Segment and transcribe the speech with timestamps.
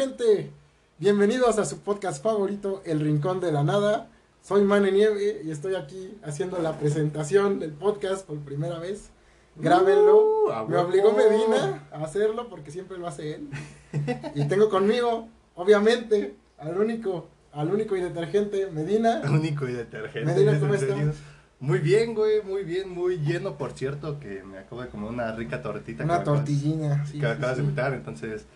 [0.00, 0.50] gente?
[0.98, 4.08] Bienvenidos a su podcast favorito, El Rincón de la Nada.
[4.40, 9.10] Soy Mane Nieve y estoy aquí haciendo la presentación del podcast por primera vez.
[9.56, 10.46] Grábenlo.
[10.46, 13.50] Uh, Me obligó Medina a hacerlo porque siempre lo hace él.
[14.34, 19.20] Y tengo conmigo, obviamente, al único, al único y detergente, Medina.
[19.30, 20.32] Único y detergente.
[20.32, 21.16] Medina, ¿es ¿cómo estás?
[21.58, 25.36] Muy bien, güey, muy bien, muy lleno, por cierto, que me acabo de comer una
[25.36, 26.04] rica tortita.
[26.04, 27.04] Una tortillina.
[27.04, 27.60] sí, que sí, acabas sí.
[27.60, 28.46] de invitar, entonces,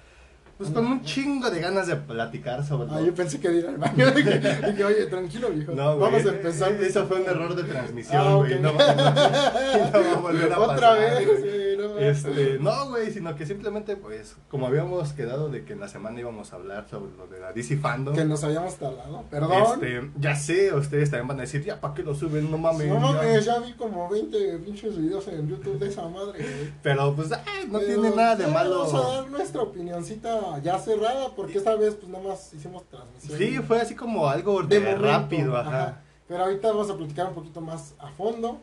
[0.57, 3.07] pues con un chingo de ganas de platicar sobre Ah, todo.
[3.07, 4.11] yo pensé que ir al baño.
[4.15, 5.73] Dije, dije, oye, tranquilo, viejo.
[5.73, 6.73] No, güey, Vamos a empezar.
[6.73, 8.55] Eso fue un error de transmisión, Ah, güey.
[8.55, 8.61] ok.
[8.61, 11.41] no, no, no va a volver a Otra pasar, vez, güey.
[11.41, 11.99] güey, no.
[11.99, 16.19] Este, no, güey, sino que simplemente, pues, como habíamos quedado de que en la semana
[16.21, 18.15] íbamos a hablar sobre lo de la DC Fandom.
[18.15, 19.25] Que nos habíamos tardado.
[19.31, 19.85] Perdón.
[19.85, 22.51] Este, ya sé, ustedes también van a decir, ya, ¿para qué lo suben?
[22.51, 22.89] No mames.
[22.89, 23.01] no ya".
[23.01, 26.39] mames, ya vi como 20 pinches videos en YouTube de esa madre.
[26.39, 26.73] güey.
[26.83, 28.87] Pero, pues, ah, no Pero, tiene nada de malo.
[28.87, 33.39] Vamos a dar nuestra opinioncita ya cerrada, porque esta vez, pues nada más hicimos transmisión.
[33.39, 36.01] Sí, fue así como algo de, rápido, ajá.
[36.27, 38.61] Pero ahorita vamos a platicar un poquito más a fondo.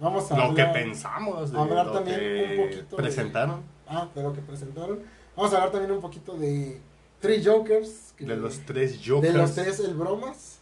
[0.00, 3.62] Vamos a Lo que hablar- pensamos, de hablar lo también que un poquito de- presentaron,
[3.86, 5.00] Ah, de lo que presentaron.
[5.36, 6.80] Vamos a hablar también un poquito de
[7.20, 8.14] Three Jokers.
[8.16, 9.34] que- de los tres de Jokers.
[9.34, 10.56] los tres El Bromas.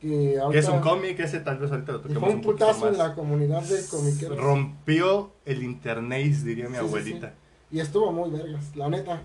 [0.00, 2.96] Que, que es un cómic, ese tal vez ahorita lo toquemos fue un putazo en
[2.96, 4.38] la comunidad de comiqueros.
[4.38, 7.34] Rompió el internet, diría mi Sí, sí, abuelita.
[7.70, 9.20] Y estuvo muy vergas, la neta.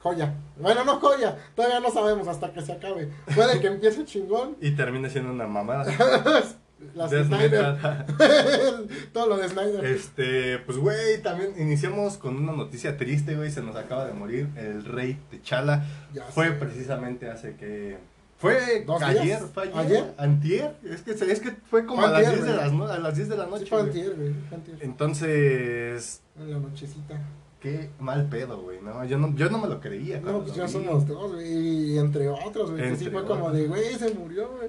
[0.00, 0.34] Joya.
[0.56, 1.36] Bueno, no joya.
[1.56, 3.10] Todavía no sabemos hasta que se acabe.
[3.34, 4.56] Puede que empiece chingón.
[4.60, 5.84] Y termina siendo una mamada.
[6.94, 7.76] Las De Snyder.
[9.12, 9.84] Todo lo de Snyder.
[9.84, 14.48] Este, pues güey, también iniciamos con una noticia triste, güey, se nos acaba de morir
[14.56, 15.84] el rey T'Challa.
[16.30, 16.52] Fue sé.
[16.52, 17.96] precisamente hace que
[18.38, 19.44] fue ¿Dos ayer, días?
[19.54, 20.14] fue ayer, ¿Ayer?
[20.18, 22.86] antier, es que es que fue como Fue a las antier, 10 de las no-
[22.86, 23.66] a las 10 de la Sí, noche.
[23.66, 23.88] fue güey.
[23.88, 24.32] antier, güey.
[24.48, 24.76] fue antier.
[24.82, 27.18] Entonces, En la nochecita.
[27.60, 30.20] qué mal pedo, güey, no, yo no yo no me lo creía.
[30.20, 30.68] No, pues ya vi.
[30.72, 31.46] somos dos, güey.
[31.94, 32.82] Y entre otros, güey.
[32.90, 33.56] Que sí fue como otros.
[33.56, 34.68] de, güey, se murió, güey.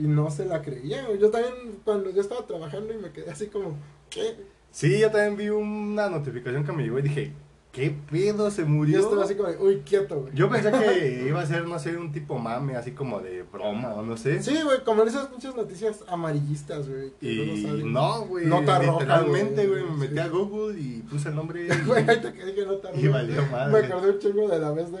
[0.00, 1.06] Y no se la creía.
[1.18, 3.76] Yo también, cuando yo estaba trabajando y me quedé así como,
[4.08, 4.36] ¿qué?
[4.70, 7.32] Sí, yo también vi una notificación que me llegó y dije,
[7.72, 8.98] ¿qué pedo se murió?
[8.98, 10.34] Yo estaba así como de, uy, quieto, güey.
[10.34, 13.94] Yo pensé que iba a ser, no sé, un tipo mame, así como de broma
[13.94, 14.42] o no sé.
[14.42, 17.12] Sí, güey, como en esas muchas noticias amarillistas, güey.
[17.20, 17.92] Que Y salen.
[17.92, 18.46] no, güey.
[18.46, 20.18] Nota roja, Literalmente, güey, me metí sí.
[20.18, 21.68] a Google y puse el nombre.
[21.86, 23.80] Güey, ahorita que dije nota Y roja, valió madre.
[23.80, 24.98] Me acordé un chingo de la vez de,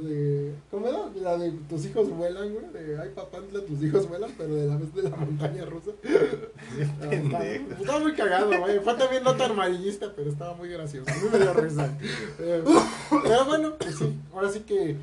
[0.00, 0.54] de.
[0.70, 0.98] ¿Cómo era?
[1.22, 2.66] La de tus hijos vuelan, güey.
[2.72, 5.90] De ay, papantla, tus hijos vuelan, pero de la vez de la montaña rusa.
[7.10, 8.80] Estaba, estaba muy cagado, güey.
[8.80, 11.10] Fue también nota amarillista, pero estaba muy gracioso.
[11.10, 11.93] A mí me dio risa.
[12.38, 12.64] Eh,
[13.22, 14.14] pero bueno, pues sí.
[14.32, 14.96] Ahora sí que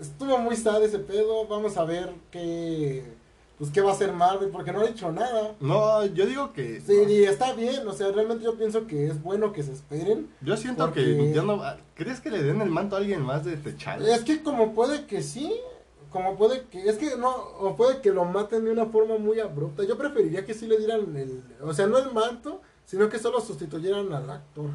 [0.00, 1.46] estuvo muy sad ese pedo.
[1.46, 3.04] Vamos a ver qué.
[3.58, 5.54] Pues qué va a hacer Marvel, porque no ha dicho nada.
[5.60, 6.78] No, yo digo que.
[6.82, 10.28] Sí, y está bien, o sea, realmente yo pienso que es bueno que se esperen.
[10.42, 11.62] Yo siento Porque- que ya no.
[11.94, 14.14] ¿Crees que le den el manto a alguien más de T'Challa?
[14.14, 15.54] Es que como puede que sí,
[16.10, 19.40] como puede que, es que no, o puede que lo maten de una forma muy
[19.40, 19.84] abrupta.
[19.84, 23.40] Yo preferiría que sí le dieran el, o sea, no el manto, sino que solo
[23.40, 24.68] sustituyeran al actor.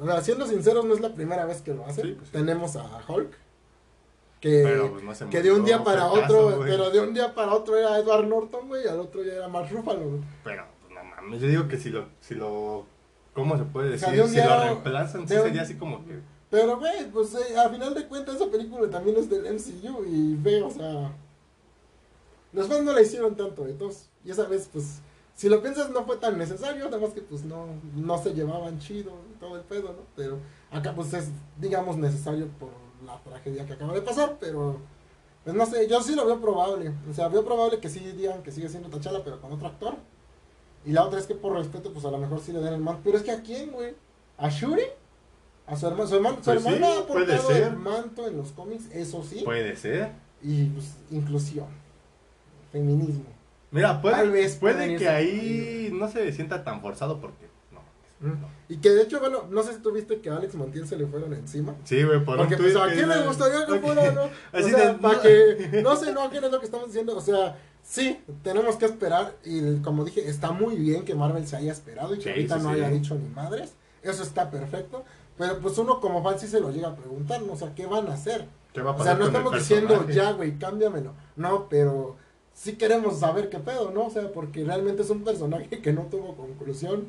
[0.00, 2.04] O sea, siendo sinceros, no es la primera vez que lo hacen.
[2.06, 2.30] Sí, pues.
[2.30, 3.32] Tenemos a Hulk,
[4.40, 7.34] que, Pero pues no que de un día para otro, caso, pero de un día
[7.34, 10.20] para otro era Edward Norton, güey, y al otro ya era Mark Ruffalo, güey.
[10.42, 11.40] Pero, pues, no mames.
[11.42, 12.06] Yo digo que si lo.
[12.20, 12.86] Si lo
[13.34, 14.24] ¿Cómo se puede O sea, decir?
[14.24, 16.18] de un si lo reemplazan, sí de un- sería así como que.
[16.50, 20.34] Pero, güey, pues eh, a final de cuentas esa película también es del MCU y
[20.36, 21.12] ve, o sea...
[22.52, 25.00] Los fans no la hicieron tanto, entonces, y esa vez, pues,
[25.36, 28.80] si lo piensas no fue tan necesario, nada más que pues no, no se llevaban
[28.80, 30.02] chido todo el pedo, ¿no?
[30.14, 30.38] Pero
[30.70, 32.70] acá pues es, digamos, necesario por
[33.04, 34.78] la tragedia que acaba de pasar, pero...
[35.42, 38.42] Pues no sé, yo sí lo veo probable, o sea, veo probable que sí digan
[38.42, 39.94] que sigue siendo Tachala, pero con otro actor.
[40.84, 42.80] Y la otra es que por respeto, pues a lo mejor sí le den el
[42.80, 43.00] manto.
[43.04, 43.94] Pero es que a quién, güey?
[44.36, 44.82] ¿A Shuri?
[45.66, 46.06] A su hermano.
[46.06, 47.62] Su, hermano, su Pues sí, hermana ha puede portado ser.
[47.64, 49.42] el manto en los cómics, eso sí.
[49.44, 50.12] Puede ser.
[50.42, 51.66] Y pues inclusión.
[52.72, 53.24] Feminismo.
[53.70, 57.46] Mira, puede, Tal vez puede que ahí no se sienta tan forzado porque.
[58.68, 60.96] Y que de hecho, bueno, no sé si tú viste que a Alex Montiel se
[60.96, 61.74] le fueron encima.
[61.84, 64.22] Sí, güey, por Porque un pues a quién le gustaría que fuera, ¿no?
[64.52, 67.16] O Así sea, de, para que, no sé, no, quién es lo que estamos diciendo,
[67.16, 71.56] o sea, sí, tenemos que esperar, y como dije, está muy bien que Marvel se
[71.56, 72.74] haya esperado y que Sí, ahorita sí, no sí.
[72.76, 73.72] haya dicho ni madres,
[74.02, 75.04] eso está perfecto,
[75.38, 77.54] pero pues uno como fan sí se lo llega a preguntar, ¿no?
[77.54, 78.46] o sea, ¿qué van a hacer?
[78.74, 82.16] ¿Qué va a O sea, pasar no estamos diciendo, ya, güey, cámbiamelo, no, pero
[82.52, 84.06] sí queremos saber qué pedo, ¿no?
[84.06, 87.06] O sea, porque realmente es un personaje que no tuvo conclusión,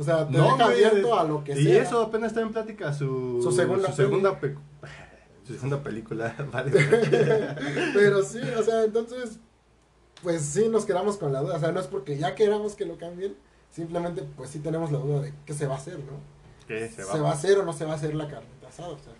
[0.00, 1.82] o sea, te No, deja güey, abierto a lo que y sea.
[1.82, 4.56] eso apenas está en plática su, Su segunda su segunda, pe-
[5.46, 6.34] su segunda película.
[6.52, 6.72] Vale.
[7.94, 9.38] Pero sí, o sea, entonces,
[10.22, 11.56] pues sí nos quedamos con la duda.
[11.56, 13.36] O sea, no es porque ya queramos que lo cambien,
[13.70, 16.18] simplemente pues sí tenemos la duda de qué se va a hacer, ¿no?
[16.66, 17.22] ¿Qué se ¿Se va?
[17.22, 18.88] va a hacer o no se va a hacer la carnita asada?
[18.90, 19.12] O sea,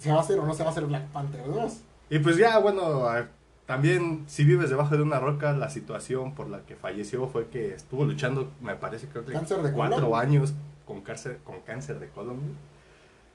[0.00, 1.72] se va a hacer o no se va a hacer Black Panther 2.
[2.10, 2.82] Y pues ya, bueno,
[3.66, 7.74] también si vives debajo de una roca, la situación por la que falleció fue que
[7.74, 10.20] estuvo luchando, me parece creo que Cáncer de cuatro colon.
[10.20, 10.54] años
[10.86, 12.38] con cáncer, con cáncer de colon.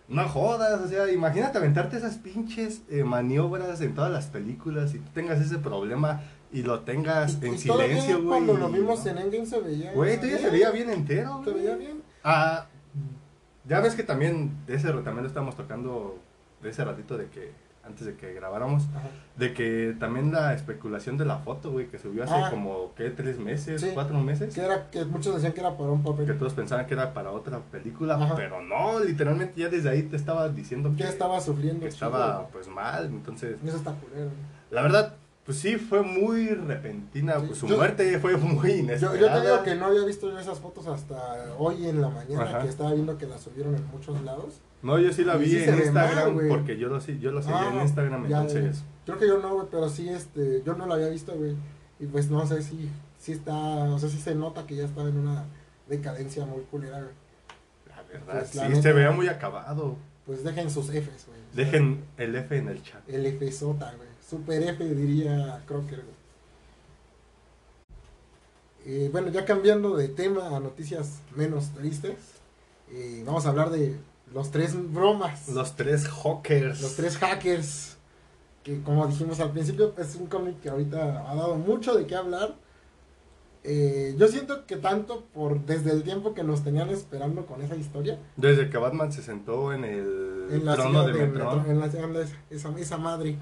[0.08, 5.00] No jodas, o sea, imagínate aventarte esas pinches eh, maniobras en todas las películas y
[5.00, 8.28] tú tengas ese problema y lo tengas Y- en y silencio, güey.
[8.28, 9.94] Cuando lo vimos en Endgame se veía.
[9.94, 11.42] Güey, todavía se veía bien entero.
[11.46, 12.02] Se veía bien.
[12.24, 12.66] Ah,
[13.68, 16.18] ya ves que también de ese también lo estábamos tocando
[16.62, 17.52] de ese ratito de que
[17.84, 19.08] antes de que grabáramos Ajá.
[19.38, 22.50] de que también la especulación de la foto, güey, que subió hace Ah.
[22.52, 23.90] como qué tres meses, Sí.
[23.94, 26.26] cuatro meses, Que, era, que muchos decían que era para un papel.
[26.28, 28.36] que todos pensaban que era para otra película, Ajá.
[28.36, 31.86] pero no, literalmente ya desde ahí te estaba diciendo que, estaba sufriendo.
[31.86, 32.48] que chido, estaba güey.
[32.52, 34.30] pues mal, entonces Eso está culero.
[34.70, 39.20] la verdad pues sí fue muy repentina, Sí, pues su yo- muerte fue muy inesperada.
[39.20, 42.44] yo te digo que no había visto yo esas fotos hasta hoy en la mañana,
[42.44, 42.62] Ajá.
[42.62, 44.62] que estaba viendo que las subieron en muchos lados.
[44.84, 47.60] No, yo sí la vi sí en mal, Instagram porque yo lo yo lo seguía
[47.70, 48.84] Ah, en Instagram, ya, entonces.
[49.06, 51.56] Creo que yo no, güey, pero sí, este, yo no la había visto, güey.
[52.00, 52.90] Y pues no sé si,
[53.20, 55.46] si está, o sea, si se nota que ya estaba en una
[55.88, 57.12] decadencia muy culera, güey.
[57.90, 59.98] la verdad Pues, sí la se veía muy acabado.
[60.26, 61.40] Pues dejen sus Fs, güey.
[61.54, 63.02] Dejen el F en el chat.
[63.10, 64.08] El F sota, güey.
[64.32, 66.06] Super F diría Crocker.
[68.86, 72.16] Eh, bueno, ya cambiando de tema a noticias menos tristes,
[72.94, 73.98] eh, vamos a hablar de
[74.34, 75.50] los tres bromas.
[75.50, 76.82] Los tres hawkers.
[76.82, 77.98] Los tres hackers.
[78.64, 82.16] Que como dijimos al principio, es un cómic que ahorita ha dado mucho de qué
[82.16, 82.56] hablar.
[83.66, 87.76] Eh, yo siento que tanto por desde el tiempo que nos tenían esperando con esa
[87.76, 88.18] historia.
[88.38, 92.08] Desde que Batman se sentó en el En la trono de de en la ciudad
[92.08, 93.38] de esa, esa madre.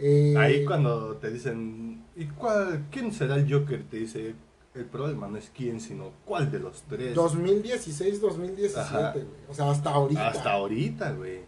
[0.00, 3.84] Eh, Ahí cuando te dicen, ¿y cuál, quién será el Joker?
[3.90, 4.34] Te dice,
[4.74, 7.14] el problema no es quién, sino cuál de los tres.
[7.14, 9.12] 2016, 2017, Ajá.
[9.12, 9.24] güey.
[9.48, 10.28] O sea, hasta ahorita.
[10.28, 11.40] Hasta ahorita, güey.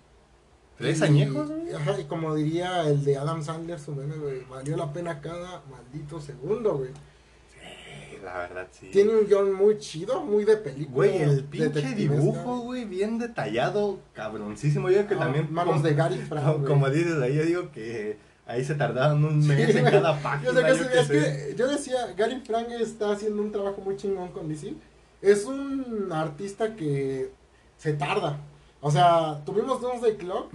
[0.76, 1.72] ¿Tres Y- añejos, güey?
[1.75, 5.62] Ajá, y como diría el de Adam Sandler, su meme, güey, valió la pena cada
[5.70, 6.90] maldito segundo, güey.
[6.90, 8.88] Sí, la verdad, sí.
[8.93, 10.94] Tiene un guion muy chido, muy de película.
[10.94, 14.88] Güey, el pinche dibujo, güey, bien detallado, cabroncísimo.
[14.90, 15.52] Yo creo que Ah, también...
[15.52, 18.16] Manos como, de Gary Frank, como, como dices ahí, yo digo que
[18.52, 20.52] ahí se tardaron un mes Sí, en cada página.
[20.52, 21.12] Yo sé que yo sí, qué es sé.
[21.12, 24.75] que yo decía, Gary Frank está haciendo un trabajo muy chingón con DC.
[25.20, 27.32] Es un artista que
[27.78, 28.38] se tarda.
[28.81, 30.50] O sea, tuvimos Doomsday Clock,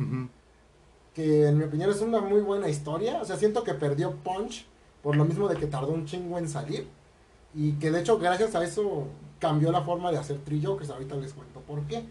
[1.13, 3.19] que en mi opinión es una muy buena historia.
[3.21, 4.65] O sea, siento que perdió punch
[5.01, 6.88] por lo mismo de que tardó un chingo en salir.
[7.55, 9.07] Y que de hecho, gracias a eso,
[9.39, 10.89] cambió la forma de hacer Tree Jokers.
[10.89, 12.03] Ahorita les cuento por qué.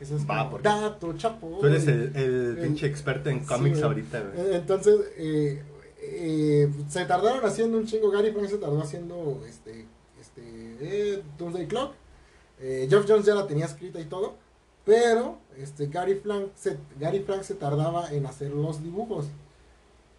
[0.00, 1.58] Ese es Va, porque dato, chapo.
[1.60, 4.40] Tú eres el, el El- pinche experto en cómics ahorita, güey.
[4.46, 5.62] Eh, Entonces, eh,
[6.00, 8.10] eh, se tardaron haciendo un chingo.
[8.10, 9.86] Gary Frank se tardó haciendo este,
[10.20, 10.42] este,
[10.80, 11.92] eh, Doomsday Clock.
[12.60, 14.36] Eh, Geoff Jones ya la tenía escrita y todo.
[14.86, 19.26] Pero este, Gary, Frank se, Gary Frank se tardaba en hacer los dibujos.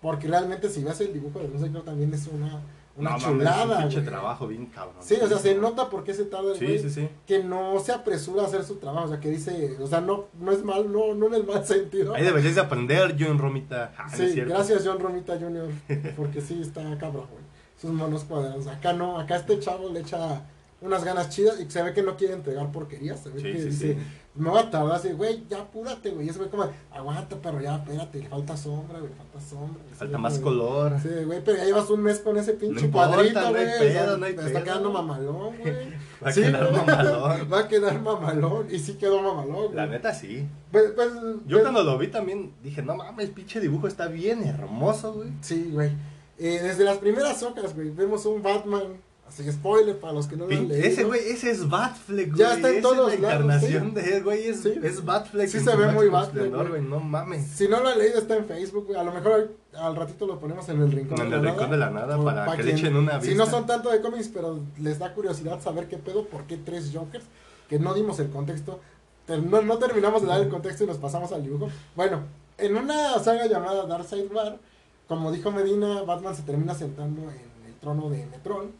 [0.02, 2.62] Porque realmente, si ves el dibujo de Doomsday Clock, también es una,
[2.96, 3.78] una no, chulada.
[3.78, 4.96] un pinche trabajo bien cabrón.
[5.02, 7.10] Sí, o sea, se nota por qué se tarda el Sí, güey sí, sí.
[7.26, 10.26] que no se apresura a hacer su trabajo, o sea, que dice, o sea, no,
[10.40, 12.14] no es mal, no, no en el mal sentido.
[12.14, 13.94] Ahí deberías de aprender, John Romita.
[13.98, 14.54] Ah, Sí, cierto.
[14.54, 15.70] gracias John Romita Jr.,
[16.18, 17.44] porque sí, está cabrón, güey.
[17.80, 18.68] Sus manos cuadrados.
[18.68, 20.42] Acá no, acá este chavo le echa
[20.82, 23.20] unas ganas chidas y se ve que no quiere entregar porquerías.
[23.22, 24.00] Se ve Sí, que sí, dice, sí.
[24.36, 26.26] me voy a tardar así, güey, ya apúrate, güey.
[26.26, 29.82] Y ese güey como, aguanta, pero ya, espérate, le falta sombra, güey, falta sombra.
[29.92, 30.94] Se Falta ve más color.
[31.02, 33.54] Sí, güey, pero ya llevas un mes con ese pinche No importa, cuadrito, no hay
[33.66, 33.80] güey.
[33.80, 35.76] pedo, no hay está quedando mamalón, güey.
[36.24, 37.48] Va a quedar mamalón.
[37.54, 38.68] Va a quedar mamalón.
[38.72, 39.76] Y sí quedó mamalón, güey.
[39.76, 40.48] La neta, sí.
[40.72, 41.10] Pues, pues,
[41.46, 45.30] Yo pues, cuando lo vi también dije, no mames, pinche dibujo está bien hermoso, güey.
[45.42, 45.92] Sí, güey.
[46.40, 48.84] Eh, desde las primeras hojas, güey, vemos un Batman.
[49.32, 50.86] Así spoiler para los que no lo han leído.
[50.86, 52.40] Ese güey, ese es Batfleck, güey.
[52.40, 54.48] Ya está en todos es la lados, encarnación de él, güey.
[54.50, 54.74] Es, Sí.
[54.84, 55.48] es Batfleck.
[55.48, 56.82] Sí se ve muy Batfleck, güey.
[56.82, 57.48] No mames.
[57.48, 59.00] Si no lo han leído, está en Facebook, güey.
[59.00, 61.70] A lo mejor al ratito lo ponemos en el rincón En de el la rincón
[61.70, 61.72] nada.
[61.72, 63.46] de la nada O para pa' que le echen una Si vista.
[63.46, 66.92] no son tanto de cómics, pero les da curiosidad saber qué pedo, por qué tres
[66.94, 67.24] Jokers,
[67.70, 68.82] que no dimos el contexto.
[69.30, 71.70] No, no terminamos de dar el contexto y nos pasamos al dibujo.
[71.96, 72.20] Bueno,
[72.58, 74.60] en una saga llamada Darkseid War,
[75.08, 78.72] como dijo Medina, Batman se termina sentando en el trono de Metron,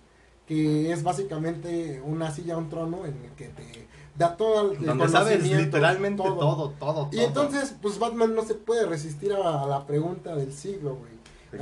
[0.52, 5.08] que es básicamente una silla, un trono en el que te da todo el Donde
[5.08, 7.10] sabes literalmente todo, todo, todo.
[7.14, 11.12] Y entonces, pues Batman no se puede resistir a, la pregunta del siglo, güey.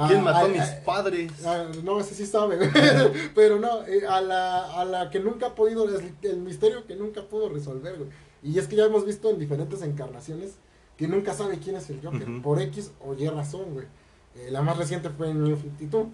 [0.07, 1.31] ¿Quién Ah, mató a mis padres?
[1.45, 2.57] Ah, no, ese sí sabe.
[3.35, 6.95] Pero no, eh, a, la, a la que nunca ha podido, el, el misterio que
[6.95, 8.09] nunca pudo resolver, güey.
[8.41, 10.55] Y es que ya hemos visto en diferentes encarnaciones
[10.97, 13.85] que nunca sabe quién es el Joker, por X o Y razón, güey.
[14.35, 16.07] Eh, la más reciente fue en New 52,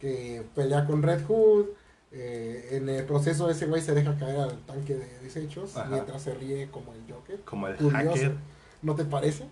[0.00, 1.66] que pelea con Red Hood.
[2.12, 5.88] Eh, en el proceso ese güey se deja caer al tanque de desechos Ajá.
[5.90, 7.40] mientras se ríe como el Joker.
[7.40, 7.96] Como el Curioso.
[8.10, 8.36] hacker.
[8.82, 9.44] ¿No te parece?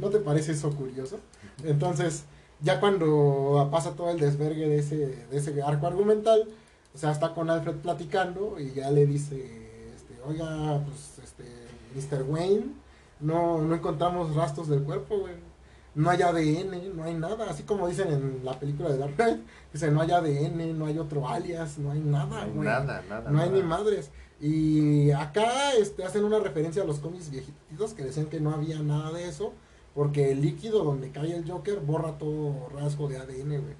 [0.00, 1.18] ¿No te parece eso curioso?
[1.64, 2.24] Entonces,
[2.60, 4.96] ya cuando pasa todo el desvergue de ese,
[5.30, 6.48] de ese arco argumental,
[6.94, 9.36] o sea, está con Alfred platicando y ya le dice,
[9.94, 11.44] este, oiga, pues, este,
[11.94, 12.24] Mr.
[12.24, 12.66] Wayne,
[13.20, 15.34] no, no encontramos rastros del cuerpo, güey.
[15.94, 19.40] No hay ADN, no hay nada, así como dicen en la película de Dark Knight,
[19.72, 22.68] dice, no hay ADN, no hay otro alias, no hay nada, No hay güey.
[22.68, 23.30] nada, nada.
[23.30, 23.62] No hay nada.
[23.62, 24.10] ni madres.
[24.40, 28.80] Y acá este, hacen una referencia a los cómics viejitos que decían que no había
[28.80, 29.52] nada de eso,
[29.94, 33.76] porque el líquido donde cae el Joker borra todo rasgo de ADN, güey.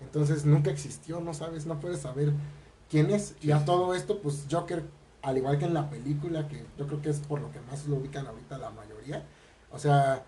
[0.00, 2.32] Entonces nunca existió, no sabes, no puedes saber
[2.88, 3.34] quién es.
[3.42, 4.84] Y a todo esto, pues Joker,
[5.22, 7.86] al igual que en la película, que yo creo que es por lo que más
[7.86, 9.26] lo ubican ahorita la mayoría,
[9.72, 10.24] o sea,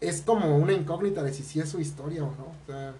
[0.00, 2.44] es como una incógnita de si sí es su historia o no.
[2.44, 2.94] O sea,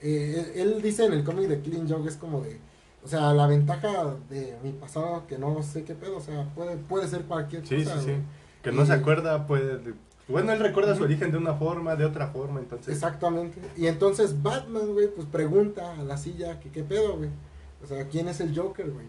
[0.00, 2.58] eh, él él dice en el cómic de Killing Joke, es como de,
[3.04, 6.76] o sea, la ventaja de mi pasado que no sé qué pedo, o sea, puede,
[6.76, 8.00] puede ser cualquier Sí, sí, cosa.
[8.00, 8.06] sí.
[8.10, 8.20] güey.
[8.62, 9.94] Que no Y- se acuerda, puede.
[10.28, 12.92] Bueno, él recuerda su origen de una forma, de otra forma, entonces.
[12.94, 13.60] Exactamente.
[13.76, 17.30] Y entonces Batman, güey, pues pregunta a la silla que qué pedo, güey.
[17.82, 19.06] O sea, ¿quién es el Joker, güey?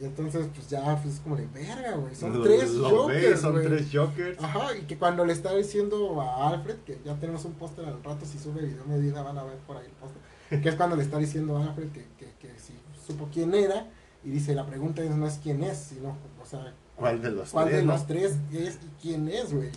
[0.00, 2.14] Y entonces, pues ya, pues es como de verga, güey.
[2.14, 3.66] Son Lo- tres lo Jokers, ves, son güey.
[3.66, 4.38] tres Jokers.
[4.42, 8.02] Ajá, y que cuando le está diciendo a Alfred, que ya tenemos un póster al
[8.04, 10.94] rato, si sube video medida van a ver por ahí el póster, que es cuando
[10.94, 12.74] le está diciendo a Alfred que, que, que si
[13.06, 13.88] supo quién era,
[14.22, 17.50] y dice, la pregunta es no es quién es, sino, o sea, ¿Cuál de los
[17.50, 17.78] cuál tres?
[17.78, 17.92] de no?
[17.92, 19.70] los tres es y quién es, güey.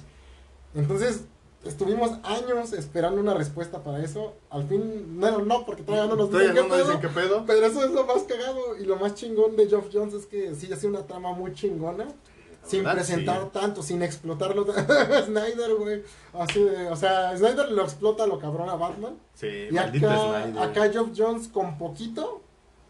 [0.75, 1.25] Entonces,
[1.65, 4.33] estuvimos años esperando una respuesta para eso.
[4.49, 6.85] Al fin, bueno, no, porque todavía no nos dicen no qué pedo.
[6.85, 7.43] dicen qué pedo.
[7.45, 10.55] Pero eso es lo más cagado y lo más chingón de Geoff Jones es que
[10.55, 12.07] sí hace una trama muy chingona.
[12.63, 13.49] Sin verdad, presentar sí.
[13.53, 14.65] tanto, sin explotarlo.
[15.25, 16.03] Snyder, güey.
[16.33, 19.17] Así de, o sea, Snyder lo explota lo cabrón a Batman.
[19.33, 20.59] Sí, Y acá, Snyder.
[20.59, 22.41] acá Geoff Jones con poquito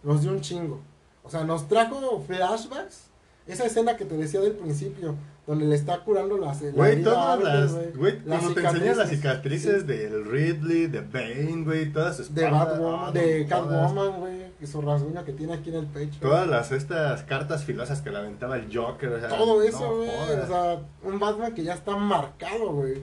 [0.04, 0.82] nos dio un chingo.
[1.24, 3.12] O sea, nos trajo flashbacks.
[3.48, 5.16] Esa escena que te decía del principio,
[5.52, 7.96] donde le está curando las, la Güey, todas las.
[7.96, 8.20] güey.
[8.20, 13.10] Cuando te enseñan las cicatrices, cicatrices del Ridley, de Bane, güey, todas sus De Batwoman,
[13.10, 13.46] ah, de.
[13.48, 14.42] Catwoman, güey.
[14.62, 16.20] Y su rasguño que tiene aquí en el pecho.
[16.22, 19.10] Todas las estas cartas filosas que le aventaba el Joker.
[19.12, 20.10] O sea, Todo eso, güey.
[20.10, 23.02] o sea, un Batman que ya está marcado, güey.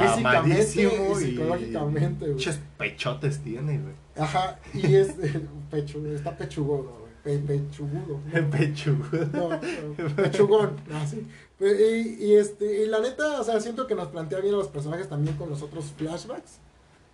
[0.00, 2.36] Físicamente y psicológicamente, güey.
[2.36, 3.94] Pinches pechotes tiene, güey.
[4.16, 5.14] Ajá, y es
[5.70, 7.12] pecho, está pechugodo, güey.
[7.22, 8.20] Pe- pechugudo.
[8.32, 8.50] ¿no?
[8.50, 9.26] Pechugudo.
[9.32, 11.26] No, no, pechugón, así.
[11.66, 14.68] Y, y este, y la neta, o sea, siento que nos plantea bien a los
[14.68, 16.58] personajes también con los otros flashbacks.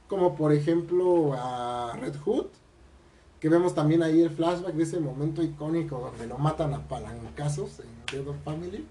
[0.08, 2.46] Como por ejemplo a Red Hood.
[3.40, 7.78] Que vemos también ahí el flashback de ese momento icónico donde lo matan a palancazos
[7.80, 8.84] en Dead of Family.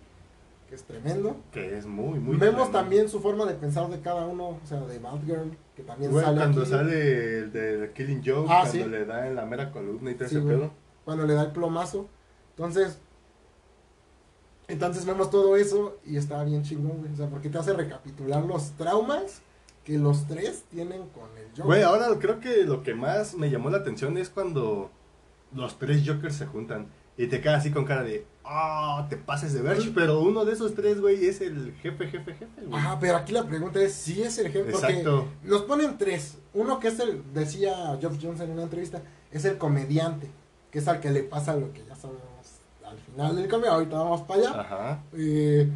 [0.69, 1.35] Que es tremendo.
[1.51, 2.37] Que es muy, muy.
[2.37, 2.71] Vemos tremendo.
[2.79, 6.23] también su forma de pensar de cada uno, o sea, de Batgirl, que también Güey,
[6.23, 8.89] sale cuando aquí, sale el de Killing Joke, Ah, cuando sí.
[8.89, 10.71] le da en la mera columna y todo Sí, ese pedo.
[11.03, 12.07] cuando le da el plomazo.
[12.51, 12.99] Entonces,
[14.67, 17.11] entonces vemos todo eso y está bien chingón, güey.
[17.11, 19.41] O sea, porque te hace recapitular los traumas
[19.85, 21.65] que los tres tienen con el Joker.
[21.65, 24.91] Güey, ahora creo que lo que más me llamó la atención es cuando
[25.53, 29.53] los tres Jokers se juntan y te quedas así con cara de, ah, te pases
[29.53, 32.79] de ver, pero uno de esos tres, güey, es el jefe, jefe, jefe, güey.
[32.79, 34.71] Ajá, pero aquí la pregunta es si es el jefe.
[34.71, 35.27] Porque Exacto.
[35.43, 36.37] nos ponen tres.
[36.53, 40.29] Uno que es el, decía Geoff Jones en una entrevista, es el comediante,
[40.69, 42.56] que es al que le pasa lo que ya sabemos
[42.89, 43.67] al final del cómic.
[43.67, 44.59] Ahorita vamos para allá.
[44.61, 45.03] Ajá.
[45.13, 45.67] Eh,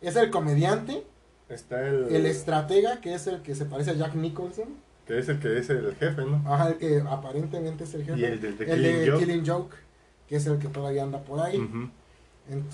[0.00, 1.04] es el comediante,
[1.48, 4.68] Está el, el estratega, que es el que se parece a Jack Nicholson.
[5.06, 6.42] que es el que es el jefe, ¿no?
[6.46, 8.18] Ajá, el que aparentemente es el jefe.
[8.20, 9.24] Y el del de el de Killing Joke.
[9.24, 9.76] Killing Joke,
[10.28, 11.56] que es el que todavía anda por ahí.
[11.56, 11.90] En-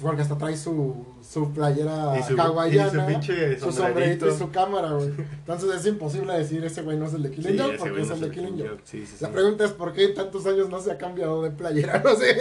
[0.00, 3.18] porque hasta trae su, su playera Y su, y hawaiana,
[3.58, 5.12] su su sombrerito y su cámara, güey.
[5.18, 8.10] Entonces es imposible decir ese güey no es el de Killing Sí, Joke porque es
[8.10, 8.82] el de Killing Joke.
[8.84, 11.50] Sí, sí, La pregunta es por qué en tantos años no se ha cambiado de
[11.50, 12.36] playera, no sé.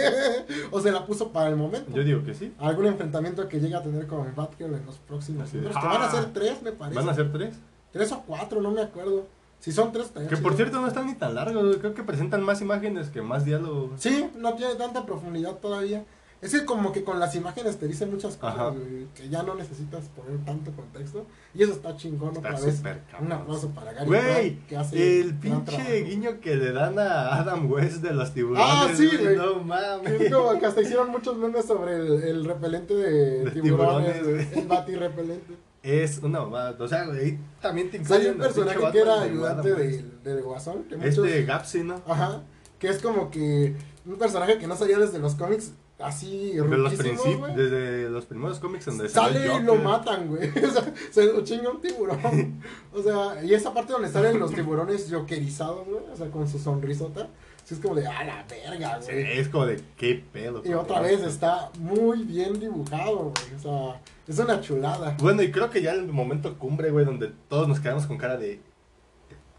[0.70, 1.90] o se la puso para el momento.
[1.92, 2.52] Yo digo que sí.
[2.58, 6.06] Algún enfrentamiento que llegue a tener con Batgirl en los próximos números, que van a
[6.06, 6.10] ¡ah!
[6.10, 6.96] ser tres, me parece.
[6.96, 7.54] ¿Van a ser tres?
[7.90, 9.26] Tres o cuatro, no me acuerdo.
[9.58, 12.60] Si son tres, Que por cierto no están ni tan largos, creo que presentan más
[12.60, 13.92] imágenes que más diálogo.
[13.96, 16.04] Sí, no tiene tanta profundidad todavía.
[16.40, 18.74] Es que como que con las imágenes te dicen muchas cosas, Ajá.
[19.14, 21.26] que ya no necesitas poner tanto contexto.
[21.54, 22.82] Y eso está chingón Está otra vez.
[23.20, 24.58] Un aplauso para Gary Güey,
[24.92, 28.66] el pinche guiño que le dan a Adam West de los tiburones.
[28.68, 29.36] Ah, sí, güey.
[29.36, 30.20] No mames.
[30.20, 34.66] Es como que hasta hicieron muchos memes sobre el, el repelente de, De tiburones, el
[34.66, 35.54] bati repelente.
[35.82, 36.76] Es una mamada.
[36.78, 40.84] O sea, güey, también te Hay un personaje que era de ayudante del, del Guasón.
[40.84, 42.00] Que muchos, Este Gapsi, ¿no?
[42.06, 42.42] Ajá.
[42.78, 45.72] Que es como que un personaje que no salía desde los cómics
[46.06, 50.50] así De los desde los primeros cómics donde Sale y lo matan, güey.
[50.64, 52.60] O sea, se lo chinga un tiburón.
[52.92, 56.02] O sea, y esa parte donde salen los tiburones jokerizados, güey.
[56.12, 57.28] O sea, con su sonrisota.
[57.64, 59.38] Sí, es como de, a la verga, Sí, güey.
[59.38, 60.62] es como de, qué pedo.
[60.64, 63.54] Y otra vez está muy bien dibujado, güey.
[63.56, 65.16] O sea, es una chulada.
[65.20, 68.36] Bueno, y creo que ya el momento cumbre, güey, donde todos nos quedamos con cara
[68.36, 68.60] de.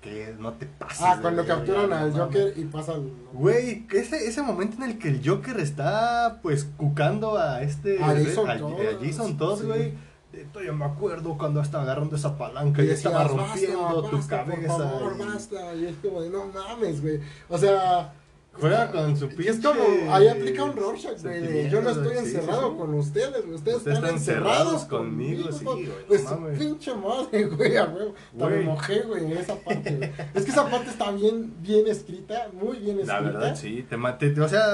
[0.06, 1.02] Que no te pases.
[1.02, 2.12] Ah, cuando capturan al.
[2.14, 3.10] Joker y pasan.
[3.34, 8.02] Güey, ese, ese momento en el que el Joker está, pues, cucando a este...
[8.04, 9.66] A Jason a, Todd, a Jason Todd, sí.
[9.66, 9.94] güey.
[10.32, 14.16] De, Yo me acuerdo cuando estaba agarrando esa palanca y, decías, estaba rompiendo "Basta, tu
[14.18, 14.78] basta, cabeza.
[14.78, 15.76] Por favor, y basta.
[15.76, 17.20] Y es como de, no mames, güey.
[17.50, 18.14] O sea.
[18.60, 21.70] Juega con su Y es pinche como, ahí aplica un Rorschach, güey.
[21.70, 23.56] Yo no estoy encerrado sí, con ustedes, güey.
[23.56, 26.60] Ustedes, Ustedes están están encerrados encerrados conmigo, sí, güey, no Pues mames.
[26.60, 28.14] pinche madre, güey, a huevo.
[28.34, 28.64] Me Güey.
[28.64, 30.12] mojé, güey, en esa parte, güey.
[30.34, 33.22] Es que esa parte está bien, bien escrita, muy bien escrita.
[33.22, 33.98] La verdad, sí, te,
[34.30, 34.66] te- o sea,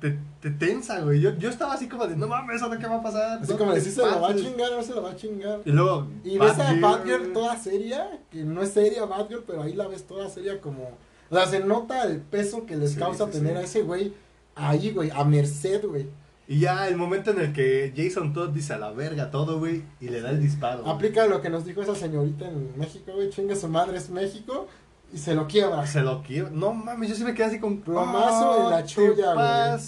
[0.00, 1.20] te, te tensa, güey.
[1.20, 3.38] Yo, yo estaba así como de, no mames, ¿ahora qué va a pasar?
[3.40, 4.42] Así No como de, si se la va a pases".
[4.42, 5.60] chingar, no se la va a chingar.
[5.64, 9.74] Y luego, Y ves a Batgirl toda seria, que no es seria Batgirl, pero ahí
[9.74, 10.90] la ves toda seria como...
[11.30, 13.58] O sea, se nota el peso que les Sí, causa sí, tener sí.
[13.58, 14.12] a ese güey
[14.54, 16.06] ahí, güey, a merced, güey.
[16.46, 19.82] Y ya el momento en el que Jason Todd dice a la verga todo, güey,
[20.00, 20.82] y le da el disparo.
[20.82, 20.94] güey.
[20.94, 24.66] Aplica lo que nos dijo esa señorita en México, güey, chingue su madre, es México,
[25.12, 25.86] y se lo quiebra.
[25.86, 26.48] Se lo quiero.
[26.50, 29.78] No mames, yo sí me quedé así con Plomazo en la te chulla, güey.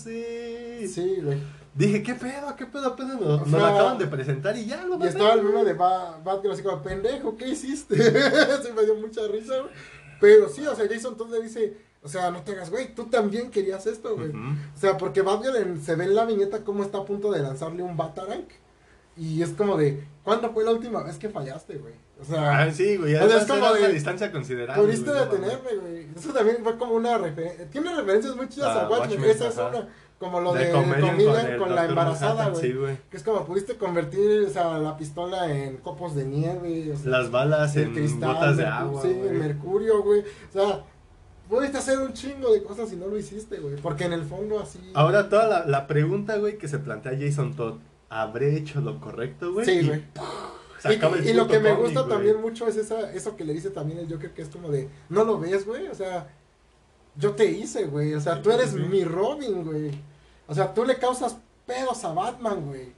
[0.86, 1.38] Sí, güey.
[1.74, 2.54] Dije, ¿qué pedo?
[2.56, 2.88] ¿Qué pedo?
[2.88, 6.18] Apenas nos, lo acaban de presentar y ya lo Y estaba el meme de Ba-
[6.22, 7.96] Batgirl así como, pendejo, ¿qué hiciste?
[8.62, 9.72] se me dio mucha risa, güey.
[10.20, 13.04] Pero sí, o sea, Jason Todd le dice, o sea, no te hagas, güey, tú
[13.06, 14.30] también querías esto, güey.
[14.30, 17.82] O sea, porque Batgirl se ve en la viñeta cómo está a punto de lanzarle
[17.82, 18.44] un Batarang.
[19.16, 21.94] Y es como de, ¿cuándo fue la última vez que fallaste, güey?
[22.20, 23.14] O sea, Ah, sí, güey.
[23.16, 24.82] O sea, es como de- una distancia considerable.
[24.82, 26.06] pudiste detenerme, güey.
[26.16, 27.66] Eso también fue como una referencia.
[27.70, 29.20] Tiene referencias muy chidas Ah, a Watchmen.
[29.20, 29.88] Watchmen, Esa es una.
[30.20, 32.72] Como lo De de, Comedian Comedian el con, la embarazada, güey.
[32.72, 32.78] Sí.
[33.10, 36.92] Que es como pudiste convertir o sea, la pistola en copos de nieve.
[36.92, 39.02] O sea, Las balas en cristal, gotas de agua.
[39.02, 40.20] Sí, el mercurio, güey.
[40.20, 40.84] O sea,
[41.48, 43.76] pudiste hacer un chingo de cosas y no lo hiciste, güey.
[43.76, 44.78] Porque en el fondo así.
[44.94, 47.78] Ahora toda la, la pregunta, güey, que se plantea Jason Todd.
[48.10, 49.64] ¿Habré hecho lo correcto, güey?
[49.64, 50.02] Sí, güey.
[51.24, 54.10] Y, lo que me gusta también mucho es esa, eso que le dice también el
[54.10, 56.28] Joker, que es como de, no lo ves, güey, o sea,
[57.16, 58.78] yo te hice, güey, o sea, tú eres sí.
[58.78, 59.90] mi Robin, güey,
[60.50, 61.36] o sea, tú le causas
[61.66, 62.92] pedos a Batman, güey,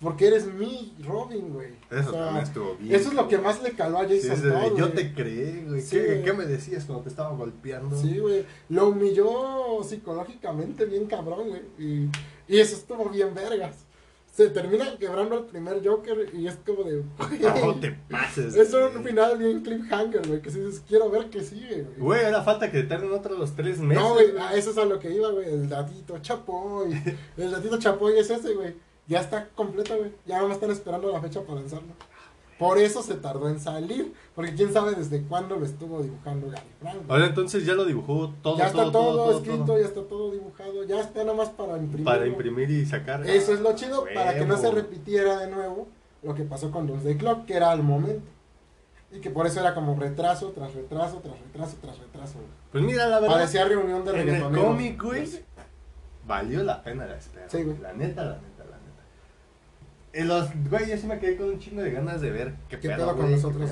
[0.00, 1.72] porque eres mi Robin, güey.
[1.90, 2.94] Eso o sea, también estuvo bien.
[2.94, 5.64] eso es lo que más le caló a Sí, Jason de- Todd, yo te creé,
[5.66, 5.80] güey.
[5.82, 6.22] Sí, ¿Qué, güey.
[6.22, 8.00] ¿Qué me decías cuando te estaba golpeando?
[8.00, 12.10] Sí, güey, lo humilló psicológicamente bien cabrón, güey, y,
[12.48, 13.76] y eso estuvo bien vergas.
[14.32, 17.02] Se termina quebrando al primer Joker y es como de...
[17.62, 18.54] No te pases.
[18.54, 21.98] Es un final bien cliffhanger, güey, que si dices, quiero ver qué sigue, güey.
[21.98, 24.02] Güey, era falta que tarden otros los tres meses.
[24.02, 26.92] No, güey, a eso es a lo que iba, güey, el datito chapoy.
[27.36, 28.74] El datito chapoy es ese, güey.
[29.08, 30.12] Ya está completo, güey.
[30.24, 31.92] Ya no me están esperando la fecha para lanzarlo.
[32.60, 36.62] Por eso se tardó en salir, porque quién sabe desde cuándo lo estuvo dibujando Gary
[36.78, 36.96] Frank.
[37.08, 39.78] Ahora entonces ya lo dibujó todo, ya está todo, todo, escrito, todo.
[39.78, 42.04] ya está todo dibujado, ya está nada más para imprimir.
[42.04, 43.26] Para imprimir y sacar.
[43.26, 45.88] Eso es lo chido, para que no se repitiera de nuevo
[46.22, 48.28] lo que pasó con los de Clock, que era al momento.
[49.10, 52.34] Y que por eso era como retraso tras retraso, tras retraso, tras retraso.
[52.70, 53.36] Pues mira, la verdad.
[53.36, 54.66] Parecía reunión de en el reggaetoneros.
[54.66, 55.28] cómic, güey,
[56.26, 57.48] valió la pena la espera.
[57.48, 57.78] Sí, güey.
[57.78, 58.49] La neta, la neta.
[60.12, 62.80] En los, güey, yo sí me quedé con un chingo de ganas de ver qué,
[62.80, 63.70] ¿Qué pedo, pedo con güey, nosotros.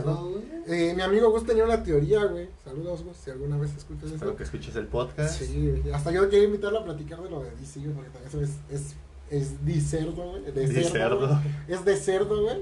[0.68, 2.48] Eh, mi amigo Gus tenía una teoría, güey.
[2.62, 4.36] Saludos, Gus, si alguna vez escuchas Espero eso.
[4.36, 5.40] que escuches el podcast.
[5.40, 5.82] Sí.
[5.92, 8.50] Hasta yo quería invitarlo a platicar de lo de DC, güey, porque también eso es,
[8.70, 8.94] es,
[9.30, 10.44] es de cerdo, güey.
[10.52, 10.88] De cerdo.
[10.90, 11.26] cerdo.
[11.26, 11.38] güey.
[11.66, 12.58] Es de cerdo, güey.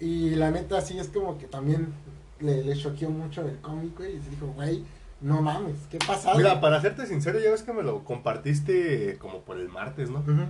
[0.00, 1.92] Y la neta, sí es como que también
[2.40, 4.16] le, le choqueó mucho el cómic, güey.
[4.16, 4.82] Y se dijo, güey,
[5.20, 6.34] no mames, ¿qué pasa?
[6.34, 10.18] Mira, para serte sincero, ya ves que me lo compartiste como por el martes, ¿no?
[10.18, 10.46] Ujú.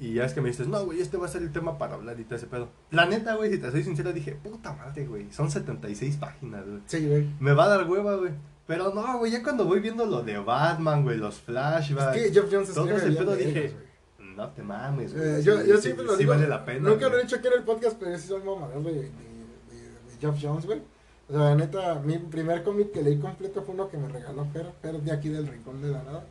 [0.00, 1.94] Y ya es que me dices, no, güey, este va a ser el tema para
[1.94, 2.70] hablar y todo ese pedo.
[2.90, 6.80] La neta, güey, si te soy sincero, dije, puta madre, güey, son 76 páginas, güey.
[6.86, 7.28] Sí, güey.
[7.38, 8.32] Me va a dar hueva, güey.
[8.66, 12.32] Pero no, güey, ya cuando voy viendo lo de Batman, güey, los flashbacks, Es que
[12.32, 13.74] Jeff Jones todo ese pedo, dije,
[14.18, 15.28] no te mames, güey.
[15.28, 16.32] Eh, sí, yo, yo sí, siempre lo sí digo.
[16.32, 16.88] vale la pena.
[16.88, 19.06] Nunca lo he dicho aquí en el podcast, pero sí soy mamador de, de, de,
[19.08, 20.80] de Geoff Jones, güey.
[21.28, 24.46] O sea, la neta, mi primer cómic que leí completo fue uno que me regaló
[24.52, 26.24] Fer, Fer de aquí del Rincón de la Nada.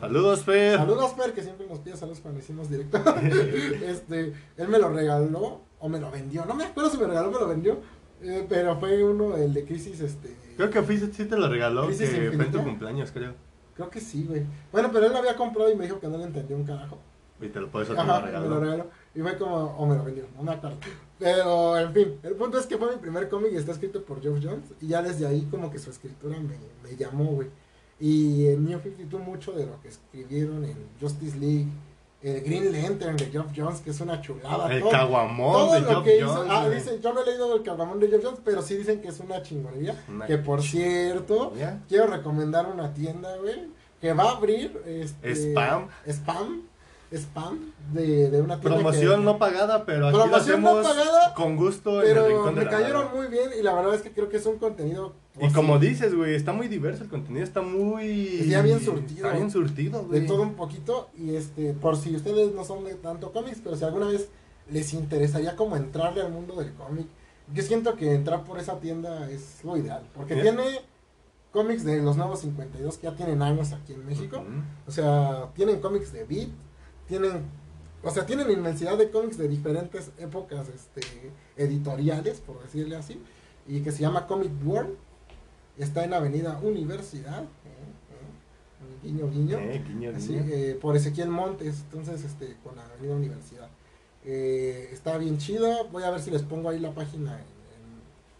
[0.00, 0.76] Saludos, Fer.
[0.78, 2.98] Saludos, Fer, que siempre nos pide saludos cuando hicimos directo.
[3.84, 6.44] este, él me lo regaló o me lo vendió.
[6.44, 7.78] No me acuerdo si me regaló o me lo vendió.
[8.22, 10.36] eh, pero fue uno, el de Crisis, este.
[10.56, 13.34] Creo que Fizz sí te lo regaló, que ¿Crisis fue en tu cumpleaños, creo.
[13.74, 14.42] Creo que sí, güey.
[14.72, 16.98] Bueno, pero él lo había comprado y me dijo que no le entendió un carajo.
[17.40, 18.48] Y te lo, eso te Ajá, lo regaló.
[18.48, 18.86] me lo regaló.
[19.14, 20.78] Y fue como, o me lo vendió, no me acuerdo.
[21.18, 24.22] Pero, en fin, el punto es que fue mi primer cómic y está escrito por
[24.22, 24.64] Geoff Jones.
[24.80, 27.48] Y ya desde ahí, como que su escritura me, me llamó, güey.
[27.98, 31.66] Y en New 52, mucho de lo que escribieron en Justice League,
[32.22, 34.72] el Green Lantern de Geoff Jones, que es una chulada.
[34.72, 36.50] El todo- caguamón todo de Geoff Jones.
[36.52, 39.08] ah, dicen, yo no he leído el caguamón de Geoff Jones, pero sí dicen que
[39.08, 39.94] es una chingonería.
[40.08, 41.52] Una Que por cierto,
[41.88, 43.68] quiero recomendar una tienda, güey.
[44.00, 45.88] que va a abrir este, Spam.
[46.06, 46.62] spam,
[47.12, 50.86] spam de, de una tienda Promoción que- no pagada, pero aquí lo Promoción no hacemos
[50.96, 53.74] pagada, con gusto en el pero rincón de me la cayeron muy bien y la
[53.74, 55.88] verdad es que creo que es un contenido Y como posible.
[55.90, 58.38] dices, güey, está muy diverso el contenido, está muy...
[58.40, 59.26] Está bien surtido.
[59.26, 60.20] Está bien surtido, güey.
[60.20, 63.76] de todo un poquito y este por si ustedes no son de tanto cómics pero
[63.76, 64.28] si alguna vez
[64.70, 67.06] les interesaría como entrarle al mundo del cómic
[67.54, 70.64] yo siento que entrar por esa tienda es lo ideal porque tiene
[71.52, 74.42] cómics de los nuevos 52 que ya tienen años aquí en México
[74.86, 76.48] o sea tienen cómics de Beat
[77.08, 77.42] tienen
[78.02, 81.00] o sea tienen inmensidad de cómics de diferentes épocas este
[81.56, 83.20] editoriales por decirle así
[83.66, 84.94] y que se llama Comic World
[85.78, 87.46] está en Avenida Universidad eh,
[88.12, 90.44] eh, guiño guiño Eh, guiño, Así, guiño.
[90.48, 93.68] eh, por Ezequiel Montes, entonces este, con la Avenida Universidad.
[94.24, 97.38] Eh, está bien chido, voy a ver si les pongo ahí la página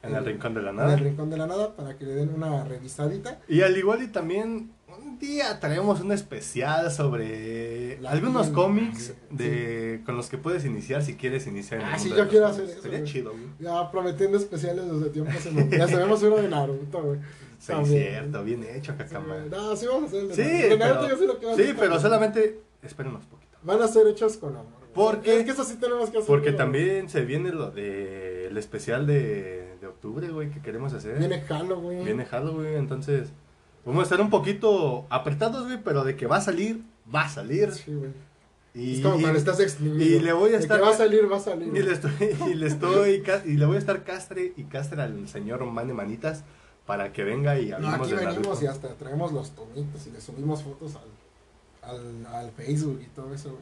[0.03, 0.95] en, En el rincón de la en nada.
[0.95, 3.41] el rincón de la nada para que le den una revisadita.
[3.49, 4.73] Y al igual y también
[5.05, 9.13] un día traemos un especial sobre La algunos cómics sí.
[9.31, 12.47] de con los que puedes iniciar si quieres iniciar en Ah, el sí, yo quiero
[12.47, 12.63] cómics.
[12.63, 13.13] hacer eso, Sería güey.
[13.13, 13.45] chido, güey.
[13.59, 17.19] Ya prometiendo especiales desde tiempos en Ya sabemos uno de Naruto, güey.
[17.59, 18.03] Sí, También.
[18.03, 19.37] cierto, bien hecho, Cacama.
[19.51, 20.69] No, sí vamos a hacer el de Sí, Naruto.
[20.69, 23.57] De Naruto pero, yo lo sí, hacer, pero solamente espérenos poquito.
[23.63, 24.67] Van a ser hechos con amor.
[24.95, 26.27] Porque- Es que eso sí tenemos que hacer.
[26.27, 31.19] Porque también se viene lo de el especial de, de octubre, güey, que queremos hacer.
[31.19, 32.05] Viene Halloween.
[32.05, 33.29] Viene Halloween, entonces
[33.87, 37.29] vamos a estar un poquito apretados, güey, pero de que va a salir, va a
[37.29, 37.73] salir.
[37.73, 38.11] Sí, güey.
[38.75, 40.05] Y, es como cuando estás exprimido.
[40.05, 41.69] y le voy a De estar- que va a salir, va a salir.
[41.75, 42.13] y le estoy,
[42.51, 46.45] y le estoy, y le voy a estar castre y castre al señor Mane Manitas
[46.85, 50.11] para que venga y No, hablemos aquí de venimos y hasta traemos los tomitos y
[50.11, 50.93] le subimos fotos
[51.83, 53.57] al, al, al Facebook y todo eso,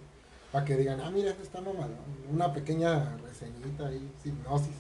[0.51, 1.95] Para que digan, ah, mira, esto está mamalón.
[2.33, 4.75] Una pequeña reseñita ahí, hipnosis.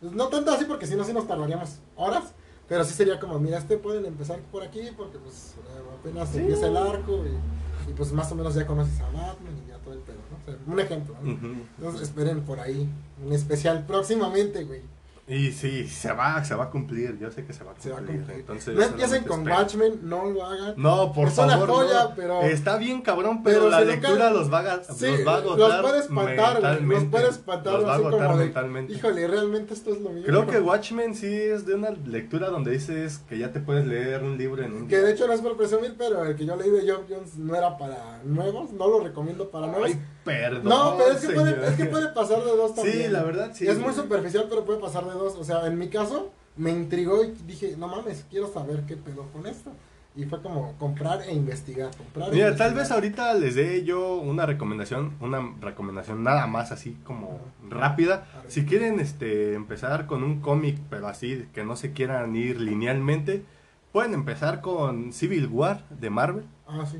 [0.00, 2.34] Pues no tanto así porque si no, sí nos tardaríamos horas.
[2.68, 5.54] Pero sí sería como, mira, este pueden empezar por aquí porque pues
[6.00, 6.38] apenas Sí.
[6.38, 9.78] empieza el arco y, y, pues más o menos ya conoces a Batman y ya
[9.78, 10.36] todo el pedo, ¿no?
[10.36, 11.30] O sea, un ejemplo, ¿no?
[11.78, 12.88] Entonces esperen por ahí
[13.24, 14.82] un especial próximamente, güey.
[15.28, 17.90] Y sí, se va, se va a cumplir, yo sé que se va a Se
[17.90, 18.18] va a cumplir.
[18.20, 18.40] cumplir.
[18.40, 19.58] Entonces, no empiecen con esperen.
[19.58, 20.74] Watchmen, no lo hagan.
[20.78, 21.68] No, por Es una favor.
[21.68, 22.14] joya, no.
[22.16, 25.40] pero- Está bien cabrón, pero, pero la lectura los va, a, Sí, los va a
[25.40, 25.82] los agotar.
[25.82, 28.92] puede espantar, los puede espantar Los va a agotar como de, mentalmente.
[28.94, 30.24] híjole, realmente esto es lo mío.
[30.26, 34.22] Creo que Watchmen sí es de una lectura donde dices que ya te puedes leer
[34.22, 36.56] un libro en un Que de hecho no es por presumir, pero el que yo
[36.56, 39.88] leí de John Jones no era para nuevos, no lo recomiendo para nuevos.
[39.88, 40.68] Ay, perdón.
[40.68, 41.54] no, pero es que, señor.
[41.54, 42.96] puede, es que puede pasar de dos también.
[42.96, 43.66] Sí, la verdad, sí.
[43.66, 45.34] es muy superficial, pero puede pasar de dos.
[45.36, 49.26] O sea, en mi caso, me intrigó y dije, no mames, quiero saber qué pedo
[49.32, 49.72] con esto.
[50.16, 52.70] Y fue como comprar e investigar, comprar e Mira, investigar.
[52.70, 57.38] tal vez ahorita les dé yo una recomendación, una recomendación nada más así como
[57.68, 58.26] rápida.
[58.48, 63.44] Si quieren este empezar con un cómic, pero así que no se quieran ir linealmente,
[63.92, 66.46] pueden empezar con Civil War de Marvel.
[66.66, 66.98] Ah, sí.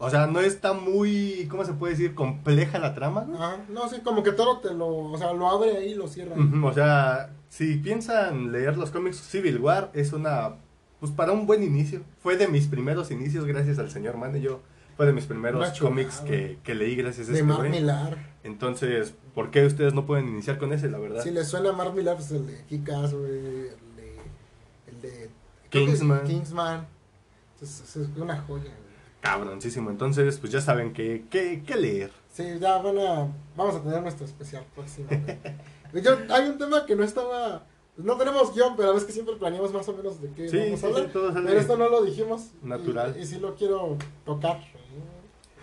[0.00, 2.14] O sea, no está muy, ¿cómo se puede decir?
[2.14, 3.24] Compleja la trama.
[3.24, 3.38] ¿no?
[3.68, 6.36] No, sí, como que todo te lo, o sea, lo abre ahí y lo cierra.
[6.36, 6.50] ahí.
[6.62, 10.54] O sea, si piensan leer los cómics, Civil War es una,
[11.00, 12.02] pues para un buen inicio.
[12.22, 14.40] Fue de mis primeros inicios, gracias al señor Mane.
[14.40, 14.60] Yo
[14.96, 15.96] fue de mis primeros Una chulada.
[15.96, 17.68] cómics que, que leí gracias a de este.
[17.68, 18.18] Millar.
[18.44, 21.24] Entonces, ¿por qué ustedes no pueden iniciar con ese, la verdad?
[21.24, 24.18] Si le suena a Mark Millar, pues el de güey, el de,
[24.86, 25.30] el de
[25.70, 26.22] Kingsman.
[26.24, 26.86] Kingsman.
[27.54, 28.87] Entonces, es una joya, güey.
[29.20, 29.90] Cabroncísimo.
[29.90, 32.10] Entonces, pues ya saben que, que, que leer.
[32.32, 35.38] Sí, ya van a, vamos a tener nuestro especial próximamente.
[36.02, 37.64] Yo, hay un tema que no estaba,
[37.96, 40.58] no tenemos guion, pero a veces que siempre planeamos más o menos de qué Sí,
[40.58, 41.04] vamos a hablar.
[41.06, 41.10] sí,
[41.46, 42.42] pero esto no lo dijimos.
[42.62, 43.16] y- natural.
[43.18, 44.60] Y, sí lo quiero tocar.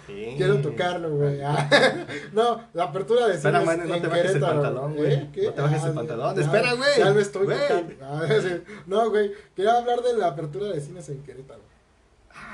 [0.07, 0.33] Sí.
[0.37, 1.41] Quiero tocarlo, güey.
[1.41, 1.67] Ah,
[2.33, 5.13] no, la apertura de Espera, man, no en te bajes el Querétaro, pantalón, güey.
[5.13, 5.29] ¿Eh?
[5.45, 6.35] No te bajes el Ah, pantalón.
[6.35, 6.89] ya, Espera, güey.
[6.99, 7.57] Ya lo estoy Güey.
[8.01, 8.21] Ah.
[8.85, 9.31] No, güey.
[9.55, 11.61] Quería hablar de la apertura de cines en Querétaro.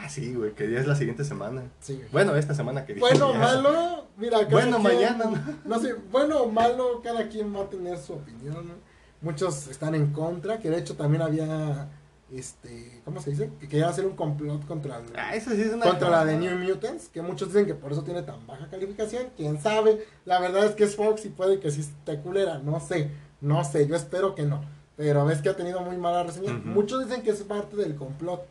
[0.04, 1.64] Ah, sí, güey, que ya es la siguiente semana.
[1.80, 2.10] Sí, güey.
[2.12, 3.40] Bueno, esta semana que Bueno o ya.
[3.40, 5.40] malo, mira, cada Bueno, quien- mañana, ¿no?
[5.76, 8.68] No sé, bueno o malo, cada quien va a tener su opinión.
[8.68, 8.74] ¿no?
[9.22, 11.88] Muchos están en contra, que de hecho también había,
[12.34, 13.52] este, ¿cómo se dice?
[13.60, 15.86] Que querían hacer un complot contra, el- Ah, eso sí es una.
[15.86, 19.28] contra la de New Mutants, que muchos dicen que por eso tiene tan baja calificación.
[19.38, 22.80] Quién sabe, la verdad es que es Fox y puede que sí esté culera, no
[22.80, 23.12] sé,
[23.42, 24.62] no sé, yo espero que no.
[24.98, 26.54] Pero ves que ha tenido muy mala reseña.
[26.54, 28.42] Muchos dicen que es parte del complot,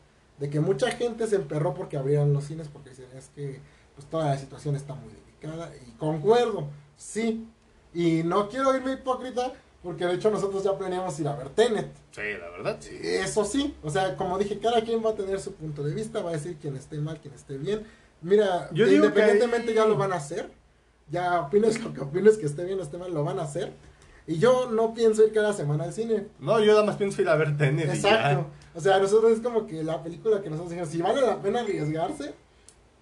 [0.41, 3.61] de que mucha gente se emperró porque abrieron los cines, porque dicen es que
[3.95, 5.71] pues toda la situación está muy delicada.
[5.87, 7.47] Y concuerdo, sí.
[7.95, 11.91] Y no quiero irme hipócrita, porque de hecho nosotros ya planeamos ir a ver Tenet.
[12.13, 12.99] Sí, la verdad, sí.
[13.03, 16.23] Eso sí, o sea, como dije, cada quien va a tener su punto de vista,
[16.23, 17.85] va a decir quién esté mal, quién esté bien.
[18.23, 20.51] Mira, Yo independientemente ahí- ya lo van a hacer.
[21.11, 23.73] Ya opines lo que opines que esté bien o esté mal, lo van a hacer.
[24.27, 26.27] Y yo no pienso ir cada semana al cine.
[26.39, 27.87] No, yo nada más pienso ir a ver Tenet.
[27.87, 28.41] y Exacto.
[28.41, 28.47] ya.
[28.75, 31.61] O sea, nosotros es como que la película que nosotros dijimos, si vale la pena
[31.61, 32.35] arriesgarse,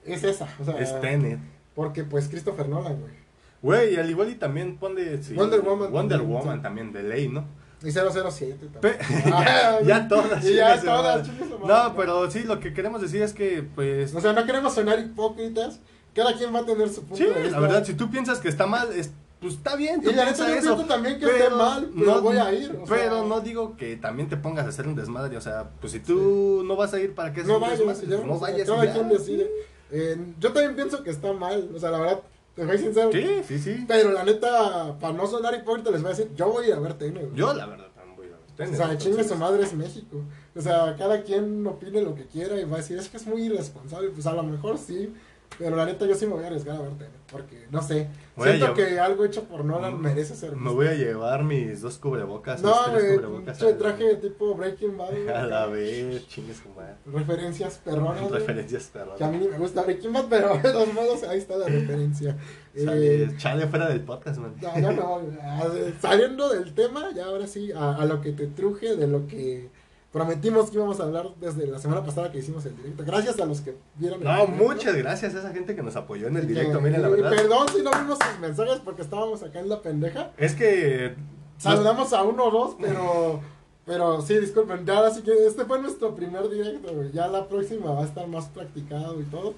[0.07, 0.49] es esa.
[0.61, 1.39] O sea, Es Tenet.
[1.75, 3.13] porque pues Christopher Nolan, güey.
[3.61, 5.23] Güey, al igual y también ponle...
[5.23, 6.63] sí, Wonder Woman Wonder también, Woman sí.
[6.63, 7.45] también, de ley, ¿no?
[7.83, 8.81] Y 007 también.
[8.81, 8.99] Pe-
[9.33, 10.45] Ah, ya, ya todas.
[10.45, 11.29] Y ya todas.
[11.67, 14.15] No, pero sí, lo que queremos decir es que, pues...
[14.15, 15.81] O sea, no queremos sonar hipócritas.
[16.15, 17.51] Cada quien va a tener su punto Sí, de vista.
[17.51, 20.49] la verdad, si tú piensas que está mal, es, pues está bien, Y la neta
[20.49, 20.75] yo eso.
[20.75, 22.97] pienso también que esté mal, pero voy a ir, o sea.
[22.97, 26.01] pero no digo que también te pongas a hacer un desmadre, o sea, pues si
[26.01, 28.69] tú no vas a ir para que No un vayas, desmadre, pues no o vayas.
[28.69, 29.51] cada quien decide.
[29.91, 31.71] Eh, yo también pienso que está mal.
[31.75, 32.21] O sea, la verdad,
[32.55, 33.11] te soy sincero.
[33.13, 33.85] Sí, sí, sí.
[33.87, 36.75] Pero la neta, para no sonar hipócrita, les voy a decir, yo voy a ir
[36.75, 37.37] a ver Tenet, güey.
[37.37, 38.39] Yo, la verdad, también voy a ver.
[38.41, 40.21] O Tenet, sea, chingue su madre es México.
[40.57, 43.27] O sea, cada quien opine lo que quiera y va a decir, es que es
[43.27, 44.11] muy irresponsable.
[44.11, 45.15] Pues a lo mejor sí.
[45.59, 47.13] Pero la neta, yo sí me voy a arriesgar a ver Tenet.
[47.33, 48.09] Porque, no sé.
[48.37, 51.99] Voy siento que algo hecho por Nolan merece ser Me voy a llevar mis dos
[51.99, 53.63] cubrebocas, No, mis tres cubrebocas.
[53.63, 55.29] al- traje tipo Breaking Bad.
[55.29, 56.95] A la vez, chingue su madre.
[57.07, 58.31] Referencias perronas.
[58.31, 59.17] Referencias, perdón.
[59.19, 61.67] Que a mí ni me gusta Breaking Bad, pero de todos modos ahí está la
[61.67, 62.37] referencia.
[62.75, 64.55] Eh, Chale, chale fuera del podcast, man.
[64.61, 68.95] ya no, a- saliendo del tema, ya ahora sí, a, a lo que te truje,
[68.95, 69.71] de lo que
[70.13, 73.05] prometimos que íbamos a hablar desde la semana pasada que hicimos el directo.
[73.05, 74.65] Gracias a los que vieron el No, directo.
[74.65, 77.09] muchas gracias a esa gente que nos apoyó en el Y que- directo, miren, la
[77.09, 77.31] y verdad.
[77.31, 80.33] Perdón si no vimos sus mensajes porque estábamos acá en la pendeja.
[80.39, 81.15] Es que.
[81.59, 83.41] Saludamos a uno o dos, pero.
[83.85, 87.11] Pero sí, disculpen, ya ahora sí que este fue nuestro primer directo, güey.
[87.11, 89.55] Ya la próxima va a estar más practicado y todo.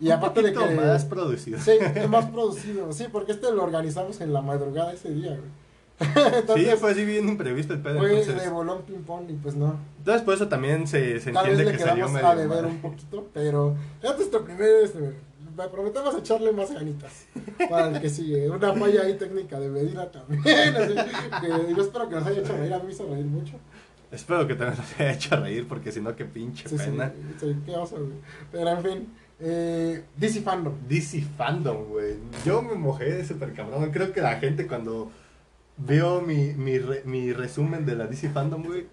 [0.00, 0.74] Y un aparte de que.
[0.74, 1.58] más producido.
[1.60, 1.72] Sí,
[2.08, 2.92] más producido.
[2.92, 5.50] Sí, porque este lo organizamos en la madrugada ese día, güey.
[5.98, 7.98] Sí, Entonces, fue así bien imprevisto el pedo.
[7.98, 9.78] fue Entonces, de bolón ping-pong y pues no.
[9.98, 13.76] entonces, por eso también se, se entiende que salió medio a deber un poquito, pero
[14.02, 14.84] ya nuestro primer.
[14.84, 14.98] Este,
[15.56, 17.26] me prometemos echarle más ganitas
[17.68, 18.48] para el que sigue.
[18.48, 20.40] Una falla ahí técnica de Medina también.
[20.46, 20.94] así
[21.40, 22.72] que yo espero que nos haya hecho reír.
[22.72, 23.54] A mí me hizo reír mucho.
[24.12, 27.12] Espero que también nos haya hecho reír, porque si no, qué pinche Sí, sí, pena.
[27.40, 28.12] sí, qué oso, güey.
[28.52, 29.08] Pero en fin,
[29.40, 30.74] eh, DC Fandom.
[30.88, 32.14] DC Fandom, güey.
[32.46, 33.90] Yo me mojé de súper cabrón.
[33.90, 35.10] Creo que la gente cuando
[35.78, 38.86] vio mi, mi, re- mi resumen de la DC Fandom, güey,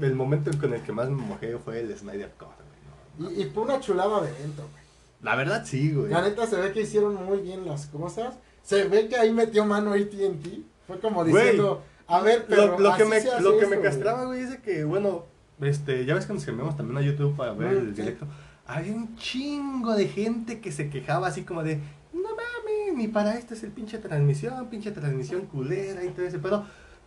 [0.00, 2.48] el momento con el que más me mojé fue el Snyder Cut,
[3.18, 3.30] güey.
[3.30, 3.30] no.
[3.38, 4.82] Y, y fue una chulada de evento, güey.
[5.22, 6.10] La verdad, sí, güey.
[6.10, 8.34] La neta se ve que hicieron muy bien las cosas.
[8.62, 10.62] Se ve que ahí metió mano AT&T.
[10.86, 13.66] Fue como Güey, diciendo, a ver, pero Lo, lo que me, se hace lo que
[13.66, 15.26] me castraba, güey, es de que, bueno,
[15.60, 18.02] este, ya ves que nos cambiamos también a YouTube para ver Mm, el sí.
[18.02, 18.26] directo.
[18.66, 21.80] Había un chingo de gente que se quejaba así como de,
[22.92, 26.64] ni para esto es el pinche transmisión, pinche transmisión culera y todo ese pedo.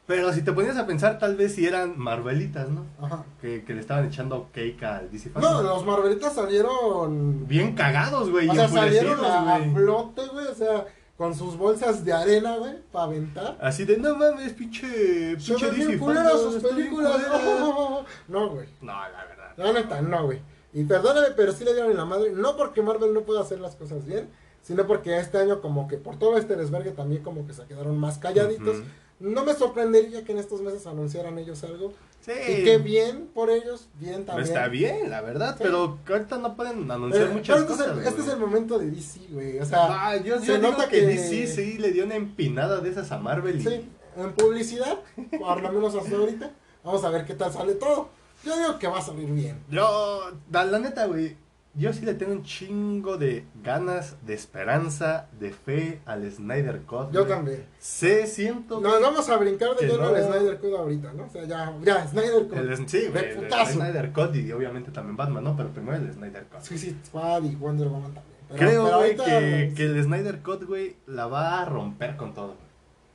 [0.07, 2.85] Pero si te ponías a pensar, tal vez si eran Marvelitas, ¿no?
[3.01, 3.25] Ajá.
[3.41, 7.47] Que, que le estaban echando cake al DC No, los Marvelitas salieron...
[7.47, 10.45] Bien cagados, güey, o sea, salieron a, a flote, güey.
[10.45, 10.85] O sea,
[11.17, 13.57] con sus bolsas de arena, güey, para aventar.
[13.61, 17.13] Así de, no mames, pinche, pinche DC Fandom, sus películas.
[17.13, 18.05] culera".
[18.27, 18.67] No, güey.
[18.81, 19.53] No, la verdad.
[19.57, 20.39] La neta, no, güey.
[20.73, 22.31] Y perdóname, pero sí le dieron en la madre.
[22.31, 24.29] No porque Marvel no pueda hacer las cosas bien,
[24.65, 27.97] sino porque este año como que por todo este desvergue también como que se quedaron
[27.99, 28.77] más calladitos.
[28.79, 28.85] Ujú.
[29.19, 31.93] No me sorprendería que en estos meses anunciaran ellos algo.
[32.19, 32.31] Sí.
[32.33, 34.47] Y qué bien por ellos, bien también.
[34.47, 35.63] Está bien, la verdad, Sí.
[35.63, 37.87] pero que ahorita no pueden anunciar Pero, muchas este, cosas.
[37.91, 39.59] es el, este es el momento de DC, güey.
[39.59, 42.15] O sea, Ah, yo, se yo digo nota que, que- DC sí le dio una
[42.15, 43.61] empinada de esas a Marvel.
[43.61, 44.97] y- sí, en publicidad,
[45.39, 46.51] por lo menos hasta ahorita.
[46.83, 48.09] Vamos a ver qué tal sale todo.
[48.43, 49.63] Yo digo que va a salir bien.
[49.69, 51.37] Yo, la, la neta, güey,
[51.77, 57.11] yo sí le tengo un chingo de ganas, de esperanza, de fe al Snyder Cut.
[57.11, 57.27] Yo güey.
[57.27, 57.65] también.
[57.79, 58.79] Sé, siento.
[58.79, 60.15] Nos vamos a brincar de lleno no.
[60.15, 61.25] al Snyder Cut ahorita, ¿no?
[61.25, 62.57] O sea, ya, ya, Snyder Cut.
[62.57, 63.73] El, sí, güey, el, putazo.
[63.73, 65.57] Snyder Cut y obviamente también Batman, ¿no?
[65.57, 66.61] Pero primero el Snyder Cut.
[66.61, 68.35] Suicide Squad y Wonder Woman también.
[68.47, 72.15] Pero- Creo, pero güey, ahorita que, que el Snyder Cut, güey, la va a romper
[72.15, 72.47] con todo.
[72.55, 72.57] güey.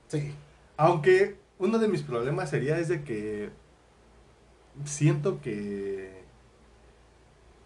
[0.09, 0.35] Sí.
[0.77, 3.51] Aunque uno de mis problemas sería es de que
[4.85, 6.20] siento que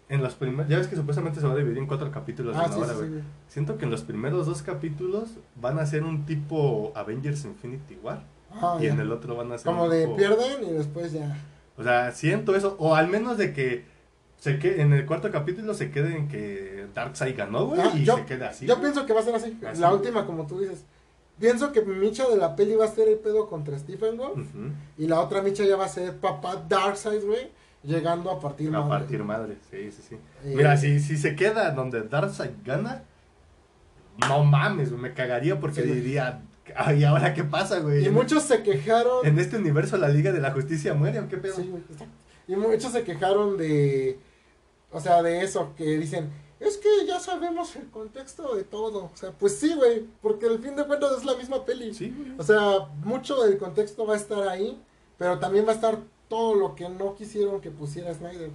[0.07, 2.61] en los primeros, ya ves que supuestamente se va a dividir en cuatro capítulos de
[2.61, 3.23] Ah, una sí, hora, sí, sí.
[3.47, 8.23] Siento que en los primeros dos capítulos van a ser un tipo Avengers Infinity War
[8.51, 11.35] Ah, y en el otro van a ser Como de tipo- pierden y después ya.
[11.77, 13.83] O sea, siento eso o al menos de que
[14.37, 18.05] se que en el cuarto capítulo se quede en que Darkseid ganó, güey, Ah, y
[18.05, 18.65] yo- se quede así.
[18.67, 19.57] Yo pienso que va a ser así.
[19.67, 19.81] Así.
[19.81, 20.85] La última, como tú dices.
[21.39, 24.37] Pienso que Micha de la peli va a ser el pedo contra Stephen Wolf.
[24.37, 24.69] Ujú.
[24.97, 27.49] Y la otra Micha ya va a ser papá Darkseid, güey.
[27.85, 28.89] Llegando a partir A madre.
[28.89, 30.15] partir madre, sí, sí, sí.
[30.43, 33.03] Eh, Mira, si, si se queda donde Darkseid gana,
[34.27, 36.41] no mames, me cagaría porque Sí, diría,
[36.75, 38.05] ay, ¿ahora qué pasa, güey?
[38.05, 39.25] Y muchos se quejaron.
[39.25, 41.55] En este universo la Liga de la Justicia muere, ¿o qué pedo?
[41.55, 41.71] Sí.
[42.47, 44.19] Y muchos se quejaron de.
[44.91, 46.29] O sea, de eso, que dicen.
[46.59, 49.05] es que ya sabemos el contexto de todo.
[49.05, 51.93] O sea, pues sí, güey, porque al fin de cuentas es la misma peli.
[51.93, 52.33] Sí, güey.
[52.37, 54.81] O sea, mucho del contexto va a estar ahí,
[55.17, 58.49] pero también va a estar todo lo que no quisieron que pusiera Snyder.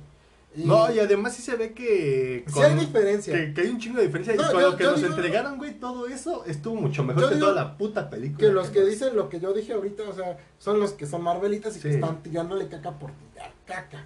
[0.57, 2.43] Y- No, y además sí se ve que.
[2.47, 3.33] Sí con- hay diferencia.
[3.33, 4.35] Que, que hay un chingo de diferencia.
[4.35, 7.29] No, y con yo- lo que nos digo- entregaron, güey, todo eso estuvo mucho mejor
[7.31, 8.39] que toda la puta película.
[8.49, 11.07] Que los que nos- dicen lo que yo dije ahorita, o sea, son los que
[11.07, 11.95] son Marvelitas y que Sí.
[11.95, 14.05] están tirándole caca por tirar caca.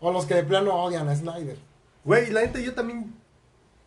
[0.00, 1.56] O los que de plano odian a Snyder.
[2.04, 3.14] Güey, la neta, yo también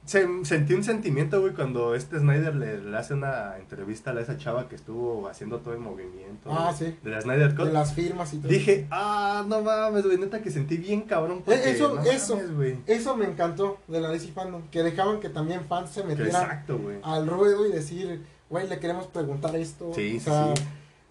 [0.05, 4.37] se- sentí un sentimiento, güey, cuando este Snyder le, le hace una entrevista a esa
[4.37, 6.49] chava que estuvo haciendo todo el movimiento.
[6.51, 6.95] Ah, sí.
[7.03, 7.65] De la Snyder Cut.
[7.67, 8.49] De las firmas y todo.
[8.49, 11.43] Dije, ah, no mames, güey, neta que sentí bien cabrón.
[11.45, 12.35] Porque, Eh, eso- no eso.
[12.37, 12.77] mames.
[12.87, 14.63] Eso me encantó de la DC Fandom.
[14.69, 19.07] Que dejaban que también fans se metieran Exacto, al ruedo y decir, güey, le queremos
[19.07, 19.91] preguntar esto.
[19.93, 20.63] Sí, o sí, sea, sí.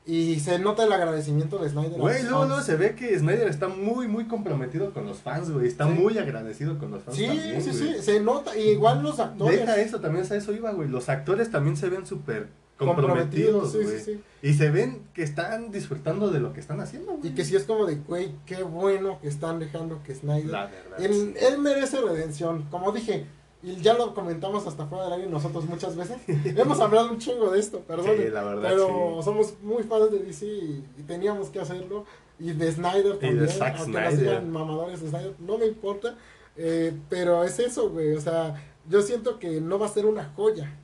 [0.07, 1.99] Y se nota el agradecimiento de Snyder.
[2.01, 5.67] Güey, luego, luego se ve que Snyder está muy, muy comprometido con los fans, güey.
[5.69, 5.93] Está Sí.
[5.93, 7.17] muy agradecido con los fans.
[7.17, 7.95] Sí, también, sí, güey.
[7.97, 8.57] sí, se nota.
[8.57, 9.61] Y igual los actores.
[9.61, 10.89] Deja eso, también a eso iba, güey.
[10.89, 13.53] Los actores también se ven súper comprometidos.
[13.63, 13.99] comprometidos, Sí, güey.
[13.99, 14.49] sí, sí.
[14.49, 17.29] Y se ven que están disfrutando de lo que están haciendo, güey.
[17.31, 20.47] Y que sí es como de, güey, qué bueno que están dejando que Snyder.
[20.51, 20.99] La verdad.
[20.99, 22.63] Él, él merece redención.
[22.71, 23.27] Como dije,
[23.63, 26.17] y ya lo comentamos hasta fuera del aire nosotros muchas veces.
[26.57, 28.17] Hemos hablado un chingo de esto, perdón.
[28.17, 29.25] Sí, la verdad, Pero sí.
[29.25, 32.05] somos muy fans de DC y, y teníamos que hacerlo.
[32.39, 33.49] Y de Snyder Y de también.
[33.49, 34.43] Zack Snyder.
[34.43, 36.17] mamadores de Snyder, no me importa.
[36.57, 38.15] Eh, pero es eso, güey.
[38.15, 38.55] O sea,
[38.89, 40.75] yo siento que no va a ser una joya.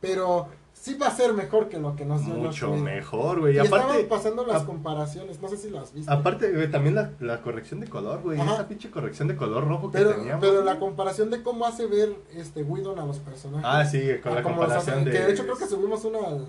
[0.00, 0.48] Pero
[0.80, 3.56] sí va a ser mejor que lo que nos dio Mucho mejor, güey.
[3.56, 6.10] Y aparte, pasando las comparaciones, no sé si las viste.
[6.10, 8.40] aparte, güey, también la, la corrección de color, güey.
[8.40, 10.40] Esa pinche corrección de color rojo que pero, teníamos.
[10.40, 13.66] pero la comparación de cómo hace ver este Whedon a los personajes.
[13.68, 15.12] Ah, sí, con la comparación hace- de.
[15.12, 16.48] Que de hecho creo que subimos una al,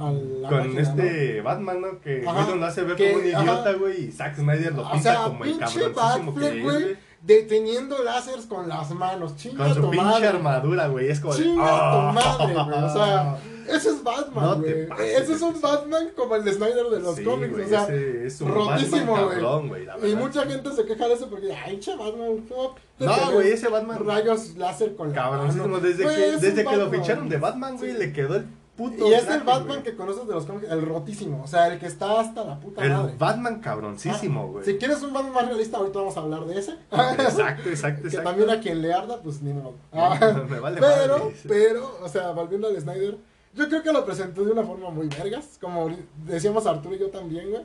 [0.00, 2.00] al, Con este Batman, ¿no?
[2.00, 4.04] Que Whedon lo hace ver que- como un idiota, güey.
[4.06, 6.96] Y Zack Snyder lo O pinta sea, como el cabroncísimo que Batfleck, es, güey, güey.
[7.26, 9.36] Deteniendo láseres con las manos.
[9.36, 10.28] Chinga Con su tu pinche madre.
[10.28, 11.08] armadura, güey.
[11.10, 11.34] Es como.
[11.34, 12.08] Chinga ¡Ah!
[12.08, 12.84] tu madre, güey.
[12.84, 14.88] O sea, ese es Batman, güey.
[15.12, 15.60] Ese es un.
[15.60, 17.52] Batman como el de Snyder de los Sí, cómics.
[17.64, 19.34] o sea, ese es un rotísimo, Batman güey.
[19.40, 19.84] cabrón, güey.
[19.86, 22.46] la y mucha gente se queja de eso porque, ay, che, Batman.
[22.48, 24.06] ¿cómo te No, güey, ese Batman.
[24.06, 25.66] Rayos láser con la Cabroncísimo.
[25.66, 25.80] mano?
[25.80, 27.98] Desde, Güey, que, es un desde que lo ficharon de Batman, güey, Sí.
[27.98, 29.08] le quedó el puto.
[29.08, 29.82] Y es el Batman güey.
[29.82, 31.42] que conoces de los cómics, el rotísimo.
[31.42, 33.14] O sea, el que está hasta la puta El madre.
[33.18, 34.64] Batman cabroncísimo, Ah, güey.
[34.64, 36.72] Si quieres un Batman más realista, ahorita vamos a hablar de ese.
[36.90, 37.62] Exacto, exacto,
[38.02, 38.22] que exacto.
[38.22, 39.74] también a quien le arda, pues ni modo.
[39.92, 43.16] Ah, Me vale pero, madre, pero, o sea, volviendo al Snyder,
[43.54, 45.88] yo creo que lo presentó de una forma muy vergas, como
[46.26, 47.62] decíamos Arturo y yo también, güey.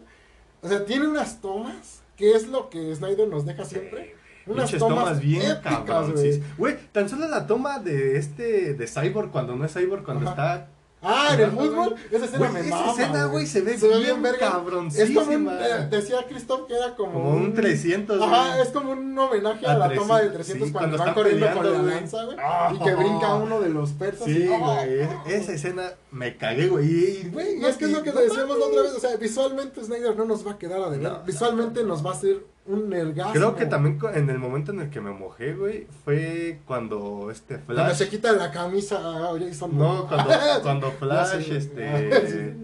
[0.64, 4.16] O sea, tiene unas tomas, que es lo que Snyder nos deja siempre.
[4.48, 6.14] Unas tomas, tomas bien épicas, cabrón.
[6.14, 6.34] güey.
[6.34, 6.44] sí.
[6.58, 10.56] Güey, tan solo la toma de este, de Cyborg cuando no es Cyborg, cuando Ajá.
[10.56, 10.68] está.
[11.04, 14.22] Ah, en el fútbol, esa escena Güey, me esa mama, escena, güey, se ve bien
[14.22, 14.62] verga.
[14.96, 18.62] Es como un, eh, decía Christoph que era como, Como un 300, Ajá, güey.
[18.62, 21.14] es como un homenaje a, A la 300, toma de 300 sí, cuando, cuando van
[21.16, 21.96] corriendo con peleando, la güey.
[22.02, 22.38] lanza, güey.
[22.40, 22.72] Ah.
[22.76, 24.26] y que brinca uno de los persas.
[24.26, 24.60] Sí, y- güey.
[25.04, 25.24] ¡Oh!
[25.28, 26.86] Esa escena me cagué, güey.
[26.86, 29.84] Y, Güey, y es que es lo que decíamos la otra vez, o sea, visualmente
[29.84, 32.90] Snyder no nos va a quedar a deber, No, visualmente nos va a hacer un
[32.90, 33.34] nergasmo.
[33.34, 37.56] Creo que también en el momento en el que me mojé, güey, fue cuando este
[37.58, 37.98] Cuando Flash.
[37.98, 40.32] se quita la camisa a Jason No, cuando,
[40.64, 42.56] cuando Flash, sé, este,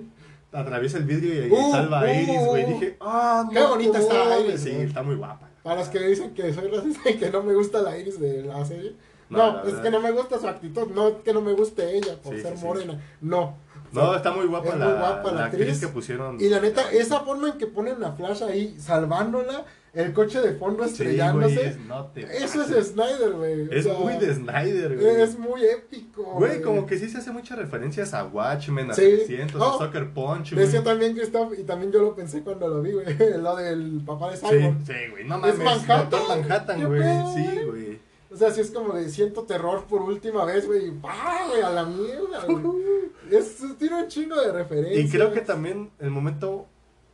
[0.52, 2.64] atraviesa el vidrio y Uh, salva a Iris, güey.
[2.64, 3.52] uh, Dije, ah, no.
[3.52, 4.46] qué bonita está mames".
[4.48, 5.48] Iris, Sí, está muy guapa.
[5.64, 8.44] Para los que dicen que soy racista y que no me gusta la iris de
[8.44, 8.96] la serie.
[9.30, 9.84] No, No, la es verdad.
[9.84, 12.54] que no me gusta su actitud, no que no me guste ella por Sí, ser
[12.54, 12.66] sí, sí.
[12.66, 13.02] morena.
[13.20, 13.56] No.
[13.92, 15.80] No, está muy guapa, Es la, muy guapa la la actriz actriz.
[15.82, 16.40] que pusieron.
[16.40, 19.66] Y la neta, esa forma en que ponen a Flash ahí salvándola,
[19.98, 22.76] el coche de fondo Sí, estrellándose, güey, es- no te eso pases.
[22.78, 23.62] es Snyder, güey.
[23.68, 25.22] o Es sea, muy de Snyder, güey.
[25.22, 26.24] Es muy épico.
[26.24, 29.02] Güey, como que sí se hace muchas referencias a Watchmen, a Sí.
[29.26, 29.76] 300, No.
[29.76, 30.66] a Sucker Punch, güey.
[30.66, 33.06] Decía también Christoph, y también yo lo pensé cuando lo vi, güey,
[33.42, 34.78] lo del papá de Sí, Cyborg.
[34.86, 35.58] sí, güey, no Es mames.
[35.60, 37.00] Manhattan, Doctor Manhattan, ¿qué güey.
[37.02, 38.08] pedo, Sí, güey?
[38.30, 41.62] O sea, sí es como de siento terror por última vez, güey, y ¡pah, güey,
[41.62, 43.08] a la mierda, güey.
[43.32, 45.06] Es, tiene un chingo de referencias.
[45.06, 46.66] Y creo que también el momento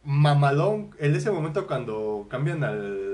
[0.04, 3.10] mamalón, en ese momento cuando cambian al.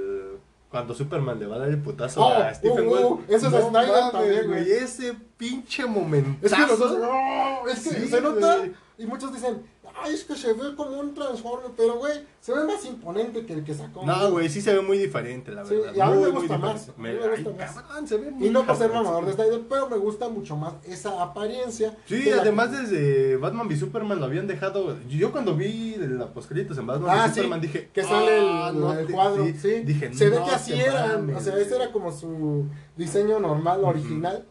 [0.69, 3.04] Cuando Superman le va a dar el putazo Oh, a Stephen uh, Wolf.
[3.28, 4.71] uh, eso es Snyder también, güey.
[4.71, 6.45] Ese pinche momento.
[6.45, 7.67] Es que los dos, ¡oh!
[7.67, 8.58] es que Sí, se nota,
[8.99, 9.63] y muchos dicen,
[10.02, 13.54] ay, es que se ve como un Transformer, pero güey, se ve más imponente que
[13.54, 14.06] el que sacó.
[14.06, 15.93] No, güey, sí se ve muy diferente, la Sí, verdad.
[15.95, 17.73] y a mí me gusta más, mí me gusta ay, más.
[17.73, 19.38] cabrón, se ve muy Y no por ser mamador de sí.
[19.38, 21.97] Snyder, pero me gusta mucho más esa apariencia.
[22.05, 24.97] Sí, además que- desde Batman v Superman lo habían dejado.
[25.07, 28.45] Yo cuando vi la poscritos en Batman Ah, v sí, Superman dije que sale el,
[28.47, 29.53] "Ah, no el cuadro, sí".
[29.59, 29.70] sí.
[29.82, 31.82] Dije, se ve "No que así eran, mames, o sea, ese güey".
[31.82, 32.66] era como su
[32.97, 34.45] diseño normal, original.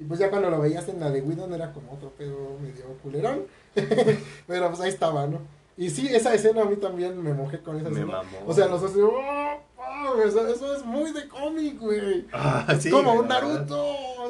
[0.00, 2.84] Y pues ya cuando lo veías en la de Whedon era como otro pedo medio
[3.02, 3.42] culerón.
[4.46, 5.40] Pero pues ahí estaba, ¿no?
[5.76, 8.18] Y sí, esa escena a mí también me mojé con esa Me escena.
[8.18, 8.38] mamó.
[8.46, 10.14] O sea, los dos, ¡oh!
[10.14, 10.28] güey.
[10.28, 12.26] o sea, eso es muy de cómic, güey.
[12.32, 13.28] Ah, Es sí, como güey, un.
[13.28, 13.84] Naruto.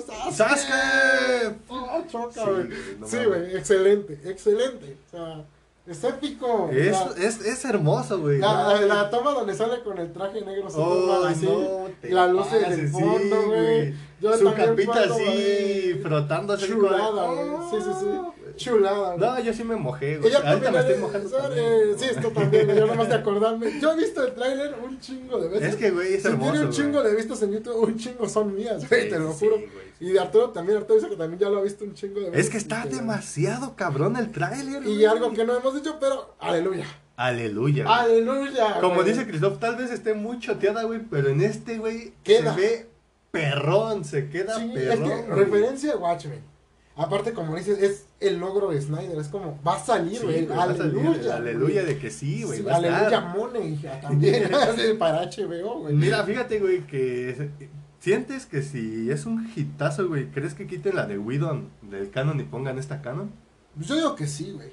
[0.06, 0.32] Sasuke.
[0.34, 1.56] ¡Sasuke!
[1.68, 2.68] Oh, choca, Sí, güey.
[2.98, 4.96] no Sí, güey, excelente, excelente.
[5.06, 5.44] O sea,
[5.86, 6.70] es épico.
[6.72, 8.38] Es, es, es hermoso, güey.
[8.38, 12.56] La, la toma donde sale con el traje negro Oh, así, no la luz en
[12.64, 13.94] el pases, fondo, sí, güey.
[14.20, 16.00] Yo Su capita así, de-
[16.56, 17.48] Chulada, güey.
[17.70, 18.06] Sí, sí, sí.
[18.56, 19.18] Chulada, güey.
[19.18, 20.28] No, yo sí me mojé, güey.
[20.30, 21.30] Ella Ahorita me también estoy es- mojando.
[21.36, 23.80] también, eh, sí, esto también, yo nomás de acordarme.
[23.80, 25.68] Yo he visto el tráiler un chingo de veces.
[25.70, 27.10] Es que, güey, es Si hermoso, tiene un chingo güey.
[27.10, 29.56] de vistas en YouTube, un chingo son mías, güey, Sí, te lo sí, juro.
[29.56, 30.04] güey, sí.
[30.06, 32.30] Y de Arturo también, Arturo dice que también ya lo ha visto un chingo de
[32.30, 32.46] veces.
[32.46, 35.04] Es que está demasiado cabrón el tráiler, Y güey.
[35.04, 36.86] algo que no hemos dicho, pero aleluya.
[37.16, 37.84] Aleluya.
[37.84, 37.96] güey.
[37.96, 38.80] Aleluya.
[38.80, 39.06] Como güey.
[39.08, 42.54] dice Christoph, tal vez esté muy choteada, güey, pero en este, güey, Queda.
[42.54, 42.86] se ve
[43.30, 45.08] perrón, se queda Sí, es perrón.
[45.26, 46.40] que referencia a Watchmen.
[46.96, 49.18] Aparte, como dices, es el logro de Snyder.
[49.18, 50.46] Es como, va a salir, Sí, güey.
[50.46, 51.36] salir el aleluya.
[51.36, 52.60] aleluya de que sí, güey.
[52.60, 54.48] Sí, aleluya, Mone, también.
[54.76, 55.94] Sí, para HBO, güey.
[55.94, 57.50] Mira, fíjate, güey, que
[57.98, 62.38] sientes que si es un hitazo, güey, ¿crees que quiten la de Widon del canon
[62.38, 63.32] y pongan esta canon?
[63.76, 64.70] Yo digo que sí, güey.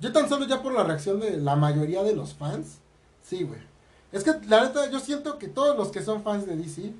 [0.00, 2.78] Yo tan solo ya por la reacción de la mayoría de los fans,
[3.22, 3.60] sí, güey.
[4.10, 6.92] Es que la neta, yo siento que todos los que son fans de DC,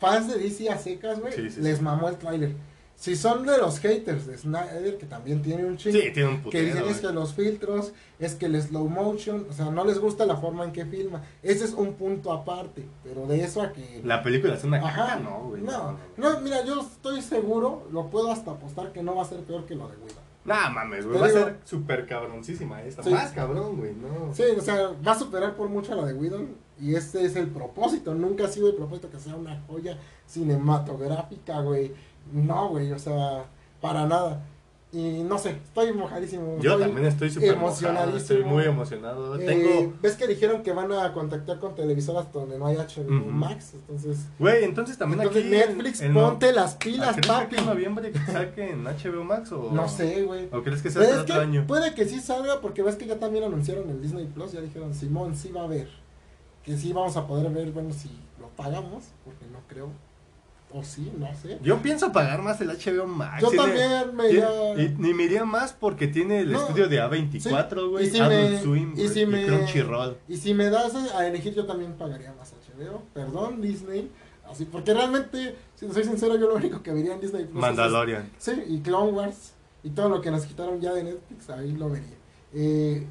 [0.00, 1.84] fans de DC a secas, güey, Sí, sí, les sí.
[1.84, 2.54] mamó el tráiler.
[2.96, 6.36] Si son de los haters de Snyder, que también tiene un chingo, Sí, tiene un
[6.38, 9.84] que putero, dicen es que los filtros, es que el slow motion, o sea, no
[9.84, 11.22] les gusta la forma en que filma.
[11.42, 14.00] Ese es un punto aparte, pero de eso a que...
[14.04, 15.60] La película es una Ajá, caca, no, güey.
[15.62, 19.40] no, no, mira, yo estoy seguro, lo puedo hasta apostar que no va a ser
[19.40, 20.22] peor que lo de Widow.
[20.44, 23.02] Nah, mames, güey, va a ser súper cabroncísima esta.
[23.02, 23.10] Sí.
[23.10, 24.32] Más cabrón, güey, no.
[24.34, 27.34] Sí, o sea, va a superar por mucho a la de Whedon y ese es
[27.36, 28.14] el propósito.
[28.14, 31.92] Nunca ha sido el propósito que sea una joya cinematográfica, güey.
[32.32, 33.44] No, güey, o sea,
[33.80, 34.44] para nada.
[34.92, 36.56] Y no sé, estoy mojadísimo.
[36.60, 38.16] Yo también estoy súper emocionadísimo.
[38.16, 39.36] estoy muy emocionado.
[39.40, 43.10] Eh, Tengo, ¿Ves que dijeron que van a contactar con televisoras donde no hay HBO.
[43.10, 43.72] Max?
[43.74, 47.56] Entonces, güey, entonces también entonces aquí Netflix, en- ponte las ¿Ah, pilas, ¿Crees papi.
[47.56, 49.70] que en noviembre que saque en HBO Max o...?
[49.72, 50.48] No sé, güey.
[50.52, 51.64] ¿O crees que sea hasta otro año?
[51.66, 54.94] puede que sí salga porque ves que ya también anunciaron en Disney Plus, ya dijeron,
[54.94, 55.88] Simón, sí va a haber.
[56.62, 58.10] Que sí vamos a poder ver, bueno, si
[58.40, 59.88] lo pagamos, porque no creo.
[60.76, 61.58] O sí, no sé.
[61.62, 63.40] Yo pienso pagar más el HBO Max.
[63.42, 66.58] Yo tiene- también me tiene- iría- Y ni me iría más porque tiene el No,
[66.62, 70.16] estudio de A24, sí, güey, y si me- Swim, y si y me- Crunchyroll.
[70.28, 73.02] Y si me das a elegir, yo también pagaría más HBO.
[73.14, 74.10] Perdón, Disney.
[74.50, 77.60] Así, porque realmente, si soy sincero, yo lo único que vería en Disney Plus es-
[77.62, 78.30] Mandalorian.
[78.38, 79.52] Sí, y Clone Wars.
[79.84, 82.16] Y todo lo que nos quitaron ya de Netflix, ahí lo vería.
[82.52, 83.06] Eh,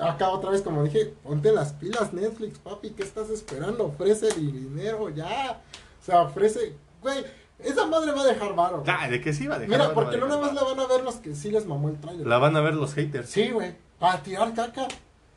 [0.00, 2.90] acá otra vez, como dije, ponte las pilas Netflix, papi.
[2.90, 3.84] ¿Qué estás esperando?
[3.84, 5.60] Ofrece el dinero ya.
[6.00, 6.74] O sea, ofrece.
[7.02, 7.24] Güey,
[7.58, 8.82] esa madre va a dejar varo.
[8.86, 9.78] Ah, de que sí va a dejar.
[9.78, 12.00] Mira, porque no nada más la van a ver los que sí les mamó el
[12.00, 12.26] trailer.
[12.26, 13.28] La van a ver los haters.
[13.28, 13.74] Sí, güey.
[13.98, 14.88] Para tirar caca.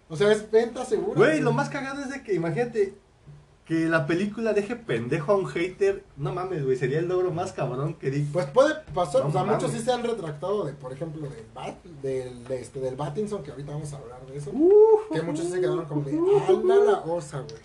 [0.10, 1.18] O sea, es venta segura.
[1.18, 2.94] Güey, lo más cagado es de que, imagínate,
[3.66, 6.04] que la película deje pendejo a un hater.
[6.18, 8.22] No mames, güey, sería el logro más cabrón que di.
[8.32, 9.64] Pues puede pasar, No o sea, mames.
[9.64, 13.42] muchos sí se han retractado de, por ejemplo, del Bat, del, de este, del Batinson,
[13.44, 14.52] que ahorita vamos a hablar de eso.
[15.12, 16.12] que muchos sí se quedaron como de,
[16.48, 17.62] anda la osa, güey.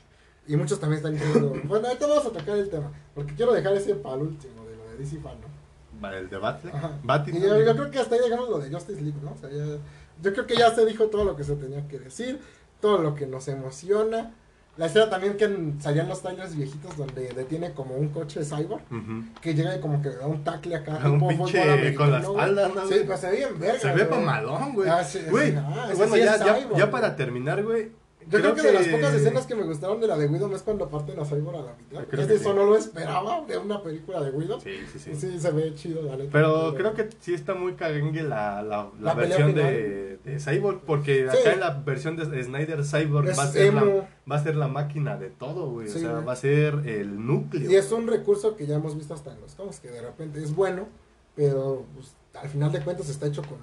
[0.46, 3.72] Y muchos también están diciendo, bueno, ahorita vamos a tocar el tema, porque quiero dejar
[3.74, 6.00] ese para el último, de lo de DC Fan, ¿no?
[6.00, 6.30] Vale, el.
[6.30, 9.32] Batin- Y yo, yo creo que hasta ahí llegamos lo de Justice League, ¿no?
[9.32, 9.78] O sea, ya-
[10.22, 12.40] yo creo que ya se dijo todo lo que se tenía que decir,
[12.80, 14.32] todo lo que nos emociona.
[14.76, 18.82] La escena también que salían los trailers viejitos donde detiene como un coche cyborg.
[18.90, 19.24] Ujú.
[19.42, 20.98] que llega y como que le da un tackle acá.
[21.04, 23.78] Un pinche con la espalda, ¿no, Sí, pues se ve bien verga.
[23.80, 24.20] Se ve güey.
[24.20, 24.88] mamalón, güey.
[24.88, 27.92] Ah, Güey, ah, ese bueno, ya, ya, ya para terminar, güey.
[28.30, 30.62] Yo creo, que, de las pocas escenas que me gustaron de la de Widow es
[30.62, 32.04] cuando parten a Cyborg a la mitad.
[32.08, 32.56] Creo que eso sí.
[32.56, 34.60] no lo esperaba de una película de Widow.
[34.60, 35.40] Sí, Sí, sí, sí.
[35.40, 36.30] se ve chido, la neta.
[36.32, 41.28] Pero creo que sí está muy cagengue la, la, la versión de, de Cyborg, porque
[41.30, 41.38] Sí.
[41.38, 43.82] acá en la versión de Snyder Cyborg Es va a, ser la,
[44.30, 45.88] va a ser la máquina de todo, güey.
[45.88, 46.24] Sí, o sea, güey.
[46.24, 47.70] va a ser el núcleo.
[47.70, 50.42] Y es un recurso que ya hemos visto hasta en los cómics, que de repente
[50.42, 50.88] es bueno,
[51.34, 53.58] pero pues, al final de cuentas está hecho con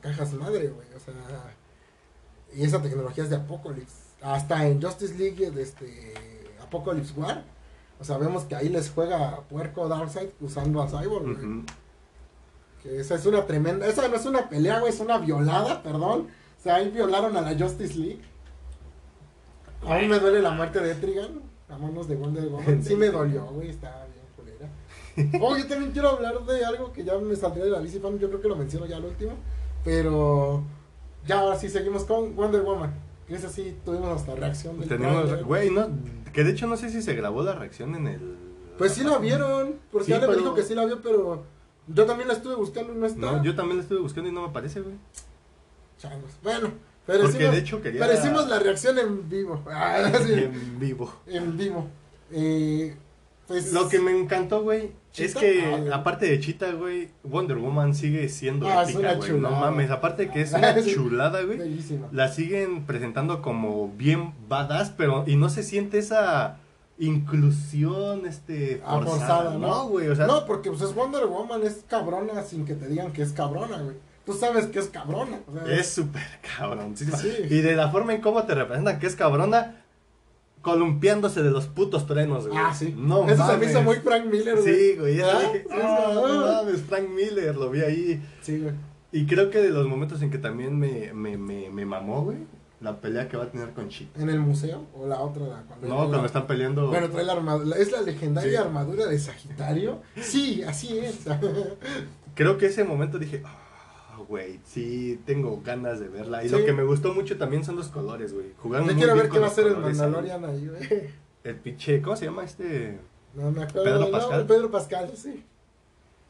[0.00, 0.86] cajas madre, güey.
[0.96, 1.12] O sea,
[2.54, 4.01] y esa tecnología es de Apocalypse.
[4.22, 6.14] Hasta en Justice League, de este
[6.62, 7.44] Apocalypse War,
[8.00, 11.64] o sea, vemos que ahí les juega puerco Darkseid usando a Cyborg.
[12.82, 16.26] Que esa es una tremenda, esa no es una pelea, güey, es una violada, perdón.
[16.58, 18.20] O sea, ahí violaron a la Justice League.
[19.86, 22.82] A mí me duele la muerte de Etrigan a manos de Wonder Woman.
[22.84, 25.38] Sí me dolió, güey, está bien culera.
[25.40, 28.18] Oh, yo también quiero hablar de algo que ya me saldría de la bici fan,
[28.18, 29.32] yo creo que lo menciono ya al último.
[29.84, 30.64] Pero
[31.24, 32.92] ya ahora sí seguimos con Wonder Woman.
[33.32, 35.88] Que es así, tuvimos hasta reacción del Tenemos, güey, no,
[36.34, 38.20] que de hecho no sé si se grabó la reacción en el...
[38.76, 41.42] Pues sí la vieron, porque Sí, Ale me pero- dijo que sí la vio, pero
[41.86, 43.18] yo también la estuve buscando y no está.
[43.20, 44.96] No, yo también la estuve buscando y no me aparece, güey.
[45.98, 46.32] Changos.
[46.42, 46.72] Bueno,
[47.06, 48.00] pero Porque hicimos, de hecho quería...
[48.06, 49.62] pero hicimos la reacción en vivo.
[49.70, 51.12] Ah, sí, En vivo.
[51.26, 51.86] en vivo.
[52.32, 52.94] Eh,
[53.46, 57.94] pues, Lo que me encantó, güey, es que Ah, aparte de Chita, güey, Wonder Woman
[57.94, 59.32] sigue siendo Ah, épica, güey.
[59.32, 61.58] No mames, aparte que es una chulada, güey.
[61.58, 62.08] Bellísima.
[62.12, 66.56] La siguen presentando como bien badass, pero y no se siente esa
[66.98, 69.66] inclusión este Ah, forzada, forzada, ¿no?
[69.66, 72.86] no, güey, o sea, no, porque pues es Wonder Woman, es cabrona sin que te
[72.88, 73.96] digan que es cabrona, güey.
[74.24, 75.40] Tú sabes que es cabrona.
[75.48, 76.22] o sea, es súper
[76.56, 76.96] cabrón.
[76.96, 77.06] Sí.
[77.50, 79.81] Y de la forma en cómo te representan que es cabrona
[80.62, 82.58] columpiándose de los putos truenos, güey.
[82.58, 82.94] Ah, sí.
[82.96, 84.74] No Eso se me hizo muy Frank Miller, güey.
[84.74, 85.40] Sí, güey, ya ¿Ah?
[85.40, 86.62] dije, Ah, no ah.
[86.62, 88.22] mames, Frank Miller, lo vi ahí.
[88.40, 88.74] Sí, güey.
[89.12, 92.38] Y creo que de los momentos en que también me, me, me, me mamó, güey,
[92.80, 94.20] la pelea que va a tener con Chita.
[94.20, 96.88] En el museo o la otra la- cuando No, cuando la- están peleando.
[96.88, 98.56] Bueno, trae la armadura, es la legendaria Sí.
[98.56, 100.00] armadura de Sagitario.
[100.20, 101.18] Sí, así es.
[102.34, 103.58] Creo que ese momento dije, ah,
[104.32, 106.42] güey, sí, tengo ganas de verla.
[106.44, 106.56] Y Sí.
[106.58, 108.46] lo que me gustó mucho también son los colores, güey.
[108.58, 109.76] Jugaron Yo muy quiero bien ver qué va a hacer el.
[109.76, 111.10] Mandalorian ahí, güey.
[111.44, 112.98] El pinche, ¿cómo se llama este?
[113.34, 113.84] No me acuerdo.
[113.84, 114.38] ¿Pedro Pascal?
[114.38, 115.44] nombre, Pedro Pascal, sí.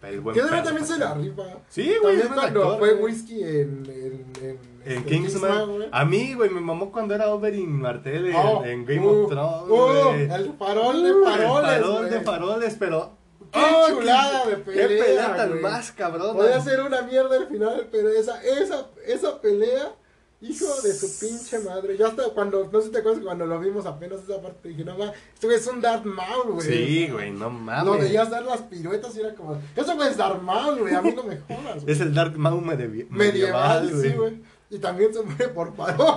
[0.02, 1.22] El buen Que Pedro también se la Pascal.
[1.22, 1.42] rifa.
[1.68, 3.04] Sí, güey, También cuando actor, fue güey.
[3.12, 5.84] whisky en, en, en, En Kingsman.
[5.92, 9.30] A mí, güey, me mamó cuando era Oberyn Martell en, Oh, en Game uh, of
[9.30, 13.21] Thrones, uh, el farol de Uh, faroles, El farol de faroles, pero...
[13.54, 15.60] ¡Oh, qué chulada de pelea, ¡Qué pelea tan güey!
[15.62, 16.32] más cabrona!
[16.32, 19.94] Podría ser una mierda al final, pero esa, esa, esa pelea,
[20.40, 21.96] hijo de su pinche madre.
[21.96, 24.84] Yo hasta cuando, no sé si te acuerdas, cuando lo vimos apenas esa parte, dije,
[24.84, 26.66] no mames, esto es un Darth Maul, güey.
[26.66, 27.84] Sí, güey, no mames.
[27.84, 31.02] Lo veías dar las piruetas y era como, eso güey es Darth Maul, güey, a
[31.02, 31.92] mí no me jodas, güey.
[31.92, 34.42] Es el Dark Maul medieval, medieval, medieval, sí, güey.
[34.72, 36.16] Y también se muere por paro.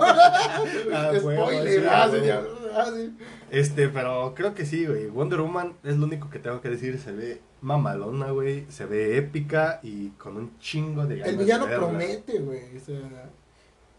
[0.92, 2.30] Ah, Spoiler, ah, sí,
[2.74, 3.16] ah, sí.
[3.50, 5.08] Este, pero creo que sí, güey.
[5.08, 6.98] Wonder Woman es lo único que tengo que decir.
[6.98, 8.64] Se ve mamalona, güey.
[8.70, 12.76] Se ve épica y con un chingo de ganas El villano promete, güey.
[12.76, 13.28] O sea,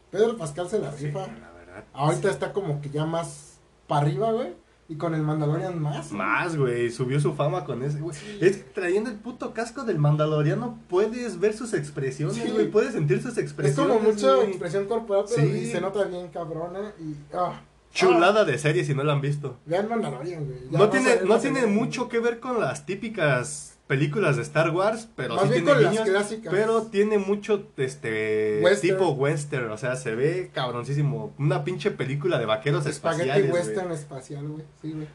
[0.10, 1.28] Pedro Pascal se la Sí, rifa.
[1.28, 1.84] la verdad.
[1.93, 4.55] Ahorita está como que ya más para arriba, güey.
[4.90, 6.08] Y con el Mandalorian más.
[6.10, 6.18] güey.
[6.18, 6.90] Más, güey.
[6.92, 8.16] Subió su fama con ese, güey.
[8.40, 12.50] Es que trayendo el puto casco del Mandaloriano puedes ver sus expresiones, Sí.
[12.52, 12.72] güey.
[12.72, 13.94] Puedes sentir sus Es expresiones.
[13.98, 14.48] como mucha güey.
[14.48, 15.72] expresión corporal, pero Sí.
[15.72, 16.94] se nota bien cabrona.
[17.00, 17.16] Y.
[17.34, 17.62] ah,
[17.94, 19.58] Chulada de serie si no la han visto.
[19.66, 20.60] Vean Mandalorian, güey.
[20.70, 24.70] Ya No tiene, no tiene en- mucho que ver con las típicas películas de Star
[24.72, 26.54] Wars, pero Más sí bien tiene con las guiños, clásicas.
[26.54, 28.98] pero tiene mucho este Western.
[28.98, 33.54] tipo western, o sea, se ve cabroncísimo, una pinche película de vaqueros Espagueti espaciales.
[33.54, 34.64] western espacial, güey.
[34.82, 35.08] Sí, güey.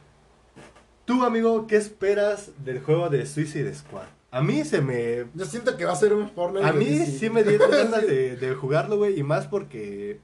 [1.04, 4.04] Tú, amigo, ¿qué esperas del juego de Suicide Squad?
[4.30, 6.66] A mí se me Yo siento que va a ser un Fortnite.
[6.66, 10.20] a mí sí me dieron ganas de, de jugarlo, güey, y más porque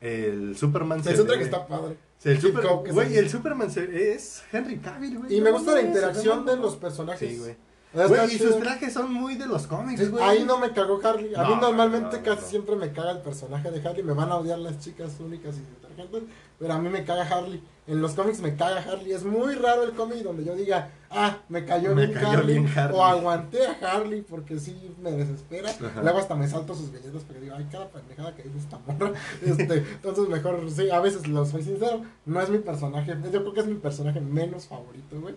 [0.00, 1.96] el Superman Me siento ve- que está padre.
[2.24, 3.18] el Super- sale.
[3.18, 5.36] el Superman se- es Henry Cavill, güey.
[5.36, 7.30] Y me gusta la interacción se de los personajes.
[7.30, 7.54] Sí, güey.
[7.94, 10.24] Güey, y sus trajes son muy de los cómics, güey.
[10.24, 11.34] ahí no me cagó Harley.
[11.34, 12.48] A mí No, normalmente no, no, casi no.
[12.48, 14.02] siempre me caga el personaje de Harley.
[14.02, 16.22] Me van a odiar las chicas únicas y detergentes.
[16.58, 17.62] Pero a mí me caga Harley.
[17.86, 19.12] En los cómics me caga Harley.
[19.12, 22.58] Es muy raro el cómic donde yo diga, ah, me cayó, Me bien, cayó Harley,
[22.60, 22.96] bien Harley.
[22.98, 25.68] O aguanté a Harley porque sí me desespera.
[25.70, 26.02] Ajá.
[26.02, 29.12] Luego hasta me salto sus billetes porque digo, ay, cada pendejada que dice esta morra.
[29.42, 32.02] Este, entonces mejor, sí, a veces lo soy sincero.
[32.24, 33.16] No es mi personaje.
[33.24, 35.34] Yo creo que es mi personaje menos favorito, güey.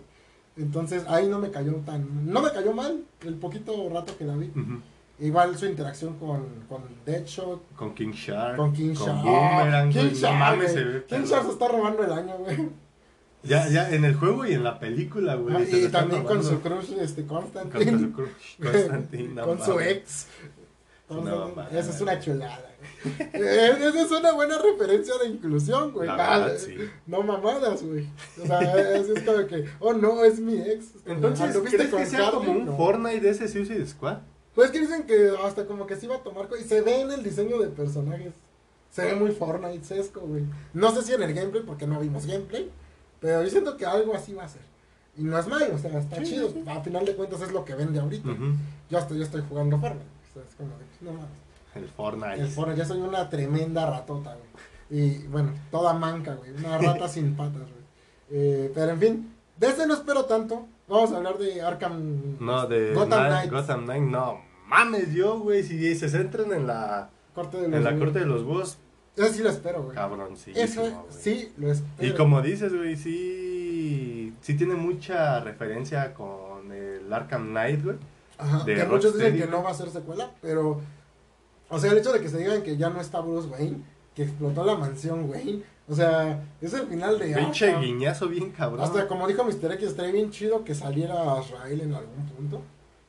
[0.58, 2.32] Entonces ahí no me cayó tan.
[2.32, 4.52] No me cayó mal el poquito rato que la vi.
[5.20, 8.58] Igual su interacción con, con Deadshot, Con King Shark.
[8.58, 9.24] con King Shark.
[9.24, 10.04] Boomerang, King.
[10.04, 11.06] No Shark, mames, se ve.
[11.06, 12.70] King Shark se está robando el año, güey.
[13.44, 15.56] Ya, ya, en el juego y en la película, güey.
[15.56, 17.86] Ah, y también con su crush, este, Constantine.
[17.92, 20.28] Con su crush, Constantine, con su ex.
[21.10, 21.70] Mamada.
[21.72, 22.58] esa es una chulada.
[22.60, 22.76] güey.
[23.34, 26.08] Eh, Esa es una buena referencia de inclusión, güey.
[26.08, 26.76] La Ah, sí.
[27.06, 28.08] No mamadas, güey.
[28.42, 28.60] O sea,
[28.96, 30.88] es, es como que, oh no, es mi ex.
[31.06, 32.78] Entonces, ¿Anduviste ¿crees que con sea como un No.
[32.78, 34.18] Fortnite de ese Suicide Squad?
[34.56, 36.48] Pues que dicen que hasta como que se iba a tomar.
[36.60, 38.34] Y se ve en el diseño de personajes.
[38.90, 40.44] Se ve muy Fortnite sesco, güey.
[40.74, 42.72] No sé si en el gameplay, porque no vimos gameplay.
[43.20, 44.62] Pero yo siento que algo así va a ser.
[45.18, 46.50] Y no es malo, o sea, está Sí, chido.
[46.50, 46.64] sí.
[46.68, 48.30] A final de cuentas es lo que vende ahorita.
[48.90, 50.15] Yo estoy, yo estoy jugando Fortnite.
[50.36, 51.30] Sea, es como de, no mames.
[51.74, 52.42] El Fortnite.
[52.42, 54.46] El Fortnite, ya soy una tremenda ratota, güey.
[55.02, 56.52] Y bueno, toda manca, güey.
[56.52, 57.84] Una rata sin patas, güey.
[58.32, 60.68] Eh, pero en fin, de este no espero tanto.
[60.88, 62.38] Vamos a hablar de Arkham.
[62.40, 63.52] No, de Gotham Night- Knights.
[63.52, 65.64] Gotham Knight, no mames yo, güey.
[65.64, 68.78] Si se centran en la, Corte de los en la corte de los búhos,
[69.18, 69.96] Eso sí lo espero, güey.
[69.96, 70.94] cabroncísimo, Eso güey.
[71.10, 72.08] sí lo espero.
[72.08, 77.98] Y como dices, güey, sí, sí tiene mucha referencia con el Arkham Knight, güey.
[78.38, 80.82] Ajá, de que muchos dicen que no va a ser secuela, pero.
[81.70, 83.78] O sea, el hecho de que se digan que ya no está Bruce Wayne,
[84.16, 85.64] que explotó la mansión Wayne.
[85.88, 88.82] O sea, es el final de Pinche guiñazo bien cabrón.
[88.82, 89.74] Hasta como dijo Mr.
[89.74, 92.62] X, estaría bien chido que saliera Azrael en algún punto.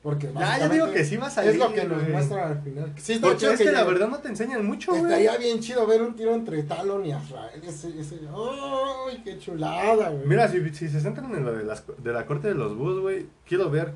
[0.03, 1.51] Porque Ya, ya digo que sí va a salir.
[1.51, 2.11] Es lo que nos güey.
[2.11, 2.93] muestran al final.
[2.97, 3.91] Sí, Porque es que la llegue.
[3.93, 5.03] verdad no te enseñan mucho, güey.
[5.03, 7.61] Estaría bien chido ver un tiro entre Talon y Azrael.
[7.63, 8.19] Ese, ese.
[8.31, 10.27] ¡Ay, qué chulada, güey!
[10.27, 12.99] Mira, si, si se centran en lo de, las, de la corte de los búhos,
[13.01, 13.93] güey, quiero ver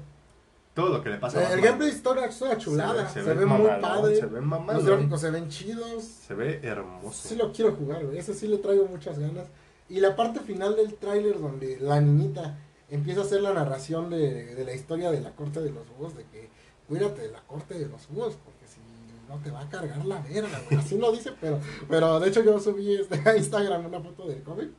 [0.74, 1.66] todo lo que le pasa a Eh, el Batman.
[1.66, 3.10] gameplay historia es una chulada.
[3.10, 4.16] Se, ve, muy mamalón, padre.
[4.16, 4.86] Se ve Los mamalón.
[4.86, 6.04] gráficos se ven chidos.
[6.04, 7.28] Se ve hermoso.
[7.30, 8.18] Sí lo quiero jugar, güey.
[8.18, 9.48] Ese sí le traigo muchas ganas.
[9.90, 12.58] Y la parte final del tráiler donde la niñita
[12.90, 16.16] empieza a hacer la narración de, de la historia de la corte de los búhos,
[16.16, 16.50] de que
[16.88, 18.80] cuídate de la corte de los búhos, porque si
[19.30, 20.80] no te va a cargar la verga, güey.
[20.82, 21.60] Así lo dice, pero,
[21.90, 24.70] pero de hecho yo subí este, a Instagram una foto del cómic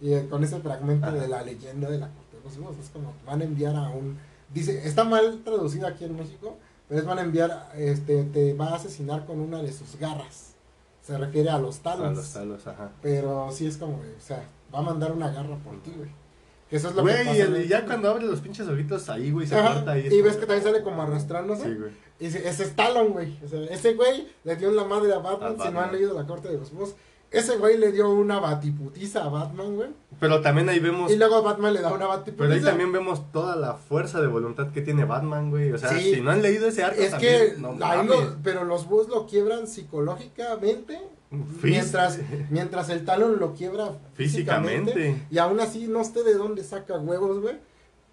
[0.00, 1.16] y eh, con ese fragmento Ajá.
[1.16, 2.76] de la leyenda de la corte de los búhos.
[2.78, 4.18] Es como van a enviar a un...
[4.52, 6.56] Dice, está mal traducido aquí en México,
[6.88, 10.54] pero es van a enviar, este, te va a asesinar con una de sus garras.
[11.02, 12.16] Se refiere a los A talons.
[12.18, 12.90] los talos, ajá.
[13.02, 14.42] Pero sí es como, güey, o sea,
[14.74, 16.10] va a mandar una garra por ti, güey.
[16.68, 17.36] Que eso es lo que Güey, pasa.
[17.36, 19.74] y, en el- el y ya cuando abre los pinches ojitos ahí, güey, se Ajá,
[19.74, 20.06] corta ahí.
[20.08, 21.64] y ves que también sale como arrastrándose.
[21.64, 21.90] Sí, güey.
[22.20, 23.36] Y dice, ese es Talon, güey.
[23.44, 25.84] O sea, ese güey le dio en la madre a Batman, A si no Batman.
[25.84, 26.94] han leído La Corte de los Búhos.
[27.30, 29.88] Ese güey le dio una batiputiza a Batman, güey.
[30.18, 31.10] Pero también ahí vemos.
[31.12, 32.36] Y luego Batman le da una batiputiza.
[32.48, 35.72] Pero ahí también vemos toda la fuerza de voluntad que tiene Batman, güey.
[35.72, 36.14] O sea, Sí.
[36.16, 37.72] si no han leído ese arco Es también, que, no
[38.02, 41.00] lo- pero los búhos lo quiebran psicológicamente,
[41.30, 42.18] Fis- mientras,
[42.50, 44.92] mientras el Talon lo quiebra físicamente.
[44.92, 45.26] Físicamente.
[45.30, 47.54] Y aún así, no sé de dónde saca huevos, güey.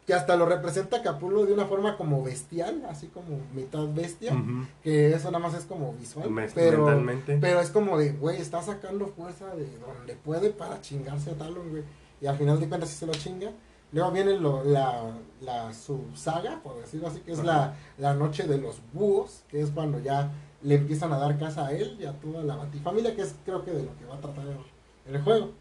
[0.08, 4.34] Que hasta lo representa Capullo de una forma como bestial, así como mitad bestia.
[4.82, 6.30] Que eso nada más es como visual.
[6.56, 7.38] Pero, mentalmente.
[7.42, 11.70] pero es como de, güey, está sacando fuerza de donde puede para chingarse a Talon,
[11.70, 11.84] güey.
[12.22, 13.52] Y al final de cuentas, sí se lo chinga.
[13.92, 18.48] Luego viene lo, la, la su saga, por decirlo así, que es la, la noche
[18.48, 20.32] de los búhos, que es cuando ya
[20.64, 23.64] le empiezan a dar casa a él y a toda la batifamilia, que es creo
[23.64, 25.52] que de lo que va a tratar el, el juego.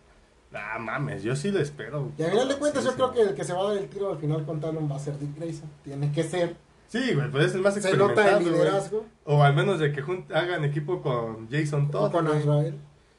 [0.57, 2.11] Ah, mames, yo sí lo espero.
[2.19, 2.97] Y al final de cuentas, Sí, yo sí.
[2.97, 4.97] creo que el que se va a dar el tiro al final con Talon va
[4.97, 5.71] a ser Dick Grayson.
[5.85, 6.57] Tiene que ser.
[6.89, 8.21] Sí, güey, pues es el más Se experimentado.
[8.27, 8.55] nota el güey.
[8.55, 9.05] liderazgo.
[9.25, 10.03] O al menos de que
[10.35, 12.07] hagan equipo con Jason Todd.
[12.07, 12.75] O con güey.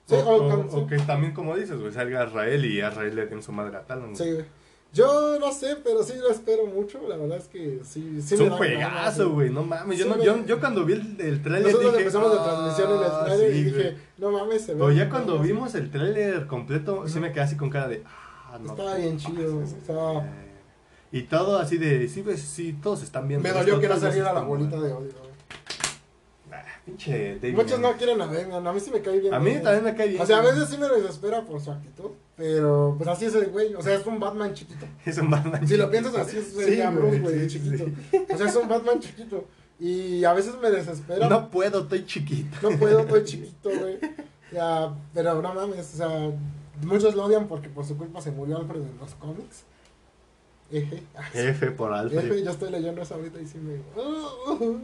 [0.05, 3.13] Sí, o, o o- con- o que también, como dices, güey, salga Israel y Israel
[3.15, 4.13] le den su madre a Talon.
[4.13, 4.15] güey.
[4.15, 4.45] Sí, güey.
[4.97, 6.99] Yo no sé, pero sí lo espero mucho.
[7.07, 8.19] La verdad es que sí.
[8.21, 9.97] sí es me un juegazo, güey, no mames.
[9.97, 10.25] Yo, Sí, no, güey.
[10.25, 13.25] yo, yo cuando vi el, el trailer Nosotros dije, empezamos la "Ah, transmisión en el
[13.25, 13.73] trailer sí, y güey".
[13.83, 14.79] dije, no mames, se ve.
[14.79, 17.21] Pero ya cuando vimos el trailer completo, sí Ujú.
[17.21, 18.71] me quedé así con cara de, ah, no.
[18.71, 20.21] Estaba bien chido, eh.
[21.11, 23.47] Y todo así de, sí, ves, sí, todos están viendo.
[23.47, 25.27] Me dolió que no saliera la bolita de odio.
[26.87, 26.97] Güey.
[26.97, 27.55] Pinche David.
[27.55, 29.33] Muchos no quieren a Batman, a mí sí me cae bien.
[29.33, 30.21] A mí también me cae bien.
[30.21, 33.47] O sea, a veces sí me desespera por su actitud, pero pues así es el
[33.49, 33.73] güey.
[33.75, 34.85] O sea, es un Batman chiquito.
[35.05, 35.67] Es un Batman.
[35.67, 35.91] Si lo chiquito.
[35.91, 37.85] piensas así, es Sí, Bruce, güey, sí, chiquito.
[38.11, 38.25] sí.
[38.33, 39.45] O sea, es un Batman chiquito.
[39.79, 41.29] Y a veces me desespera.
[41.29, 42.57] No puedo, estoy chiquito.
[42.71, 43.99] No puedo, estoy chiquito, güey.
[44.51, 46.31] Ya, pero no mames, o sea,
[46.81, 49.63] muchos lo odian porque por su culpa se murió Alfred en los cómics.
[50.71, 51.03] Eje.
[51.33, 52.43] F por Alfred.
[52.43, 53.75] yo estoy leyendo eso ahorita y sí me.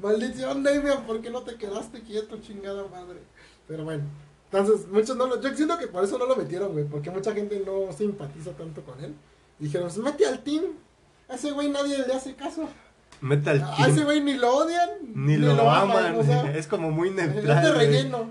[0.00, 3.20] "Uh, uh, maldición, Damian, ¿por qué no te quedaste quieto, chingada madre?
[3.68, 4.04] Pero bueno,
[4.50, 5.40] entonces, muchos no lo.
[5.40, 8.82] Yo siento que por eso no lo metieron, güey, porque mucha gente no simpatiza tanto
[8.82, 9.14] con él.
[9.58, 10.64] Y dijeron, pues mete al team.
[11.28, 12.68] A ese güey nadie le hace caso.
[13.20, 14.04] Mete al A ese team.
[14.04, 16.14] güey ni lo odian, Ni lo, aman.
[16.16, 17.64] o sea, es como muy es neutral.
[17.64, 17.86] de güey.
[17.86, 18.30] relleno.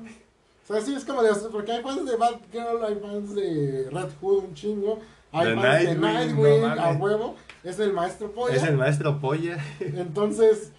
[0.68, 1.32] O sea, sí, es como de.
[1.52, 5.00] Porque hay fans de Batgirl, hay fans de Red Hood, un chingo.
[5.32, 7.36] Hay De fans de Nightwing, no a huevo.
[7.64, 8.56] Es el maestro polla.
[8.56, 9.58] Es el maestro polla.
[9.80, 10.72] Entonces,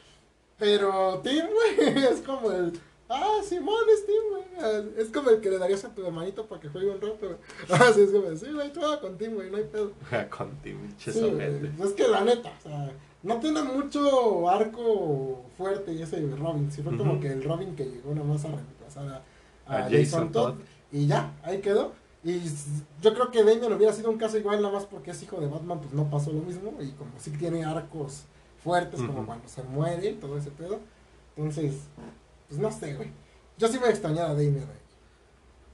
[0.59, 2.73] pero Tim, güey, es como el.
[3.09, 4.95] Ah, Simón es Tim, güey.
[4.99, 7.37] Es como el que le darías a tu hermanito para que juegue un rato, güey.
[7.71, 9.93] Ah, sí, es como, sí, güey, tú con Tim, güey, no hay pedo.
[10.37, 11.11] Con Tim, Sí.
[11.83, 12.93] Es que la neta, o sea,
[13.23, 16.71] no tiene mucho arco fuerte y ese Robin.
[16.73, 19.83] Sí, fue como que el Robin que llegó nada más a reemplazar a, a A
[19.83, 20.53] Jason, Jason Todd.
[20.55, 20.61] Todd.
[20.91, 21.93] Y ya, ahí quedó.
[22.25, 22.41] Y
[23.01, 25.47] yo creo que Damian hubiera sido un caso igual, nada más porque es hijo de
[25.47, 26.73] Batman, pues no pasó lo mismo.
[26.81, 28.25] Y como sí tiene arcos
[28.63, 29.27] fuertes, como Ujú.
[29.27, 30.81] cuando se muere todo ese pedo.
[31.37, 31.75] Entonces,
[32.49, 33.11] pues no sé, güey.
[33.59, 34.87] Yo sí voy a extrañar a Damian, güey.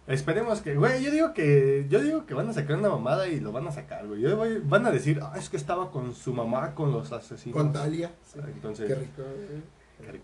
[0.09, 3.39] Esperemos que, güey, yo digo que, yo digo que van a sacar una mamada y
[3.39, 4.21] lo van a sacar, güey.
[4.21, 7.57] Yo voy- van a decir, ah, es que estaba con su mamá con los asesinos.
[7.57, 8.11] Con Talia.
[8.25, 8.41] Sí.
[8.43, 9.83] Ah, Entonces, Qué rico, güey.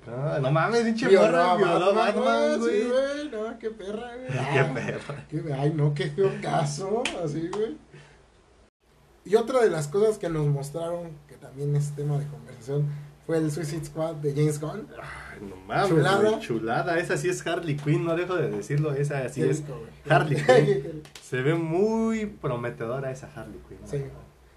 [0.08, 2.82] Ah, no mames, pinche morra, violó Batman, güey.
[2.82, 4.28] Sí, güey, no, qué perra, güey.
[5.28, 5.60] Qué perra.
[5.60, 7.76] ay, no, qué feo caso, así, güey.
[9.24, 11.12] Y otra de las cosas que nos mostraron,
[11.48, 12.86] también es tema de conversación,
[13.26, 14.86] fue el Suicide Squad de James Gunn.
[15.00, 16.18] Ay, no mames, Chulada.
[16.18, 16.40] chulada.
[16.40, 16.98] chulada.
[16.98, 18.92] Esa sí es Harley Quinn, no dejo de decirlo.
[18.94, 19.58] Esa sí es.
[19.60, 19.80] rico.
[20.08, 21.02] Harley Quinn.
[21.22, 23.78] Se ve muy prometedora esa Harley Quinn.
[23.84, 24.04] Sí.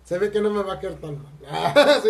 [0.03, 1.31] Se ve que no me va a quedar tan mal.
[1.49, 2.09] Ah, sí.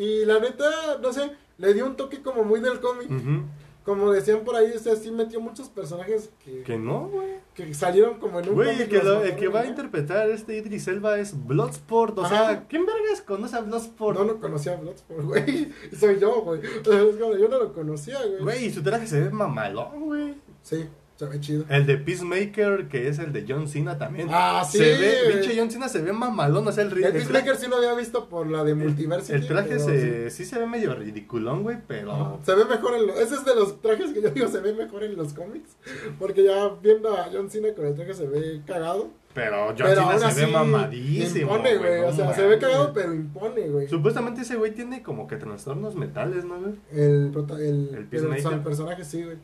[0.00, 0.64] Y la neta,
[1.00, 3.10] no sé, le dio un toque como muy del cómic.
[3.10, 3.42] Ujú.
[3.84, 7.28] Como decían por ahí, sea, sí metió muchos personajes que, Que no, güey.
[7.54, 10.86] que salieron como en un Güey, que, lo- el que va a interpretar este Idris
[10.88, 12.18] Elba es Bloodsport.
[12.18, 12.46] O Ajá.
[12.46, 14.18] sea, ¿quién vergas conoce a Bloodsport?
[14.18, 15.72] No, no conocía a Bloodsport, güey.
[15.98, 16.60] Soy yo, güey.
[16.84, 18.42] Yo no lo conocía, güey.
[18.42, 20.34] Güey, y su traje se ve mamalón, güey.
[20.62, 20.86] Sí,
[21.22, 21.64] se ve chido.
[21.68, 24.28] El de Peacemaker, que es el de John Cena también.
[24.30, 27.12] Ah, sí, Se ve, pinche John Cena se ve mamalón, o sea, el, El el,
[27.12, 29.34] Peacemaker sí lo había visto por la de Multiversity.
[29.34, 30.44] el traje pero se, sí.
[30.44, 32.40] se ve medio ridiculón, güey, pero...
[32.44, 33.18] Se ve mejor en los...
[33.18, 35.76] Ese es de los trajes que yo digo se ve mejor en los cómics.
[36.18, 39.10] Porque ya viendo a John Cena con el traje se ve cagado.
[39.34, 42.00] Pero John pero Cena se ve mamadísimo, Impone, güey.
[42.00, 43.88] no O sea, se ve cagado, pero impone, güey.
[43.88, 46.74] Supuestamente ese güey tiene como que trastornos mentales, ¿no, güey?
[46.92, 49.38] El, el, El el personaje sí, güey.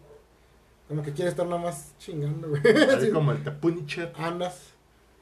[0.89, 2.62] Como que quiere estar nada más chingando, güey.
[2.64, 3.11] Así Sí.
[3.12, 4.12] como el Punisher.
[4.16, 4.74] Andas.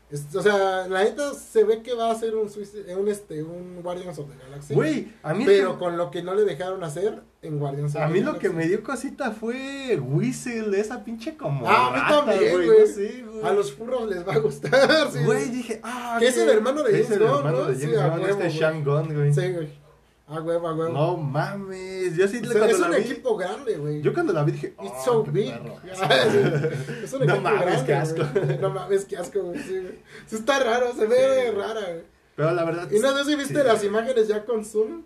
[0.09, 3.83] Es- o sea, la neta se ve que va a ser un, un, este, un
[3.83, 4.73] Guardians of the Galaxy.
[4.75, 5.43] Güey, a mí...
[5.45, 8.21] Pero que- con lo que no le dejaron hacer en Guardians of A the mí
[8.21, 8.57] lo que Galaxy.
[8.57, 11.91] me dio cosita fue Whistle, esa pinche como Ah, a
[12.25, 12.69] mí también, güey.
[12.69, 13.45] no sé, güey.
[13.45, 15.25] A los furros les va a gustar, sí.
[15.25, 17.65] Güey, dije, ah, Que es el hermano de es James el Gunn, hermano ¿no?
[17.65, 18.51] de Sí, James a Gunn, este.
[18.51, 19.35] Sean Gunn, güey.
[19.35, 19.86] Sí, güey.
[20.29, 20.93] A huevo, a huevo.
[20.93, 24.03] No mames, yo sí O sea, cuando es la un vi, equipo grande, güey.
[24.03, 25.53] yo cuando la vi dije, It's "Ah, so big.
[25.53, 25.77] perro".
[27.05, 28.23] es un No equipo mames, grande, qué asco.
[28.61, 29.59] No mames, qué asco, güey.
[29.63, 29.99] Sí, güey.
[30.27, 31.17] Sí está raro, se ve
[31.51, 31.57] Sí.
[31.57, 32.03] rara, güey.
[32.35, 33.67] Pero la verdad Y no sé si viste sí.
[33.67, 35.05] las imágenes ya con zoom,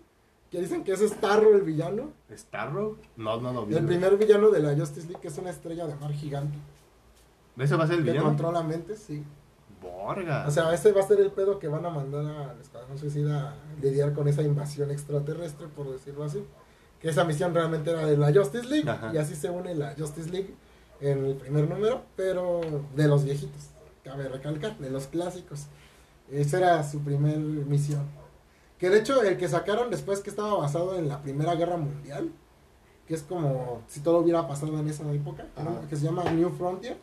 [0.49, 2.11] que dicen que es Starro el villano.
[2.35, 2.97] Starro?
[3.15, 3.75] No, no lo vi.
[3.75, 6.57] El primer villano de la Justice League, que es una estrella de mar gigante.
[7.57, 8.29] ¿Ese va a ser el Que villano?
[8.29, 9.23] controla mentes, sí.
[9.81, 10.45] Borga.
[10.47, 13.49] O sea, ese va a ser el pedo que van a mandar al Escuadrón Suicida
[13.49, 16.45] a lidiar con esa invasión extraterrestre, por decirlo así.
[16.99, 19.11] Que esa misión realmente era de la Justice League, Ajá.
[19.13, 20.53] y así se une la Justice League
[20.99, 22.61] en el primer número, pero
[22.95, 23.69] de los viejitos,
[24.03, 25.65] cabe recalcar, de los clásicos.
[26.31, 28.07] Esa era su primer misión.
[28.77, 32.31] Que de hecho, el que sacaron después que estaba basado en la Primera Guerra Mundial,
[33.07, 35.45] que es como si todo hubiera pasado en esa época,
[35.89, 36.97] que, se llama New Frontier,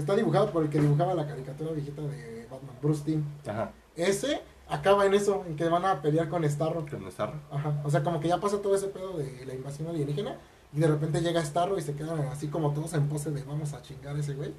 [0.00, 3.22] está dibujado por el que dibujaba la caricatura viejita de Batman, Bruce Timm.
[3.46, 6.84] Ajá, Ese acaba en eso, en que van a pelear con Starro.
[6.86, 7.40] con Starro.
[7.50, 7.80] Ajá.
[7.84, 10.36] O sea, como que ya pasa todo ese pedo de la invasión alienígena
[10.72, 13.72] y de repente llega Starro y se quedan así como todos en pose de vamos
[13.72, 14.52] a chingar a ese güey.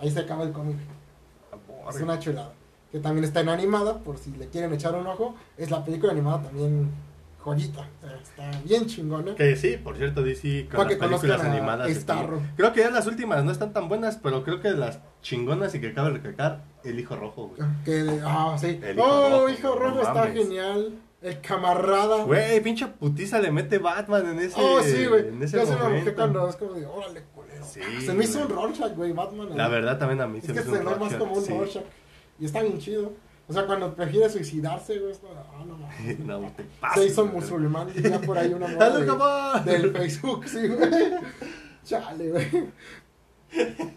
[0.00, 0.76] Ahí se acaba el cómic.
[1.88, 2.52] Es una chulada.
[2.92, 5.34] Que también está en animada, por si le quieren echar un ojo.
[5.56, 6.90] Es la película animada también
[7.46, 7.88] joyita.
[8.22, 9.34] Está bien chingona.
[9.36, 11.86] Que sí, por cierto, DC con Para las que películas animadas.
[11.86, 11.94] aquí.
[12.00, 12.42] Starro.
[12.56, 15.80] Creo que ya las últimas no están tan buenas, pero creo que las chingonas y
[15.80, 17.68] que cabe recalcar, El Hijo Rojo, güey.
[17.84, 18.80] Que, ah, sí.
[18.82, 20.34] El hijo oh, rojo, hijo rojo está mames.
[20.34, 20.98] genial.
[21.22, 22.24] El camarada.
[22.24, 25.28] Güey, pinche putiza le mete Batman en ese Oh, sí, güey.
[25.28, 26.14] En ese Yo se me momento.
[26.14, 27.64] cuando es como de, órale, culero.
[27.64, 28.48] Sí, se me hizo un.
[28.50, 29.56] Rorschach, güey, Batman.
[29.56, 31.18] La verdad también a mí Es se que me se hizo ve un más Rorschach,
[31.18, 31.52] como un sí.
[31.52, 31.84] Rorschach.
[32.38, 33.12] Y está bien chido.
[33.48, 36.18] O sea, cuando prefiere suicidarse, güey, es como, ah, no mames.
[36.18, 37.34] No, te pases, Se hizo güey.
[37.36, 40.90] musulmán y ya por ahí una moda ¡Dale, de- del Facebook, sí, güey.
[41.84, 42.46] Chale, güey.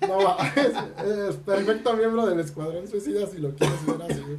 [0.08, 4.38] No, va, es, es perfecto miembro del Escuadrón Suicida si lo quieres ver así, güey.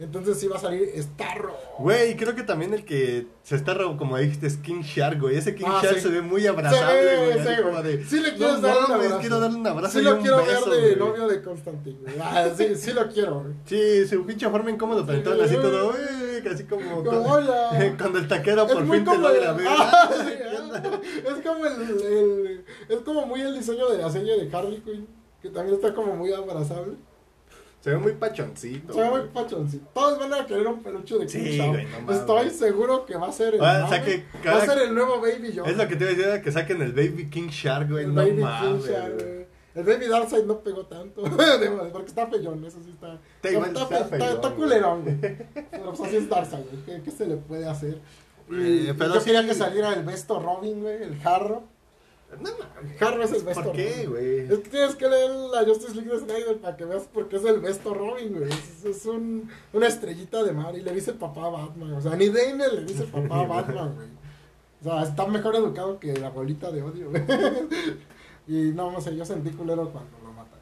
[0.00, 1.56] Entonces sí va a salir Starro.
[1.78, 5.36] Güey, creo que también el que se está, como dijiste, es King Shark, güey.
[5.36, 6.02] Ese King Ah, Shark sí.
[6.02, 7.46] se ve muy abrazable, ve, güey.
[7.56, 9.18] sí, como de, Sí le no quieres dar un abrazo.
[9.18, 10.96] quiero darle un abrazo Sí y lo un quiero beso, ver de güey.
[11.10, 12.14] novio de Constantine, güey.
[12.20, 13.54] Ah, sí, sí lo quiero, güey.
[13.66, 17.02] Sí, su pinche forma en cómo lo presentaron así todo, güey, así como...
[17.02, 17.94] Como, hola.
[17.98, 19.66] Cuando el taquero Es por fin te logra ver.
[19.68, 20.32] Ah, sí,
[20.74, 24.80] ah, es como el, el- es como muy el diseño de la serie de Harley
[24.80, 25.08] Quinn
[25.42, 26.94] que también está como muy abrazable
[27.80, 28.92] Se ve muy pachoncito.
[28.92, 29.88] se ve muy pachoncito.
[29.94, 33.28] Todos van a querer un peluche de King Sí, güey, no estoy seguro que va
[33.28, 33.78] a ser el o sea
[34.46, 35.70] va a ser el nuevo Baby Yoda.
[35.70, 38.04] Es lo que te iba a decir, que saquen el Baby King Shark, güey.
[38.04, 39.46] el No Baby King mames, Shark, güey.
[39.76, 41.22] el Baby Darkseid no pegó tanto.
[41.92, 43.18] Porque está feyón eso sí está.
[43.36, 45.16] Está igual, está, está está- feyón, está culerón güey.
[45.70, 46.82] pero pues así es Darkseid güey.
[46.84, 47.98] ¿Qué, qué se le puede hacer
[48.50, 51.62] y Eh, pero yo sí- quería que saliera el Besto Robin güey el jarro
[52.30, 53.02] No mames.
[53.02, 54.38] Harry es el Besto ¿Por qué, güey?
[54.40, 57.36] Es que tienes que leer la Justice League de Snyder para que veas por qué
[57.36, 58.50] es el Besto Robin, güey.
[58.50, 61.94] Es, es un, una estrellita de mar y le dice papá a Batman.
[61.94, 64.08] O sea, ni Daniel le dice papá a Batman, güey.
[64.80, 67.22] O sea, está mejor educado que la bolita de odio, güey.
[68.48, 70.58] Y no, no sé, yo sentí culero cuando lo matan.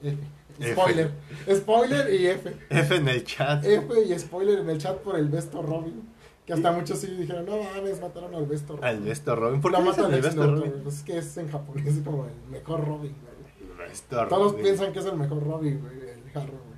[0.00, 0.16] F.
[0.60, 0.72] F.
[0.72, 1.10] Spoiler.
[1.52, 2.56] Spoiler y F.
[2.70, 3.64] F en el chat.
[3.64, 6.13] F y spoiler en el chat por el Besto Robin.
[6.46, 8.84] Que hasta muchos sí dijeron, no mames, mataron al Besto Robin.
[8.84, 9.60] Al Besto Robin.
[9.62, 10.72] ¿Por qué matan matan al Besto Robin?
[10.82, 13.88] Pues es que es en japonés es como el mejor Robin, güey.
[13.88, 14.62] Besto Todos Robin.
[14.64, 16.74] piensan que es el mejor Robin, güey, el jarro, güey.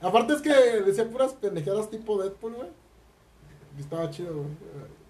[0.00, 2.68] Aparte es que decía puras pendejadas tipo Deadpool, güey.
[3.78, 4.48] Y estaba chido, güey.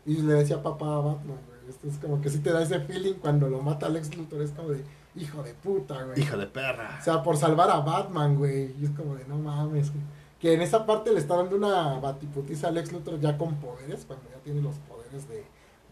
[0.06, 1.68] Y le decía papá a Batman, güey.
[1.68, 4.42] Esto es como que sí te da ese feeling cuando lo mata Lex Luthor.
[4.42, 4.84] Es como de,
[5.16, 6.20] hijo de puta, güey.
[6.20, 6.98] Hijo de perra.
[7.00, 8.74] O sea, por salvar a Batman, güey.
[8.80, 10.04] Y es como de, no mames, güey.
[10.44, 14.04] Que en esa parte le está dando una batiputiza a Lex Luthor ya con poderes,
[14.06, 15.42] cuando ya tiene los poderes de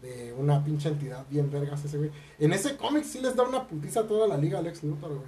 [0.03, 2.11] de una pinche entidad bien vergas ese güey.
[2.37, 5.09] En ese cómic sí les da una putiza a toda la liga al ex Luthor,
[5.15, 5.27] güey.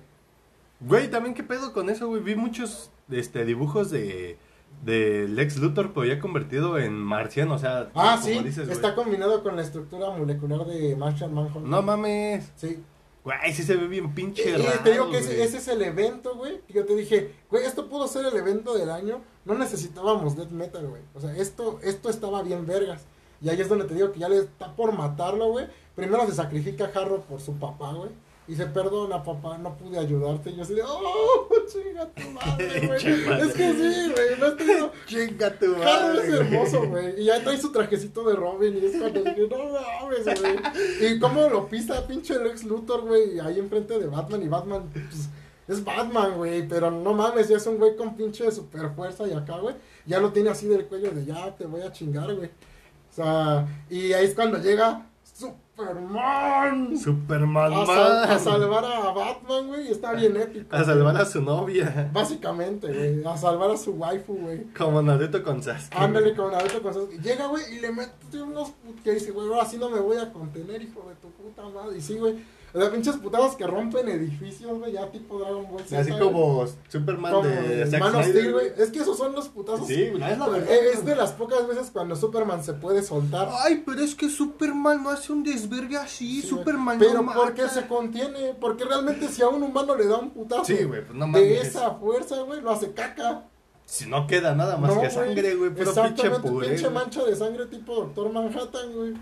[0.81, 2.21] Güey, también qué pedo con eso, güey.
[2.21, 4.37] Vi muchos este, dibujos de
[4.83, 8.71] de Lex Luthor, pero ya convertido en marciano, o sea, Ah, como sí, dices, güey.
[8.75, 11.61] está combinado con la estructura molecular de Martian Manhunter.
[11.63, 12.51] No mames.
[12.57, 12.83] Sí.
[13.25, 15.67] Güey, sí se ve bien Y, pinche y raro, te digo que ese, ese es
[15.67, 16.61] el evento, güey.
[16.69, 19.19] Yo te dije, güey, esto pudo ser el evento del año.
[19.45, 21.01] No necesitábamos Death Metal, güey.
[21.15, 23.01] O sea, esto, esto estaba bien vergas.
[23.41, 25.65] Y ahí es donde te digo que ya le está por matarlo, güey.
[25.95, 28.11] Primero se sacrifica a Harrow por su papá, güey.
[28.47, 30.51] Y se perdona, papá, no pude ayudarte.
[30.51, 33.41] Y yo así de, oh, chinga tu madre, güey.
[33.41, 34.39] Es que sí, güey.
[34.39, 36.39] No estoy diciendo- Chinga tu madre, es güey.
[36.39, 37.21] hermoso, güey.
[37.21, 38.77] Y ya trae su trajecito de Robin.
[38.77, 41.11] Y es cuando dije, no mames, güey.
[41.11, 43.39] Y cómo lo pisa pinche Lex Luthor, güey.
[43.39, 44.43] Ahí enfrente de Batman.
[44.43, 45.27] Y Batman, pues,
[45.67, 46.67] es Batman, güey.
[46.67, 49.27] Pero no mames, ya es un güey con pinche super fuerza.
[49.27, 49.75] Y acá, güey,
[50.05, 52.49] ya lo tiene así del cuello de ya te voy a chingar, güey.
[53.09, 56.97] O sea, y ahí es cuando llega Superman.
[56.97, 58.39] Superman, A, sal- a man.
[58.39, 59.91] salvar a Batman, güey.
[59.91, 60.73] Está bien épico.
[60.73, 62.09] A salvar a su novia.
[62.13, 63.25] Básicamente, güey.
[63.25, 64.63] A salvar a su waifu, güey.
[64.77, 65.97] Como Naruto con Sasuke.
[65.97, 67.19] Ándale con Naruto con Sasuke.
[67.21, 68.71] Llega, güey, y le mete unos
[69.03, 71.97] que dice, güey, ahora sí no me voy a contener, hijo de tu puta madre.
[71.97, 72.35] Y sí, güey.
[72.75, 75.97] O sea, pinches putados que rompen edificios, güey, ya tipo Dragon Ball Z.
[75.97, 78.67] Así como Superman Como de Zack Man of Snyder, Steel, güey.
[78.77, 79.87] Es que esos son los putazos.
[79.87, 80.69] Sí, güey, es la verdad.
[80.69, 83.47] Eh, Es de las pocas veces cuando Superman se puede soltar.
[83.63, 86.41] Ay, pero es que Superman no hace un desvergue así.
[86.41, 86.47] Sí.
[86.49, 87.73] Superman Pero no porque mata.
[87.73, 88.53] se contiene.
[88.59, 91.61] Porque realmente si a un humano le da un putazo Sí, güey, pues no de
[91.61, 93.45] esa fuerza, güey, lo hace caca.
[93.85, 95.69] Si no queda nada más No, que sangre, güey.
[95.69, 96.67] Puro pinche puré.
[96.69, 99.13] pinche mancha de sangre tipo Doctor Manhattan, güey.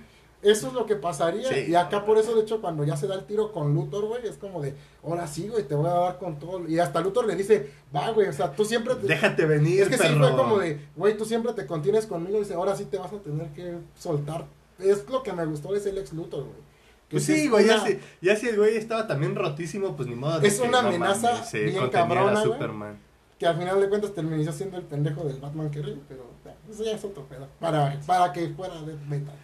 [0.44, 1.48] Eso es lo que pasaría.
[1.48, 1.66] Sí.
[1.70, 4.28] y acá por eso, de hecho, cuando ya se da el tiro con Luthor, güey,
[4.28, 6.68] es como de, ahora sí, güey, te voy a dar con todo.
[6.68, 9.08] Y hasta Luthor le dice, va, güey, o sea, tú siempre te...
[9.08, 10.20] Déjate venir, es que sí, perro.
[10.28, 12.38] fue como de, güey, tú siempre te contienes conmigo.
[12.38, 14.46] Y dice, ahora sí te vas a tener que soltar.
[14.80, 16.74] Es lo que me gustó de ese Lex Luthor, güey.
[17.10, 20.10] Pues es sí, güey, ya, una- si, ya si el güey estaba también rotísimo, pues
[20.10, 22.54] ni modo de Es que una no amenaza mames, se bien cabrona, güey.
[22.54, 23.00] Superman.
[23.39, 26.58] Que al final de cuentas terminó siendo el pendejo del Batman que ríe, pero bueno,
[26.72, 27.48] eso ya es otro pedo.
[27.60, 29.36] Para, para que fuera de metal.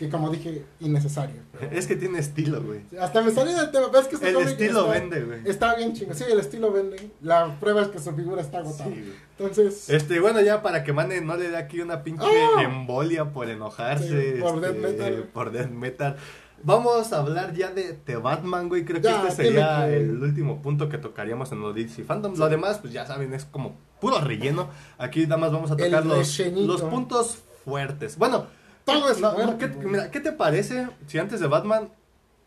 [0.00, 1.42] Que como dije, innecesario.
[1.52, 2.80] pero- Es que tiene estilo, güey.
[2.98, 5.40] Hasta me salí del tema, ves que este El estilo está, vende, güey.
[5.44, 7.10] Está bien chingo, sí, el estilo vende.
[7.20, 8.88] La prueba es que su figura está agotada.
[8.88, 9.12] Sí.
[9.38, 12.62] Entonces, Este, bueno, ya para que Mane no le dé aquí una pinche ¡Ah!
[12.62, 14.36] embolia por enojarse.
[14.36, 15.28] Sí, por este, Death Metal.
[15.34, 16.16] Por Death Metal.
[16.62, 18.86] Vamos a hablar ya de The Batman, güey.
[18.86, 22.34] Creo que este sería que- el último punto que tocaríamos en los DC Fandom.
[22.38, 24.70] Lo demás, pues ya saben, es como puro relleno.
[24.96, 28.16] Aquí nada más vamos a tocar los, los puntos fuertes.
[28.16, 28.46] Bueno,
[28.92, 29.86] todo es no, no, fuerte, ¿qué, güey.
[29.88, 31.88] mira, ¿qué te parece si antes de Batman,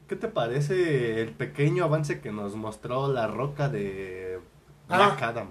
[0.08, 4.40] qué te parece el pequeño avance que nos mostró la roca de
[4.88, 5.28] Black Ah.
[5.30, 5.48] Adam?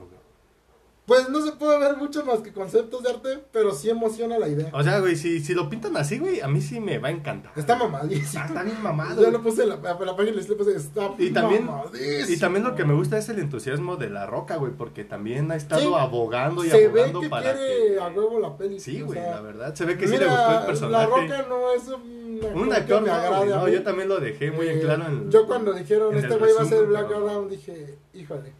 [1.05, 4.46] Pues no se puede ver mucho más que conceptos de arte, pero sí emociona la
[4.48, 4.70] idea.
[4.72, 7.11] O sea, güey, si, si lo pintan así, güey, a mí sí me va a
[7.11, 7.50] encantar.
[7.57, 8.40] Está mamadísimo.
[8.40, 9.20] Ah, está bien mamado.
[9.20, 12.32] Yo lo puse en la, en la página y le puse, está Y también, mamadísimo.
[12.32, 15.50] y también lo que me gusta es el entusiasmo de La Roca, güey, porque también
[15.50, 15.92] ha estado Sí.
[15.92, 18.00] abogando y Se ve abogando que para quiere que...
[18.00, 18.78] a huevo la peli.
[18.78, 19.74] Sí, o güey, sea, la verdad.
[19.74, 21.07] Se ve que sí le gustó el La personaje.
[21.07, 24.78] Roca no es un actor, que me agrade no, yo también lo dejé muy en
[24.78, 28.53] Eh, claro en Yo cuando dijeron, este güey va a ser Black Adam, dije, híjole.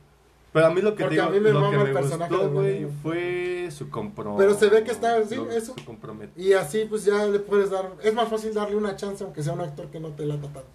[0.53, 2.35] Pero a mí lo que Porque digo, a mí me lo que el me personaje
[2.35, 4.39] gustó, güey, fue su compromiso.
[4.39, 5.75] Pero se ve que está- sí, eso.
[5.83, 6.29] Su.
[6.37, 9.55] Y así pues ya le puedes dar, es más fácil darle una chance aunque sea
[9.55, 10.69] un actor que no te lata tanto.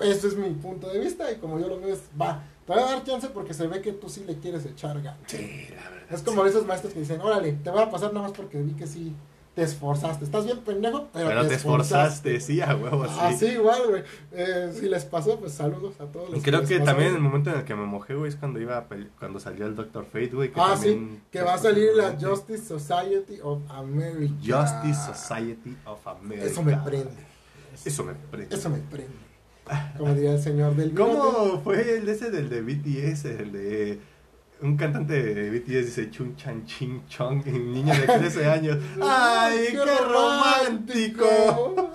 [0.00, 2.82] Ese es mi punto de vista y como yo lo veo es, va, te voy
[2.82, 5.18] a dar chance porque se ve que tú sí le quieres echar ganas.
[5.26, 6.06] Sí, la verdad.
[6.12, 8.72] Es como esos maestros que dicen, órale, te voy a pasar nada más porque vi
[8.74, 9.14] que sí
[9.54, 10.24] te esforzaste.
[10.24, 13.18] Estás bien pendejo, pero, Pero te esforzaste, sí, a huevo, sí.
[13.20, 14.02] Así igual, güey.
[14.32, 16.30] Eh, si les pasó, pues saludos a todos.
[16.30, 18.30] Y los creo les que pasó, también el momento en el que me mojé, güey,
[18.30, 18.86] es cuando iba
[19.18, 20.52] cuando salió el Doctor Fate, güey.
[20.52, 24.34] que Ah, sí, que va a salir la Justice Society of America.
[24.42, 26.46] Justice Society of America.
[26.46, 27.26] Eso me prende.
[27.84, 28.54] Eso me prende.
[28.54, 29.32] Eso me prende.
[29.96, 31.12] Como diría el señor del bigote.
[31.12, 33.24] ¿Cómo fue el ese del de BTS?
[33.26, 34.00] El de
[34.62, 38.78] un cantante de BTS dice Chun Chan Ching Chong, un niño de 13 años.
[39.02, 41.92] ¡Ay, qué, romántico!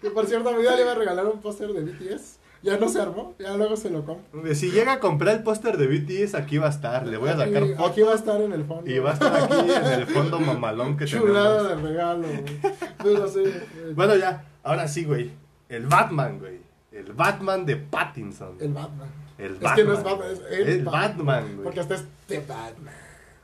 [0.00, 2.38] que por cierto, a mi día le iba a regalar un póster de BTS.
[2.60, 4.54] Ya no se armó, ya luego se lo compro.
[4.54, 7.06] Si llega a comprar el póster de BTS, aquí va a estar.
[7.06, 8.90] Le voy a sacar Aquí, aquí va a estar en el fondo.
[8.90, 11.82] y va a estar aquí en el fondo mamalón que Chulada tenemos.
[11.82, 13.28] de regalo, güey.
[13.30, 15.30] Sí, eh, Bueno, ya, ahora sí, güey.
[15.68, 16.58] El Batman, güey.
[16.90, 18.56] El Batman de Pattinson.
[18.58, 19.08] el Batman.
[19.38, 21.26] El Es que no es Batman, es el el Batman.
[21.26, 21.64] Batman, güey.
[21.64, 22.94] Porque hasta es The Batman.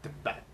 [0.03, 0.45] The Batman.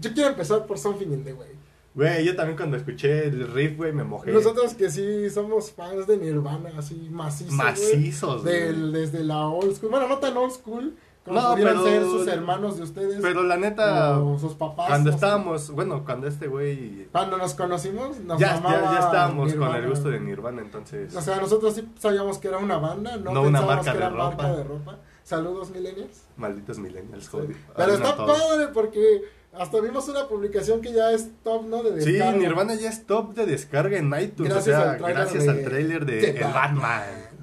[0.00, 1.50] Yo quiero empezar por Something in the Way.
[1.94, 4.30] Güey, yo también cuando escuché el riff, güey, me mojé.
[4.30, 7.52] Nosotros que sí somos fans de Nirvana, así macizos.
[7.54, 8.54] Macizos, güey.
[8.54, 9.90] Del- desde la old school.
[9.90, 10.94] Bueno, no tan old school
[11.26, 14.86] como No, pudieran pero- ser sus hermanos de ustedes Pero la neta, o sus papás.
[14.88, 17.08] cuando estábamos, bueno, cuando este güey...
[17.12, 21.14] Cuando nos conocimos, nos Ya, ya, ya estábamos con el gusto de Nirvana, entonces...
[21.14, 23.98] O sea, nosotros sí sabíamos que era una banda, no, No una pensábamos marca que
[23.98, 24.56] de era marca ropa.
[24.56, 24.98] de ropa.
[25.24, 26.22] Saludos, millennials.
[26.36, 27.30] Malditos millennials, Sí.
[27.32, 27.56] joder.
[27.76, 29.22] Pero Ay, está no, padre porque
[29.58, 31.82] hasta vimos una publicación que ya es top, ¿no?
[31.82, 32.38] De Sí, descarga.
[32.38, 34.52] Nirvana ya es top de descarga en iTunes.
[34.52, 37.02] Gracias o sea, al tráiler gracias de- al trailer de, de El Batman.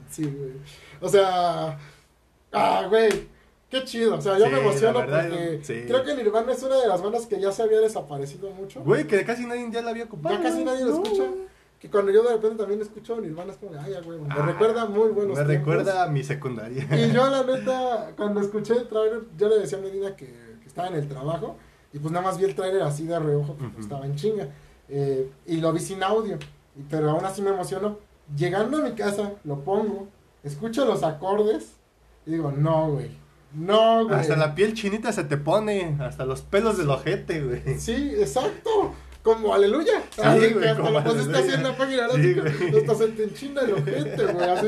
[0.09, 0.51] Sí, güey.
[1.01, 1.77] O sea,
[2.53, 3.27] ah, güey,
[3.79, 4.15] qué chido.
[4.15, 5.83] O sea, yo Sí, me emociono la porque sí.
[5.87, 8.81] creo que Nirvana es una de las bandas que ya se había desaparecido mucho.
[8.83, 10.35] Güey, que casi nadie ya la había ocupado.
[10.35, 11.03] ya casi nadie lo No.
[11.03, 11.23] escucha.
[11.79, 14.45] Que cuando yo de repente también escucho Nirvana es como de, ay, güey, me Ah,
[14.45, 15.47] recuerda muy buenos Me tiempos.
[15.75, 16.87] recuerda a mi secundaria.
[16.95, 20.27] Y yo, la neta, cuando escuché el trailer, yo le decía a Medina que,
[20.61, 21.57] que estaba en el trabajo.
[21.91, 23.81] Y pues nada más vi el trailer así de reojo, porque Ujú.
[23.81, 24.47] estaba en chinga.
[24.87, 26.37] Eh, y lo vi sin audio.
[26.89, 27.97] Pero aún así me emocionó.
[28.35, 30.07] Llegando a mi casa, lo pongo,
[30.43, 31.73] escucho los acordes
[32.25, 33.11] y digo, no, güey.
[33.53, 34.19] No, güey.
[34.19, 37.79] Hasta la piel chinita se te pone, hasta los pelos del ojete, güey.
[37.79, 38.93] Sí, exacto.
[39.21, 40.01] Como aleluya.
[40.11, 42.13] Sí, güey, como lo pusiste así en la página, ¿no?
[42.15, 42.35] Sí,
[42.77, 44.49] hasta se te enchina el ojete, güey.
[44.49, 44.67] Así,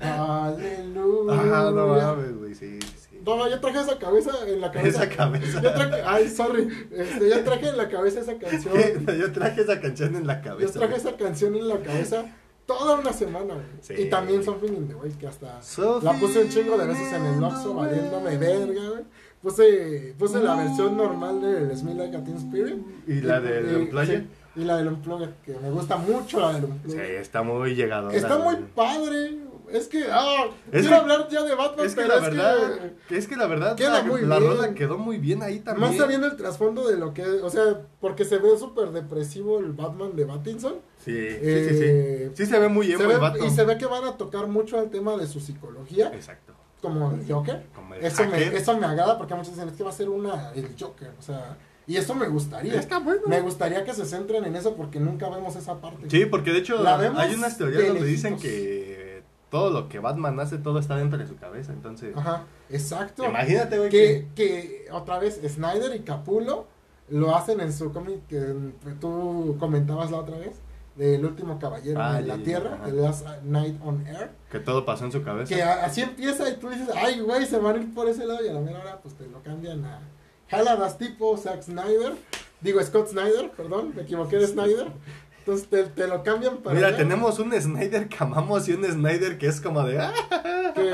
[0.00, 1.32] aleluya.
[1.40, 3.20] Ah, no mames, güey, sí, sí.
[3.24, 5.04] No, yo traje esa cabeza en la cabeza.
[5.04, 5.62] Esa cabeza.
[5.62, 6.68] Yo traje, ay, sorry.
[6.90, 8.74] Este, yo traje en la cabeza esa canción.
[9.20, 10.72] Yo traje esa canción en la Yo cabeza.
[10.80, 11.00] traje güey.
[11.06, 12.24] esa canción en la cabeza
[12.66, 13.66] toda una semana, güey.
[13.80, 13.94] Sí.
[13.98, 15.60] Y también Something in the Way, que hasta
[16.02, 19.04] la puse un chingo de veces en el Oxxo, valiéndome verga, güey.
[19.42, 22.76] Puse, puse la versión normal del Smell Like a Teen Spirit.
[23.08, 24.20] ¿Y la del Unplugged?
[24.20, 28.14] sí, y la del Unplugged, que me gusta mucho la del Sí, está muy llegadora.
[28.16, 29.38] Está muy padre.
[29.72, 32.56] Es que, ah, quiero que- hablar ya de Batman, Es que pero la verdad,
[33.08, 33.16] que...
[33.16, 34.50] es que la verdad, Queda la, muy la bien.
[34.52, 35.88] rola quedó muy bien ahí también.
[35.88, 39.72] Más sabiendo el trasfondo de lo que, o sea, porque se ve súper depresivo el
[39.72, 40.74] Batman de Pattinson.
[41.04, 42.44] Sí, sí, Eh, sí, sí.
[42.44, 43.44] Sí se ve muy se emo ve- el vato.
[43.44, 46.52] y se ve que van a tocar mucho el tema de su psicología, Exacto.
[46.80, 47.66] como el Joker.
[47.74, 50.08] Como el Eso me, eso me agrada porque muchos dicen, es que va a ser
[50.08, 52.74] una, el Joker, o sea, y eso me gustaría.
[52.78, 53.22] Está bueno.
[53.26, 56.08] Me gustaría que se centren en eso porque nunca vemos esa parte.
[56.08, 59.98] Sí, porque de hecho La hay unas teorías de donde dicen que todo lo que
[59.98, 61.72] Batman hace, todo está dentro de su cabeza.
[61.72, 63.24] Entonces, Ajá, exacto.
[63.24, 66.66] imagínate, güey, que, que otra vez Snyder y Capullo
[67.08, 68.38] lo hacen en su cómic que
[69.00, 70.52] tú comentabas la otra vez,
[70.96, 72.84] del último caballero Ah, de la Tierra, ajá.
[72.86, 75.54] The Last Night on Earth, que todo pasó en su cabeza.
[75.54, 78.44] que así empieza y tú dices, ay güey, se van a ir por ese lado
[78.44, 80.00] y a la mera hora pues te lo cambian a
[80.48, 82.12] jaladas tipo Zack Snyder,
[82.60, 84.88] digo Scott Snyder, perdón, me equivoqué de Snyder,
[85.38, 88.84] entonces te, te lo cambian para Mira, allá, tenemos un Snyder que amamos y un
[88.84, 89.98] Snyder que es como de...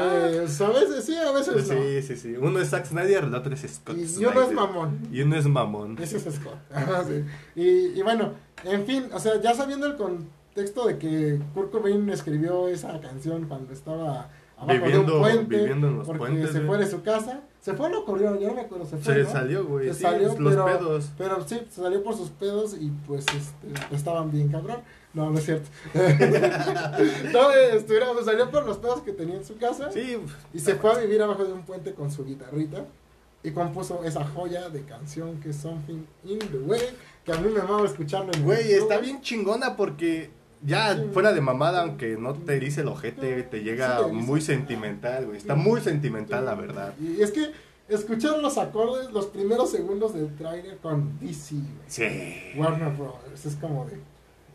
[0.01, 2.35] Ah, pues, a veces sí, a veces no, sí, sí, sí.
[2.37, 4.33] Uno es Zack Snyder, el otro es Scott y, y Snyder.
[4.37, 4.99] uno es mamón.
[5.13, 5.97] Y uno es mamón.
[6.01, 6.57] Ese es Scott.
[6.75, 7.25] Ajá, sí.
[7.55, 8.33] y, y bueno,
[8.65, 13.47] en fin, o sea, ya sabiendo el contexto de que Kurt Cobain escribió esa canción
[13.47, 16.67] cuando estaba abajo de Viviendo- un puente, viviendo en los porque puentes, se güey.
[16.67, 19.15] fue de su casa, se fue o lo corrieron, yo no me acuerdo, se fue,
[19.15, 19.31] Se ¿no?
[19.31, 19.87] salió, güey.
[19.89, 21.11] Se sí, salió, los pero- pedos.
[21.17, 24.79] Pero sí, se salió por sus pedos y pues este, estaban bien cabrón.
[25.15, 25.69] No, no es cierto.
[25.95, 29.91] no, eh, estuvieron, se salió por los pedos que tenía en su casa.
[29.91, 30.19] Sí,
[30.53, 32.87] Y se fue a vivir abajo de un puente con su guitarrita
[33.43, 36.81] y compuso esa joya de canción que es Something in the Way,
[37.25, 40.31] que a mí me amaba escucharlo en Güey, está bien chingona porque
[40.63, 45.27] ya fuera de mamada, aunque no te erice el ojete, te llega Sí muy sentimental,
[45.27, 45.39] güey.
[45.39, 46.95] Está muy sentimental, la verdad.
[47.01, 47.53] Y es que
[47.89, 52.53] escuchar los acordes, los primeros segundos del trailer con DC, güey, Sí.
[52.57, 53.99] Warner Brothers, es como de...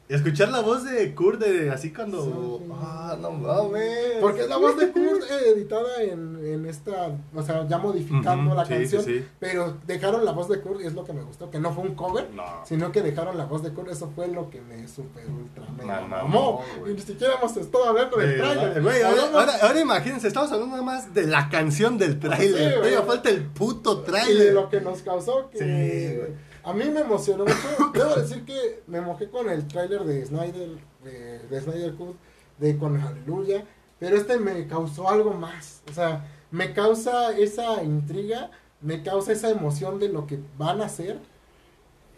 [0.10, 2.24] Escuchar la voz de Kurt de así cuando...
[2.26, 2.72] Sí.
[2.74, 4.18] Ah, no mames.
[4.20, 8.48] Porque es la voz de Kurt eh, editada en, en esta, o sea, ya modificando
[8.52, 9.26] Ujú, la sí, canción, sí, sí.
[9.40, 11.84] pero dejaron la voz de Kurt y es lo que me gustó, que no fue
[11.86, 12.44] un cover, No.
[12.66, 16.02] sino que dejaron la voz de Kurt, eso fue lo que me super ultra mega
[16.02, 16.64] Ma- mamó.
[16.86, 18.82] Y ni siquiera hemos estado hablando del Eh, trailer.
[18.84, 22.52] Güey, ahora, ahora, ahora imagínense, estamos hablando nada más de la canción del güey.
[22.76, 26.53] Todavía falta el puto y de lo que nos causó que.
[26.64, 27.92] A mí me emocionó mucho.
[27.94, 30.70] Debo decir que me mojé con el tráiler de Snyder,
[31.04, 32.16] de, de Snyder Cut,
[32.58, 33.66] de con Aleluya,
[34.00, 35.82] pero este me causó algo más.
[35.90, 38.52] O sea, me causa esa intriga,
[38.82, 41.20] me causa esa emoción de lo que van a hacer.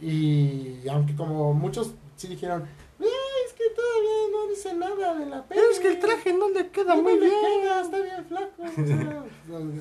[0.02, 2.64] Y aunque como muchos sí dijeron,
[3.00, 3.06] "Eh,
[3.46, 5.62] es que todavía no dice nada de la peli.
[6.38, 8.64] no le queda No me queda, está bien flaco.
[8.64, 9.24] o sea,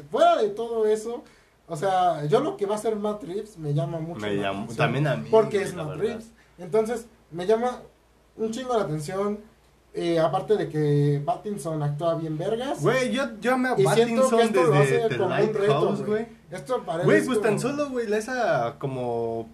[0.11, 1.25] fuera de todo eso,
[1.67, 4.77] o sea, yo lo que va a hacer Matt Reeves me llama mucho Me atención,
[4.77, 5.29] también a mí.
[5.31, 6.03] Porque es Matt verdad.
[6.03, 6.31] Reeves.
[6.59, 7.81] Entonces, me llama
[8.37, 9.39] un chingo la atención.
[9.95, 12.81] eh, aparte de que Pattinson actúa bien vergas.
[12.83, 16.27] Güey, yo, yo me a Y siento que esto desde The Lighthouse, güey.
[16.51, 19.49] Esto para él Güey, es pues tan solo, güey, la esa como.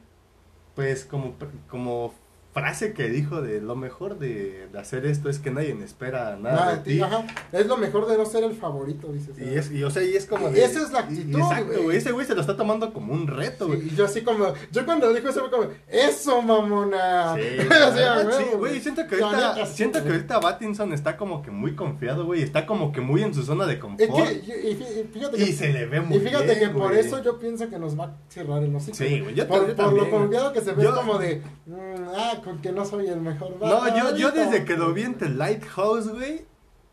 [0.75, 1.35] Pues como.
[1.69, 2.15] Como
[2.53, 6.77] frase que dijo de lo mejor de, de hacer esto es que nadie espera nada,
[6.77, 7.01] de ti.
[7.01, 7.25] ajá.
[7.53, 9.39] Es lo mejor de no ser el favorito, dices.
[9.39, 11.39] Y es, y, o sea, y es como Y de- esa es la y- actitud,
[11.39, 11.83] Exacto, güey.
[11.85, 11.97] güey.
[11.99, 13.83] Ese güey se lo está tomando como un reto, güey.
[13.83, 17.35] Sí, y yo así como, yo cuando dijo eso fue como, eso mamona.
[17.37, 17.41] Sí,
[17.71, 20.15] huevo, sí, güey, siento que ahorita, siento que güey.
[20.17, 23.65] ahorita Battinson está como que muy confiado, güey, está como que muy en su zona
[23.67, 24.09] de Es confort.
[24.09, 26.99] que, y, fíjate que, se le ve muy y fíjate bien, que por güey.
[27.01, 28.97] eso yo pienso que nos va a cerrar el hocico.
[28.97, 30.11] Sí, güey, yo por, lo también, güey.
[30.21, 31.75] confiado que se ve Yo- como de, mm,
[32.17, 35.03] ah, con que no soy el mejor No, Batman yo, yo desde que lo vi
[35.03, 36.45] en The Lighthouse, güey,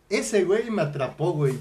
[0.10, 1.58] ese güey me atrapó, güey.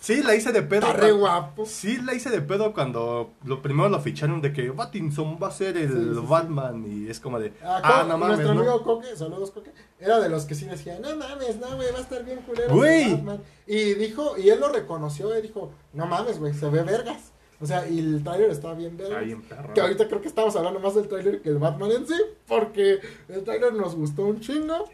[0.00, 0.86] Sí, la hice de pedo.
[0.86, 1.66] Está re guapo.
[1.66, 5.50] Sí, la hice de pedo cuando lo primero lo ficharon de que Battinson va a
[5.50, 6.26] ser el Sí, sí, sí.
[6.28, 8.60] Batman y es como de, Ah, ah, no mames, nuestro ¿no?
[8.60, 11.98] amigo Coque, saludos Coque, era de los que sí decía, no mames, no, güey, va
[11.98, 12.72] a estar bien culero.
[12.76, 13.02] Güey.
[13.02, 13.40] ese Batman".
[13.66, 17.32] Y dijo, y él lo reconoció, y dijo, no mames, güey, se ve vergas.
[17.60, 19.14] O sea, y el tráiler está bien vergas.
[19.14, 19.74] Está bien perro.
[19.74, 22.14] Que ahorita creo que estamos hablando más del tráiler que el Batman en sí,
[22.46, 24.84] porque el tráiler nos gustó un chingo.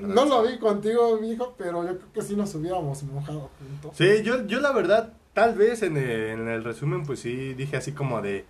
[0.00, 3.92] No lo vi contigo, mijo, pero yo creo que sí nos hubiéramos mojado juntos.
[3.96, 7.76] Sí, yo, yo la verdad, tal vez en el, en el resumen, pues sí, dije
[7.76, 8.44] así como de...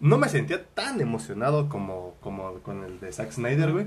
[0.00, 3.86] No me sentía tan emocionado como, como con el de Zack Snyder, güey.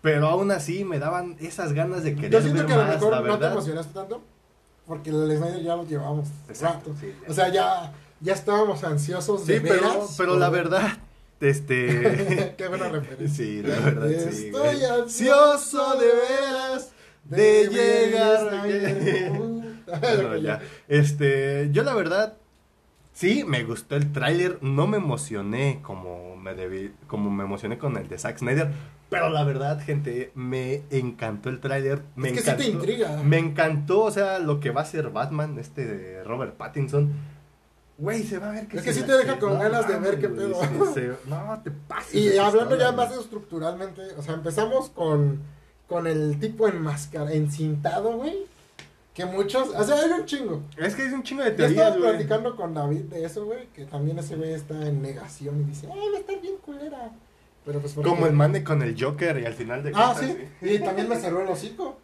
[0.00, 2.84] Pero aún así me daban esas ganas de querer Yo siento ver que a lo
[2.86, 4.22] mejor no te emocionaste tanto,
[4.86, 7.00] porque el Snyder ya lo llevamos Exacto, rato.
[7.00, 7.30] sí, ya.
[7.30, 10.98] O sea, ya, ya estábamos ansiosos Sí, de pero, veras pero la verdad,
[11.40, 12.54] este...
[12.58, 13.44] Qué buena referencia.
[13.44, 14.46] Sí, la verdad, sí.
[14.46, 16.92] Estoy ansioso de veras
[17.24, 18.48] de ver llegar.
[18.50, 19.60] Snyder.
[20.00, 20.60] Bueno, ya.
[20.88, 22.36] Este, yo la verdad,
[23.12, 27.96] sí, me gustó el tráiler, no me emocioné como me debí, como me emocioné con
[27.96, 28.70] el de Zack Snyder,
[29.10, 32.62] pero la verdad, gente, me encantó el tráiler, me Es que sí encantó.
[32.64, 33.22] te intriga.
[33.24, 37.12] Me encantó, o sea, lo que va a ser Batman, este de Robert Pattinson.
[37.98, 40.20] Güey, se va a ver que Es que sí te deja con ganas de ver
[40.20, 40.60] qué pedo.
[41.26, 42.14] no, te pases.
[42.14, 45.40] Y hablando ya más estructuralmente, o sea, empezamos con,
[45.88, 48.36] con el tipo enmascarado, encintado, güey.
[49.14, 50.62] Que muchos, o sea, hay un chingo.
[50.76, 52.10] Es que es un chingo de Yo teorías, estaba güey.
[52.10, 55.88] platicando con David de eso, güey, que también ese güey está en negación y dice,
[55.90, 57.10] ay, va a estar bien culera.
[57.64, 60.68] Pero pues Como el mane con el Joker y al final de Ah, cuentas, sí,
[60.74, 61.98] y también me cerró el hocico.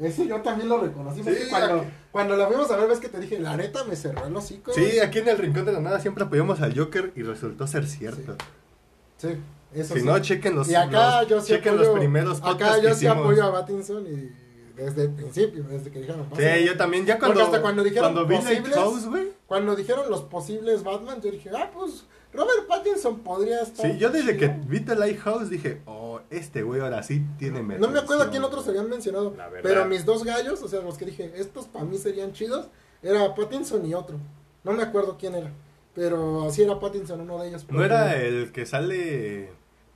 [0.00, 1.22] Ese yo también lo reconocí.
[1.24, 3.96] Sí, cuando, aquí- cuando la fuimos a ver, ves que te dije, la neta me
[3.96, 4.72] cerró el hocico.
[4.72, 7.86] Sí, aquí en el Rincón de la Nada siempre apoyamos al Joker y resultó ser
[7.86, 8.36] cierto.
[9.16, 9.28] Sí,
[9.74, 10.06] eso si sí.
[10.06, 13.06] no, chequen los, y acá los- yo sí chequen apoyo, los primeros acá yo sí
[13.06, 14.30] apoyo a Battinson y
[14.80, 16.24] desde el principio, desde que dijeron.
[16.36, 19.32] Sí, yo también, ya Porque cuando, hasta cuando dijeron cuando posibles-.
[19.48, 23.90] Cuando dijeron los posibles Batman, yo dije, ah, pues Robert Pattinson podría estar.
[23.90, 24.52] Sí, yo desde chido.
[24.52, 28.30] que vi The Lighthouse dije, oh, este güey ahora sí tiene No me acuerdo a
[28.30, 29.34] quién otros habían mencionado.
[29.36, 29.62] La verdad.
[29.68, 32.68] Pero mis dos gallos, o sea, los que dije, estos para mí serían chidos,
[33.02, 34.18] era Pattinson y otro.
[34.64, 35.50] No me acuerdo quién era.
[35.94, 37.66] Pero así era Pattinson, uno de ellos.
[37.70, 39.50] ¿No era el que sale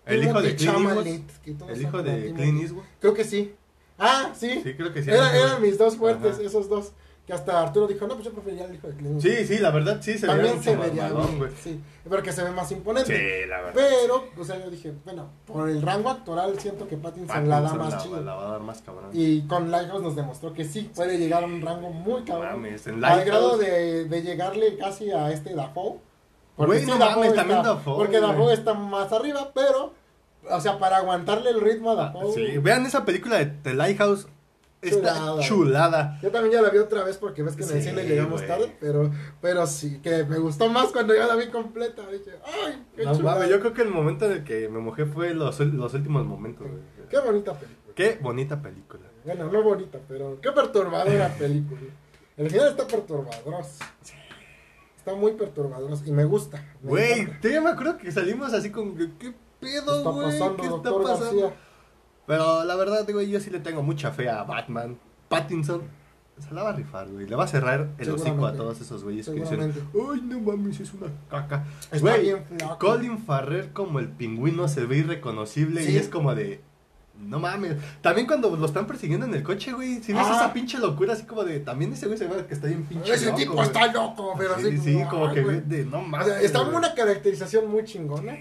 [0.07, 1.71] el hijo de Clint Eastwood?
[1.71, 2.33] El hijo de.
[2.35, 2.85] Clint Eastwood.
[3.01, 3.55] Creo que sí.
[3.99, 4.61] Ah, sí.
[4.65, 5.11] Sí, creo que sí.
[5.11, 6.43] Era- eran mis dos fuertes, Ajá.
[6.43, 6.93] esos dos.
[7.33, 9.23] Que hasta Arturo dijo, no, pues yo preferiría el hijo de Clint.
[9.23, 11.51] Sí, sí, la verdad sí se veía También mucho se vería malón, bien, güey.
[11.63, 13.17] Sí, porque se ve más imponente.
[13.17, 13.73] Sí, la verdad.
[13.75, 17.69] Pero, o sea, yo dije, bueno, por el rango actoral siento que Pattinson, la da
[17.69, 18.21] Pattinson más la, chido.
[18.21, 19.09] la va a dar más cabrón.
[19.15, 22.53] Y con Lighthouse nos demostró que sí, puede llegar a un rango muy cabrón.
[22.61, 26.01] Mames, en Al Lighthouse- grado de, de llegarle casi a este Dafoe.
[26.59, 28.31] Güey, no mames, también Dafoe, Porque güey.
[28.31, 29.95] Dafoe está más arriba, pero,
[30.51, 32.35] o sea, para aguantarle el ritmo a Ah, Dafoe.
[32.35, 34.27] sí, vean esa película de The Lighthouse.
[34.83, 35.43] Está Chulada.
[35.43, 36.19] chulada.
[36.23, 38.45] Yo también ya la vi otra vez porque ves que en el Sí, cine llegamos
[38.47, 39.11] tarde, pero,
[39.41, 42.03] pero sí, que me gustó más cuando ya la vi completa.
[42.11, 43.47] Dije, ay, qué No chulada.
[43.47, 46.67] yo creo que el momento en el que me mojé fue los, los últimos momentos.
[46.69, 46.83] güey.
[47.09, 47.95] Qué bonita película.
[47.95, 49.03] Qué bonita película.
[49.25, 51.81] Bueno, no bonita, pero qué perturbadora película.
[52.37, 53.65] El final está perturbador.
[54.97, 56.65] Está muy perturbador y me gusta.
[56.83, 60.27] Güey, te me acuerdo que salimos así con que, ¿qué ¿Qué pedo, está güey?
[60.27, 61.53] pasando, ¿Qué está doctor pasando?
[62.27, 64.97] Pero la verdad, güey, yo sí le tengo mucha fe a Batman.
[65.29, 65.83] Pattinson
[66.39, 67.27] se la va a rifar, güey.
[67.29, 70.81] Le va a cerrar el hocico a todos esos güeyes que dicen, ay, no mames,
[70.81, 71.65] es una caca.
[71.91, 72.79] Está Güey, bien flaco.
[72.79, 75.93] Colin Farrell como el pingüino se ve irreconocible Sí.
[75.93, 76.61] y es como de...
[77.21, 77.77] No mames.
[78.01, 80.37] También cuando lo están persiguiendo en el coche, güey, si ves Ah.
[80.37, 81.61] esa pinche locura así como de...
[81.61, 83.67] También ese güey se ve que está bien pinche Ese loco, tipo güey.
[83.67, 85.85] está loco, pero Sí, así sí, como ay, que de...
[85.85, 86.27] No O mames.
[86.27, 86.75] sea, está güey.
[86.77, 88.37] una caracterización muy chingona.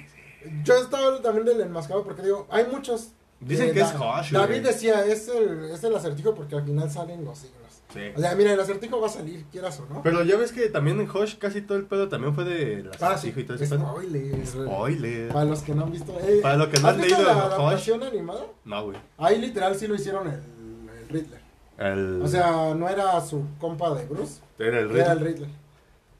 [0.64, 3.12] Yo estaba hablando también del enmascarado porque digo, hay muchos.
[3.42, 4.60] Dicen eh, que es Da- Hush, David güey.
[4.62, 7.58] decía, es el, es el acertijo porque al final salen los signos.
[7.94, 8.00] Sí.
[8.16, 10.02] O sea, mira, el acertijo va a salir, quieras o no.
[10.02, 12.92] Pero ya ves que también en Hush casi todo el pedo también fue de la
[13.02, 13.78] Ah, sí, y todo pedo.
[13.78, 14.48] spoiler.
[14.48, 15.28] Spoiler.
[15.34, 16.18] Para los que no han visto.
[16.22, 18.46] eh, Para los que no ¿has han leído la adaptación animada?
[18.64, 18.98] No, güey.
[19.18, 20.36] Ahí literal sí lo hicieron el,
[21.02, 21.42] el Riddler.
[21.78, 22.22] El...
[22.22, 25.34] O sea, no era su compa de Bruce, era el era el Riddler.
[25.34, 25.50] Riddler.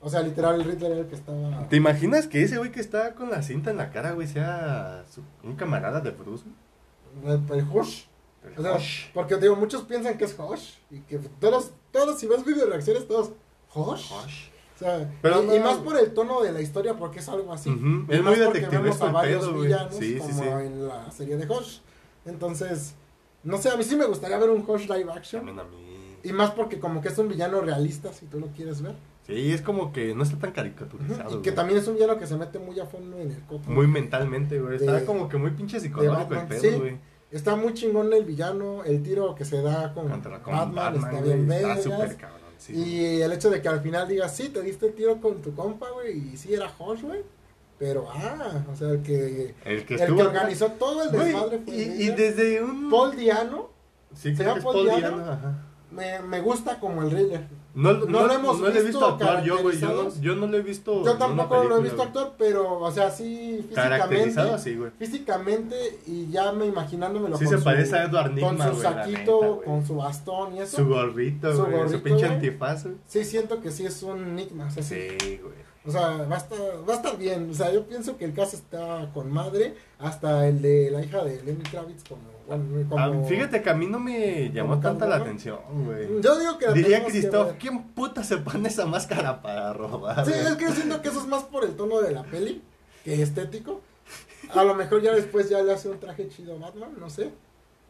[0.02, 1.70] O sea, literal el Riddler era el que estaba...
[1.70, 5.04] ¿Te imaginas que ese güey que está con la cinta en la cara, güey, sea
[5.10, 6.44] su- un camarada de Bruce?
[6.44, 6.56] güey?
[7.26, 8.04] El, Hush.
[8.44, 9.06] El O sea, Hush.
[9.14, 10.74] porque digo, muchos piensan que es Hush.
[10.90, 13.32] Y que todos, todos si ves video reacciones, todos,
[13.74, 14.12] Hush.
[14.12, 14.48] Hush.
[14.76, 17.30] O sea, Pero y, no- y más por el tono de la historia, porque es
[17.30, 17.70] algo así.
[17.70, 19.72] Ujú, Y es muy detectivesco el pedo, güey.
[19.92, 20.48] Sí, sí, como sí.
[20.66, 21.78] en la serie de Hush.
[22.26, 22.94] Entonces,
[23.44, 25.46] no sé, a mí sí me gustaría ver un Hush live action.
[25.46, 26.18] También a mí.
[26.24, 28.96] Y más porque como que es un villano realista, si tú lo quieres ver.
[29.28, 31.30] Sí, es como que no está tan caricaturizado.
[31.40, 31.56] Y que güey.
[31.56, 33.70] también es un villano que se mete muy a fondo en el coto.
[33.70, 34.78] Muy mentalmente, güey.
[34.78, 36.70] Está De- como que muy pinche psicológico el pedo, sí.
[36.72, 36.98] güey.
[37.32, 41.14] Está muy chingón el villano, el tiro que se da con, Contra con Batman, Batman,
[41.16, 41.84] está bien Está vergas.
[41.84, 42.42] súper cabrón.
[42.58, 42.74] Sí.
[42.76, 45.56] Y el hecho de que al final digas, sí, te diste el tiro con tu
[45.56, 47.22] compa, güey, y sí era Josh, güey.
[47.80, 50.18] Pero, ah, o sea, el que, El que el estuvo.
[50.18, 52.90] que organizó todo el Güey, desmadre fue y, desde un.
[52.92, 53.70] Paul Diano.
[54.14, 55.18] Sí, ¿Se creo que es Paul Paul Diano?
[55.18, 55.66] Diano, ajá.
[55.90, 57.48] Me, me gusta como el Riddler.
[57.74, 59.80] No, No no, lo hemos no le he visto visto actuar yo, güey.
[59.80, 61.06] Yo no, yo no lo he visto.
[61.06, 63.74] Yo tampoco lo he película, visto actuar, pero, o sea, sí, físicamente.
[63.76, 64.92] Caracterizado así, güey.
[65.00, 68.72] Físicamente, y ya me imaginándomelo Sí con se su- parece a Edward Con Nigma, su
[68.74, 68.84] güey.
[68.84, 70.78] la saquito, neta, con su bastón y eso.
[70.78, 71.90] Su gorrito, Su güey.
[71.90, 72.96] Su pinche antifaz, güey.
[73.08, 74.68] Sí, siento que sí es un enigma.
[74.68, 74.96] O sea, sí.
[75.20, 75.72] Sí, güey.
[75.84, 77.50] O sea, va a, estar, va a estar bien.
[77.50, 79.76] O sea, yo pienso que el caso está con madre.
[79.98, 82.22] Hasta el de la hija de Lenny Kravitz, como.
[82.58, 86.22] Como Ah, fíjate que a mí no me llamó tanta la atención, güey.
[86.22, 87.54] Yo digo que la Diría Christoph.
[87.60, 90.26] ¿quién puta se pone esa máscara para robar?
[90.26, 92.62] Sí, es que yo siento que eso es más por el tono de la peli
[93.04, 93.82] que estético.
[94.54, 97.32] A lo mejor ya después ya le hace un traje chido a Batman, no sé.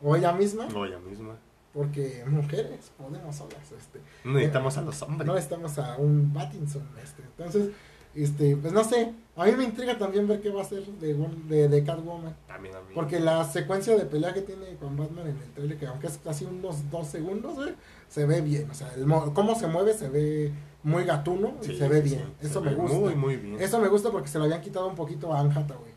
[0.01, 1.35] O ella misma, No, ella misma.
[1.73, 3.71] porque mujeres podemos solas.
[3.77, 3.99] Este.
[4.23, 5.25] No necesitamos a los hombres.
[5.27, 6.87] No estamos a un Pattinson.
[7.03, 7.23] Este.
[7.23, 7.69] Entonces,
[8.13, 9.13] este, pues no sé.
[9.35, 11.13] A mí me intriga también ver qué va a hacer de,
[11.47, 12.35] de, de Catwoman.
[12.47, 12.93] También a mí.
[12.93, 16.17] Porque la secuencia de pelea que tiene con Batman en el trailer, que aunque es
[16.23, 17.73] casi unos dos segundos, güey,
[18.09, 18.69] se ve bien.
[18.69, 20.51] O sea, el mo- cómo se mueve se ve
[20.83, 22.33] muy gatuno y se ve bien.
[22.41, 22.97] Eso me gusta.
[22.97, 23.61] Muy, muy bien.
[23.61, 25.91] Eso me gusta porque se lo habían quitado un poquito a Anne Hathaway.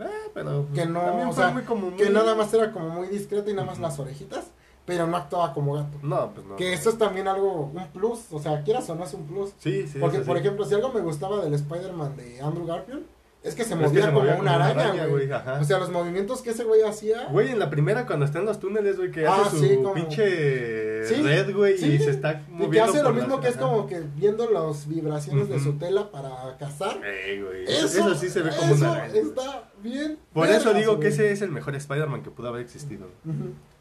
[0.00, 3.50] Eh, pero Que no, o sea, muy como Que nada más era como muy discreta
[3.50, 4.46] y nada más las orejitas,
[4.88, 5.98] pero no actuaba como gato.
[6.02, 6.56] No, pues no.
[6.56, 9.50] Que eso es también algo, un plus, o sea, quieras o no es un plus.
[9.58, 9.98] Sí, sí.
[10.00, 13.04] Porque, por ejemplo, si algo me gustaba del Spider-Man de Andrew Garfield,
[13.40, 15.30] es que se Es que movía se como movía una como una araña, araña, güey.
[15.60, 17.26] O sea, los movimientos que ese güey hacía.
[17.30, 19.76] Güey, en la primera cuando está en los túneles, güey, que Ah, hace su sí,
[19.76, 21.86] como- pinche Sí, red, güey, sí.
[21.92, 24.50] y se está y moviendo que hace lo mismo las- que es como que viendo
[24.50, 26.98] las vibraciones de su tela para cazar.
[27.04, 27.64] Ey, güey.
[27.64, 29.14] Eso, Eso, sí se ve como eso una araña.
[29.14, 30.18] está bien.
[30.32, 33.06] Por eso digo que ese es el mejor Spider-Man que pudo haber existido.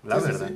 [0.03, 0.51] La verdad.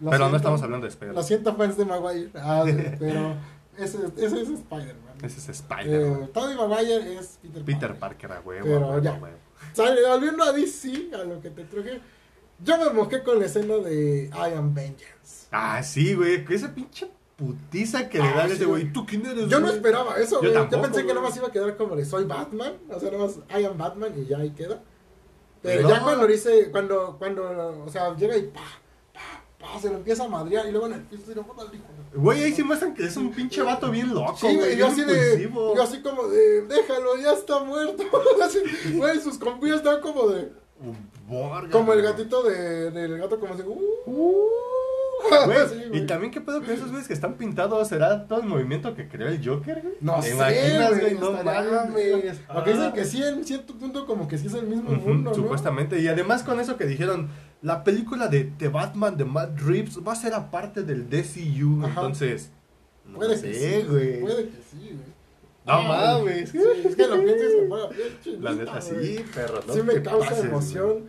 [0.00, 1.24] Lo Pero no estamos hablando de Lo Spider-Man.
[1.24, 2.30] siento, fans de Maguire.
[2.34, 2.64] Ah,
[2.98, 3.34] pero
[3.78, 5.14] ese, ese es Spider-Man.
[5.22, 6.22] Ese es Spider-Man.
[6.24, 8.32] Eh, Tobey Maguire es Peter, Peter Parker.
[8.32, 8.64] A huevo.
[8.64, 9.12] Pero huevo, ya.
[9.14, 9.36] huevo.
[9.72, 12.00] Sale, volviendo a DC, a lo que te truje.
[12.62, 15.46] Yo me mojé con la escena de I Am Vengeance.
[15.50, 16.44] Ah, sí, güey.
[16.48, 18.92] Esa pinche putiza que le Ah, dan a ese güey.
[18.92, 20.52] ¿Tú quién eres, Yo no esperaba eso, Yo güey.
[20.52, 22.74] Yo, tampoco, pensé que nada más iba a quedar como de soy Batman.
[22.90, 24.80] O sea, nada más I am Batman y ya ahí queda.
[25.62, 25.88] Pero No.
[25.88, 28.60] ya cuando dice, cuando, cuando, o sea, llega y pa,
[29.64, 31.74] pa, se lo empieza a madrear y luego en el piso se lo pone al
[31.74, 31.84] hijo.
[32.14, 34.76] Güey, ahí sí muestran que es un pinche vato bien loco, Sí, güey.
[34.76, 38.02] yo así de, yo así como de, déjalo, ya está muerto.
[38.94, 40.52] Güey, sus compillas están como de,
[41.26, 44.48] Borga, como el gatito de, del gato como así, uh,
[45.46, 48.46] Güey, Sí, y también qué pedo con esos güeyes que están pintados, ¿será todo el
[48.46, 49.94] movimiento que creó el Joker, güey?
[50.00, 51.14] No ¿Te sé, imaginas, güey?
[51.14, 52.40] No mames.
[52.52, 52.92] Porque dicen Ah.
[52.92, 55.34] que sí, en cierto punto como que sí es el mismo mundo, ¿no?
[55.34, 57.28] Supuestamente, y además con eso que dijeron,
[57.62, 61.88] la película de, de Batman de Matt Reeves va a ser aparte del DCU, Ajá.
[62.00, 62.50] entonces...
[63.06, 64.20] No Puede sé, que sí, güey.
[64.20, 65.14] Puede que sí, güey.
[65.66, 66.50] No Ah, mames.
[66.50, 67.48] sí, es que lo piensas
[67.96, 71.04] bien chinita, La neta, sí, perro, no sí me causa emoción.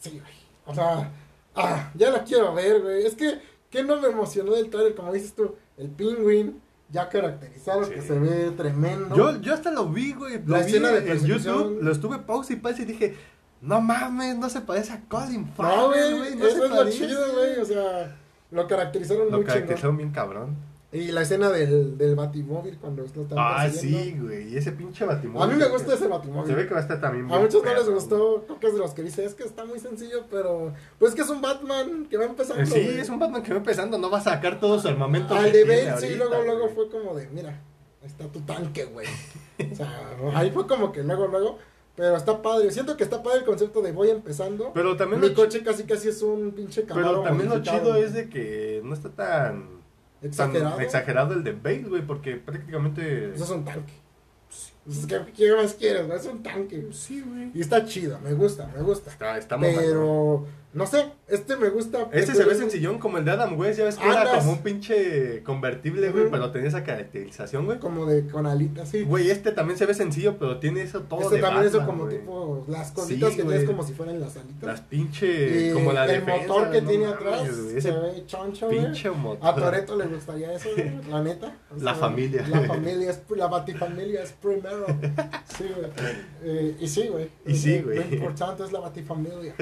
[0.00, 0.32] Sí, güey.
[0.66, 1.10] O sea,
[1.58, 3.04] ah, ya la quiero ver, güey.
[3.06, 3.40] Es que,
[3.70, 4.94] ¿qué no me emocionó del trailer?
[4.94, 6.60] Como dices tú, el Penguin
[6.90, 7.90] ya caracterizado, Sí.
[7.94, 9.14] que se ve tremendo.
[9.14, 10.42] Yo, yo hasta lo vi, güey.
[10.44, 11.24] Lo La vi escena de en.
[11.26, 13.16] YouTube, lo estuve pausa y pausa y dije,
[13.60, 16.36] no mames, no se parece a Colin no, Farrell, güey, güey.
[16.36, 16.98] No eso se es lo parece.
[17.06, 17.58] chido, güey.
[17.58, 18.16] O sea,
[18.50, 19.46] lo caracterizaron Lo muy chingón.
[19.46, 20.56] caracterizaron bien cabrón.
[20.90, 24.48] Y la escena del, del batimóvil cuando lo están Ah, sí, güey.
[24.54, 25.42] Y ese pinche batimóvil.
[25.42, 26.46] A mí me gusta ese batimóvil.
[26.48, 28.72] Se ve que va a estar también A muchos no les gustó, creo que es
[28.72, 32.06] de los que dice, es que está muy sencillo, pero pues que es un Batman
[32.08, 32.62] que va empezando.
[32.62, 33.00] Eh, Sí, güey.
[33.00, 35.34] es un Batman que va empezando, no va a sacar todo su armamento.
[35.34, 37.60] Al de Bane, sí, luego, luego fue como de, mira,
[38.02, 39.06] está tu tanque, güey.
[39.70, 41.58] O sea, ahí fue como que luego, luego,
[41.96, 42.70] pero está padre.
[42.70, 44.70] Siento que está padre el concepto de voy empezando.
[44.72, 48.04] Pero también, Mi coche casi casi es un pinche Camaro pero también lo chido güey.
[48.04, 49.77] es de que no está tan
[50.22, 50.76] exagerado.
[50.76, 53.92] tan exagerado el de Bale, güey, porque prácticamente Eso es un tanque.
[54.84, 56.06] Pues, ¿qué, qué más quieres?
[56.06, 56.18] güey?
[56.18, 56.88] Es un tanque.
[56.92, 57.50] Sí, güey.
[57.54, 59.10] Y está chido, me gusta, me gusta.
[59.10, 59.58] Está, está.
[59.58, 60.46] Pero,
[60.78, 62.08] no sé, este me gusta.
[62.12, 64.58] Este se ve sencillón como el de Adam West, ya ves que era como un
[64.62, 67.78] pinche convertible, güey, pero tenía esa caracterización, güey.
[67.80, 69.02] Como de con alitas, sí.
[69.02, 71.96] Güey, este también se ve sencillo, pero tiene eso todo este de también eso Batman,
[71.96, 72.18] como güey.
[72.18, 74.62] tipo las cositas Sí, que tienes como si fueran las alitas.
[74.62, 77.48] Las pinche, Y como la el defensa, motor que no tiene mames, atrás
[77.82, 78.78] se ve choncho, güey.
[78.84, 79.48] pinche motor.
[79.48, 80.68] A Toreto le gustaría eso,
[81.10, 81.56] la neta.
[81.76, 82.46] O La familia.
[82.48, 84.86] La familia es, la batifamilia es primero.
[85.56, 85.90] Sí, güey.
[86.44, 87.28] Eh, y sí, güey.
[87.46, 87.98] Y sí, Lo- güey.
[87.98, 89.54] Lo importante es la batifamilia.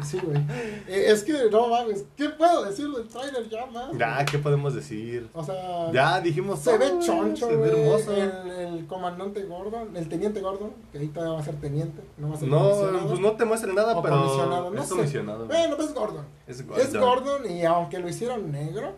[0.00, 0.38] Y sí, güey.
[0.86, 3.96] Eh, es que, no mames, ¿qué puedo decir del trailer ya más?
[3.96, 5.28] Ya, ¿qué podemos decir?
[5.32, 8.12] O sea, Ya dijimos se ve choncho, se ve hermoso.
[8.12, 12.34] El, el comandante Gordon, el teniente Gordon, que ahorita va a ser teniente, no va
[12.34, 14.94] a ser No, pues no te muestran nada, O pero comisionado, no es sé.
[14.94, 15.46] comisionado.
[15.46, 16.24] Bueno, pues es Gordon.
[16.46, 18.92] Es Es Gordon y aunque lo hicieron negro,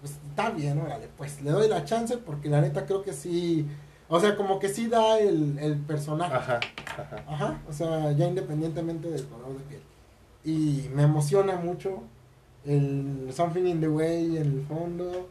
[0.00, 3.66] pues está bien, órale, pues le doy la chance porque la neta creo que sí,
[4.08, 6.34] o sea, como que sí da el, el personaje.
[6.34, 6.60] Ajá,
[6.96, 7.24] ajá.
[7.28, 9.82] Ajá, o sea, ya independientemente del color de piel.
[10.44, 12.02] Y me emociona mucho
[12.66, 15.28] el Something in the Way en el fondo.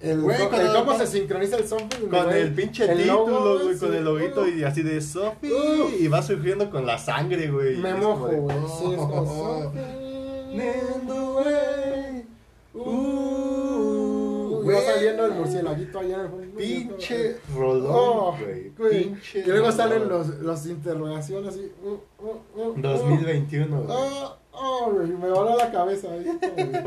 [0.00, 3.94] El, Güey, el cómo se sincroniza el Something Con el pinche el título, güey, con
[3.94, 5.50] el uh, y así de Sophie.
[5.98, 7.78] Y va surgiendo con la sangre, güey.
[7.78, 8.56] Me mojo, güey.
[8.78, 9.72] Sí, es como
[14.66, 16.56] Uh, va saliendo el murcielaguito allá fondo.
[16.56, 18.70] Pinche Oh, rolón, güey.
[18.70, 21.72] Pinche Y luego salen los, los interrogaciones así.
[21.82, 22.74] Uh, uh, uh, uh.
[22.80, 23.86] 2021, güey.
[23.90, 26.24] Oh, oh, güey, me voló la cabeza ahí.
[26.24, 26.82] güey.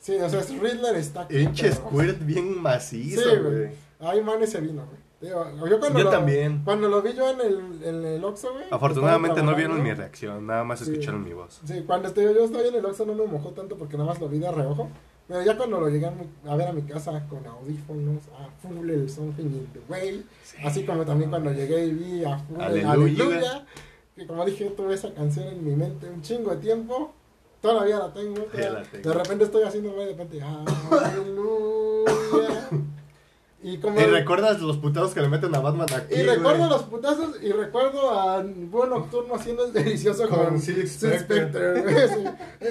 [0.00, 1.26] Sí, o sea, es Riddler está.
[1.26, 3.40] Pinche squirt bien macizo, Sí, güey.
[3.42, 3.68] güey.
[3.98, 5.06] Ay, man, ese vino, güey.
[5.22, 6.60] Yo, Yo lo, también.
[6.62, 8.64] Cuando lo vi yo en el, en el Oxxo, güey.
[8.70, 10.90] Afortunadamente no vieron mi reacción, nada más Sí.
[10.92, 11.58] escucharon mi voz.
[11.64, 14.20] Sí, cuando estoy, yo estaba en el Oxxo no me mojó tanto porque nada más
[14.20, 14.90] lo vi de reojo.
[15.28, 18.48] Pero ya cuando lo llegué a, mi- a ver a mi casa con audífonos, a
[18.62, 20.24] full el Something in the Way.
[20.64, 23.24] Así como también cuando llegué y vi a full el Aleluya.
[23.24, 23.66] Aleluya.
[24.14, 27.12] Que como dije, tuve esa canción en mi mente un chingo de tiempo.
[27.60, 28.46] Todavía la tengo.
[28.56, 29.08] Ya la tengo.
[29.08, 32.45] De repente estoy haciendo, de repente, aleluya.
[33.66, 34.00] Y como...
[34.00, 36.14] ¿Y recuerdas los putados que le meten a Batman aquí?
[36.14, 36.70] Y recuerdo güey?
[36.70, 41.82] los putazos y recuerdo a Buen Nocturno haciendo el delicioso con, Con Spectre.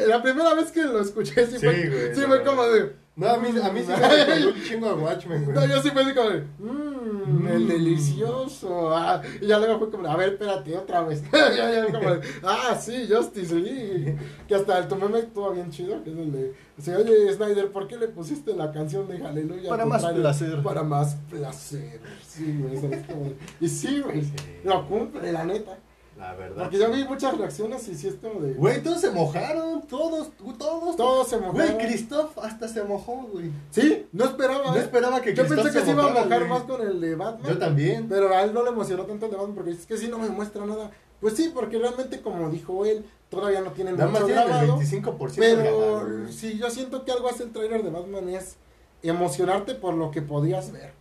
[0.07, 2.93] La primera vez que lo escuché sí, Sí, fue, güey, sí fue como de...
[3.17, 5.55] No, a mí, a mí sí me recordó un chingo a Watchmen, güey.
[5.55, 6.41] No, yo sí así como de...
[6.59, 7.67] Mmm, el Mm.
[7.67, 8.93] delicioso.
[8.95, 11.23] Ah, y ya luego fue como, a ver, espérate, otra vez.
[11.31, 14.17] ya, ya, como de, ah, sí, Justice League.
[14.47, 16.53] Que hasta el tu meme estuvo bien chido, que es el de...
[16.77, 19.69] Sí, oye, Snyder, ¿por qué le pusiste la canción de Aleluya?
[19.69, 20.61] Para más trailer?" placer.
[20.63, 22.01] Para más placer.
[22.27, 24.33] Sí, güey, eso es como de- Y sí, güey, Sí.
[24.65, 25.77] lo cumple, la neta.
[26.17, 26.63] La verdad.
[26.63, 28.53] Porque yo vi muchas reacciones y sí es como de...
[28.53, 30.95] Güey, todos se mojaron, todos, todos.
[30.95, 31.73] Todos se mojaron.
[31.75, 33.51] Güey, Christoph hasta se mojó, güey.
[33.71, 34.71] Sí, no esperaba.
[34.71, 34.79] No ¿eh?
[34.79, 36.49] esperaba que Yo Christoph pensé que se iba a mojar güey.
[36.49, 37.51] más con el de Batman.
[37.51, 38.07] Yo también.
[38.07, 40.17] Pero a él no le emocionó tanto el de Batman porque es que sí no
[40.17, 40.89] me muestra nada.
[41.19, 44.79] Pues sí, porque realmente como dijo él, todavía no tienen Nada más tiene el grabado.
[44.79, 46.31] 25% Pero güey.
[46.31, 48.55] sí, yo siento que algo hace el trailer de Batman es
[49.03, 50.93] emocionarte por lo que podías ver.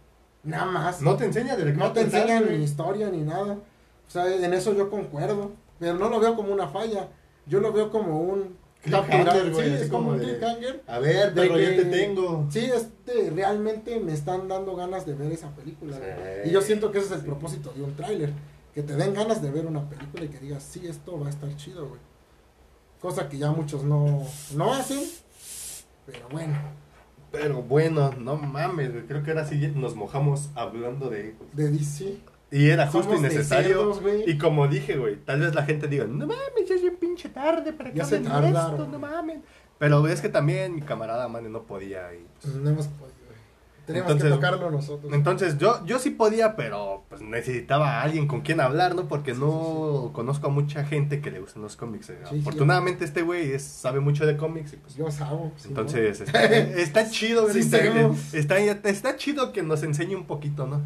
[0.43, 1.01] Nada más.
[1.01, 2.59] No te enseña de No te güey.
[2.59, 3.59] ni historia ni nada.
[4.15, 5.53] En eso yo concuerdo.
[5.79, 7.09] Pero no lo veo como una falla.
[7.47, 8.57] Yo lo veo como un
[8.91, 9.37] capturar.
[9.55, 10.83] Sí, es como un cliffhanger.
[10.87, 12.47] A ver, de pero que- te tengo.
[12.51, 15.97] Sí, este, realmente me están dando ganas de ver esa película.
[15.97, 16.49] Sí.
[16.49, 17.27] Y yo siento que ese es el Sí.
[17.27, 18.33] propósito de un tráiler.
[18.75, 21.31] Que te den ganas de ver una película y que digas, sí, esto va a
[21.31, 22.01] estar chido, güey.
[23.01, 24.23] Cosa que ya muchos no,
[24.55, 25.01] no hacen.
[26.07, 26.55] Pero bueno,
[27.31, 29.07] Pero bueno, no mames, güey.
[29.07, 31.35] Creo que ahora sí nos mojamos hablando de.
[31.53, 32.19] de DC.
[32.57, 33.95] Y era justo Somos y de necesario.
[33.95, 34.29] cerdos.
[34.29, 37.29] Y como dije, güey, tal vez la gente diga, no mames, ya es bien pinche
[37.29, 39.39] tarde para que hablen esto, no mames.
[39.79, 42.15] Pero es que también mi camarada Mane no podía.
[42.15, 43.39] Y, pues, Pues no hemos podido, güey.
[43.87, 45.13] Tenemos Entonces- que tocarlo nosotros.
[45.13, 49.09] Entonces yo, yo sí podía, pero pues necesitaba a alguien con quien hablar, ¿no?
[49.09, 52.09] Porque Sí, no conozco a mucha gente que le gustan los cómics.
[52.11, 52.19] eh.
[52.23, 52.41] Sí, sí.
[52.41, 55.53] Afortunadamente este güey es- sabe mucho de cómics y pues Yo sabo.
[55.57, 57.59] sí, entonces está, está chido Sí,
[58.33, 60.81] está, está chido que nos enseñe un poquito, ¿no?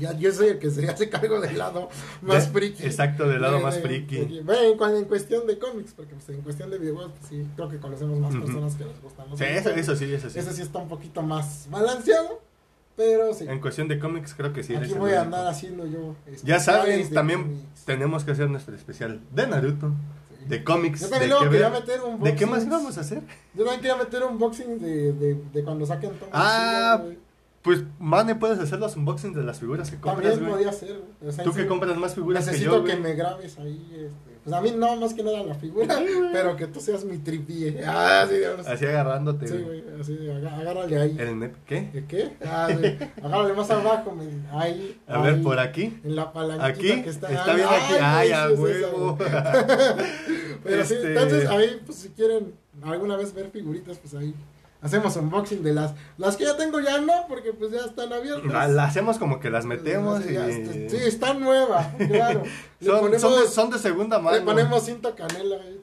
[0.00, 1.88] Ya, yo soy el que se hace cargo del lado
[2.22, 2.84] más De- friki.
[2.84, 4.16] Exacto, del lado De- más de- friki.
[4.24, 7.68] de- Bueno, en, cuestión de cómics, porque pues, en cuestión de videojuegos, pues sí, creo
[7.68, 9.78] que conocemos más personas que les gustan los Sí, eso, videojuegos.
[9.88, 10.38] eso sí, eso sí.
[10.38, 12.40] Ese sí está un poquito más balanceado,
[12.96, 13.46] pero sí.
[13.48, 14.74] En cuestión de cómics creo que sí.
[14.74, 16.14] Aquí voy a andar haciendo yo.
[16.44, 17.84] Ya especiales sabes, de también cómics.
[17.84, 19.92] tenemos que hacer nuestro especial de Naruto,
[20.48, 22.68] de cómics, Yo de, luego quería meter un ¿De qué más boxing.
[22.72, 23.22] íbamos a hacer?
[23.54, 27.00] Yo también quería meter un boxing de, de, de cuando saquen tomos Ah.
[27.62, 31.28] Pues, Mane, puedes hacer los unboxings de las figuras que compras, También podía güey.
[31.28, 33.02] O sea, Tú sí, que compras más figuras que Necesito yo, que, güey.
[33.02, 35.96] me grabes ahí, este, Pues a mí no, más que nada la figura,
[36.32, 37.80] pero que tú seas mi tripié.
[37.86, 38.66] Ah, sí, diablos.
[38.66, 39.84] Así agarrándote, Sí, güey.
[40.00, 41.16] así, agá- agárrale ahí.
[41.20, 41.82] ¿El nep qué?
[41.92, 42.32] ¿De qué?
[42.44, 42.98] Ah, sí.
[43.22, 44.44] Agárrale más abajo, men.
[44.50, 45.00] Ahí.
[45.06, 46.00] A ver, por aquí.
[46.02, 47.02] En la palanquita Aquí.
[47.02, 47.30] que está.
[47.30, 47.94] Está bien aquí.
[48.00, 49.16] Ay, a es esa, huevo.
[50.64, 54.34] Pero sí, Este- entonces ahí, pues si quieren alguna vez ver figuritas, pues ahí
[54.82, 55.92] hacemos unboxing de las.
[56.18, 58.52] Las que ya tengo ya no, porque pues ya están abiertas.
[58.52, 60.34] La, la hacemos como que las metemos Sí, y...
[60.34, 60.46] ya
[60.90, 62.42] Sí, están nuevas, claro.
[62.84, 64.36] Son, ponemos, son, de, son de segunda mano.
[64.36, 65.80] le ponemos cinta canela, güey.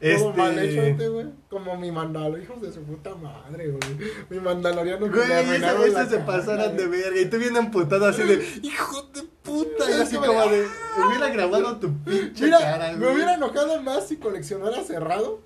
[0.00, 1.26] Este- mal hecho este, güey.
[1.50, 4.12] Como mi mandalo, hijos de su puta madre, güey.
[4.30, 7.20] Mi mandaloriano Güey, esa vez se cara, pasaran de verga.
[7.20, 9.90] Y tú bien emputado así de, hijo de puta.
[9.90, 10.64] Y así me- como de,
[11.04, 13.14] hubiera grabado tu pinche Mira, cara, me güey.
[13.16, 15.40] hubiera enojado más si coleccionara cerrado.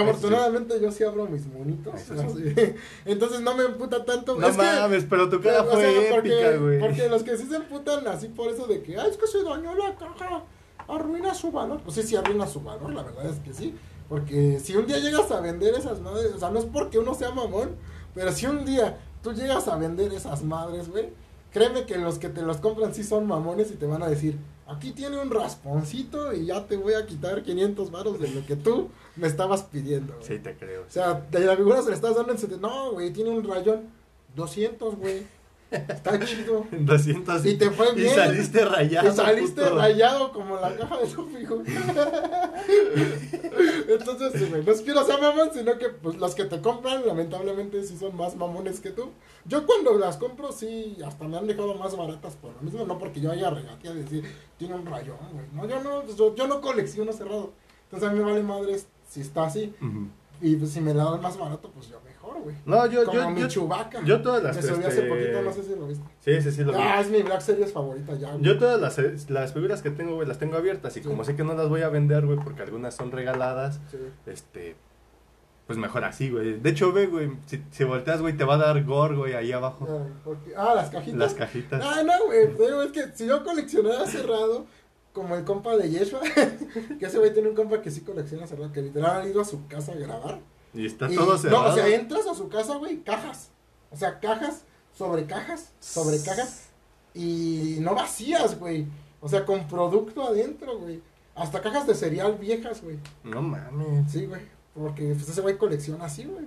[0.00, 1.94] Afortunadamente yo sí abro mis monitos.
[3.04, 4.36] Entonces no me emputa tanto.
[4.36, 6.80] No es que- mames, pero tu cara o fue sea, porque, épica, güey.
[6.80, 9.42] Porque los que sí se emputan así por eso de que, ay, es que se
[9.42, 10.44] dañó la caja,
[10.88, 11.80] arruina su valor.
[11.82, 13.74] Pues sí, sí arruina su valor, la verdad es que sí.
[14.08, 17.14] Porque si un día llegas a vender esas madres, o sea, no es porque uno
[17.14, 17.70] sea mamón,
[18.14, 21.08] pero si un día tú llegas a vender esas madres, güey,
[21.50, 24.38] créeme que los que te los compran sí son mamones y te van a decir,
[24.66, 28.56] aquí tiene un rasponcito y ya te voy a quitar 500 varos de lo que
[28.56, 30.14] tú me estabas pidiendo.
[30.14, 30.26] güey".
[30.26, 30.82] Sí, te creo.
[30.82, 32.66] O sea, de la figura se le estás dando en 70.
[32.66, 33.90] No, güey, tiene un rayón.
[34.34, 35.26] 200, güey.
[35.70, 36.64] Está chido.
[36.72, 38.12] 200 Y te fue bien.
[38.12, 39.08] Y saliste rayado.
[39.08, 39.76] Y saliste puto.
[39.76, 41.64] rayado como la caja de tu figura.
[43.88, 47.06] Entonces, güey, no es que no sea mamón, sino que pues, los que te compran,
[47.06, 49.10] lamentablemente, sí son más mamones que tú.
[49.44, 52.84] Yo cuando las compro, sí, hasta me han dejado más baratas por lo mismo.
[52.86, 54.24] No porque yo haya regateado y decir,
[54.58, 55.46] tiene un rayón, güey.
[55.52, 57.52] No, yo no, pues, yo, yo no colecciono cerrado.
[57.84, 58.76] Entonces a mí me vale madre
[59.08, 59.74] si está así.
[60.40, 61.98] Y pues si me la dan más barato, pues yo
[62.36, 62.56] mejor, güey.
[62.64, 64.02] No, yo, Como yo, mi yo, Chewbacca.
[64.04, 66.04] yo todas las, Me subí este, hace poquito, no sé si lo viste.
[66.20, 66.78] Sí, sí, sí, lo vi.
[66.80, 68.42] Ah, es mi Black Series favorita ya, güey.
[68.44, 70.96] Yo todas las, las figuras que tengo, güey, las tengo abiertas.
[70.96, 71.08] Y Sí.
[71.08, 73.98] como sé que no las voy a vender, güey, porque algunas son regaladas, Sí.
[74.26, 74.76] este...
[75.66, 76.60] Pues mejor así, güey.
[76.60, 79.50] De hecho, ve, güey, si, si volteas, güey, te va a dar gore, güey, ahí
[79.50, 79.84] abajo.
[79.90, 81.18] Ah, porque- ah, las cajitas.
[81.18, 81.82] Las cajitas.
[81.84, 82.38] Ah, no, güey.
[82.86, 84.66] es que si yo coleccionara cerrado,
[85.12, 86.20] como el compa de Yeshua,
[87.00, 89.44] que ese güey tiene un compa que sí colecciona cerrado, que literal ha ido a
[89.44, 90.38] su casa a grabar.
[90.76, 91.64] Y está Y- todo cerrado.
[91.64, 93.50] No, o sea, entras a su casa, güey, cajas.
[93.90, 94.64] O sea, cajas
[94.96, 96.68] sobre cajas, sobre cajas.
[97.14, 98.86] Y no vacías, güey.
[99.20, 101.00] O sea, con producto adentro, güey.
[101.34, 102.98] Hasta cajas de cereal viejas, güey.
[103.24, 104.10] No mames.
[104.10, 104.42] Sí, güey.
[104.74, 106.44] Porque pues, ese güey colecciona así, güey.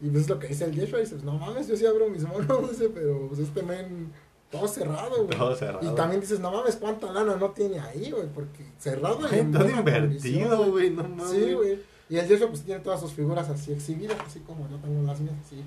[0.00, 0.98] Y pues es lo que dice el Yeshua.
[0.98, 4.12] Dices, no mames, yo sí abro mis monos, dice, pero pues este men
[4.50, 5.38] todo cerrado, güey.
[5.38, 5.80] Todo cerrado.
[5.92, 8.26] Y también dices, no mames, cuánta lana no tiene ahí, güey.
[8.34, 11.30] Porque cerrado Ay, en todo invertido, güey, no mames.
[11.30, 11.78] Sí, güey.
[12.10, 15.20] Y el Yeshua pues tiene todas sus figuras así exhibidas, así como yo tengo las
[15.20, 15.62] mías, así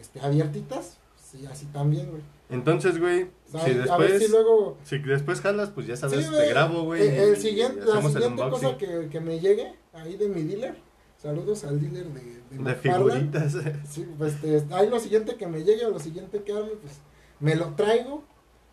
[0.00, 0.96] este, abiertitas.
[1.30, 2.22] Sí, así también, güey.
[2.50, 3.28] Entonces, güey,
[3.64, 4.76] si después, si luego...
[4.84, 6.48] si después jalas, pues ya sabes, Sí, te güey.
[6.50, 7.02] grabo, güey.
[7.02, 10.76] Eh, el siguiente, la siguiente cosa que, que me llegue ahí de mi dealer.
[11.16, 13.56] Saludos al dealer de, de, de figuritas.
[13.88, 16.98] Sí, pues este, ahí lo siguiente que me llegue o lo siguiente que arme, pues
[17.40, 18.22] me lo traigo.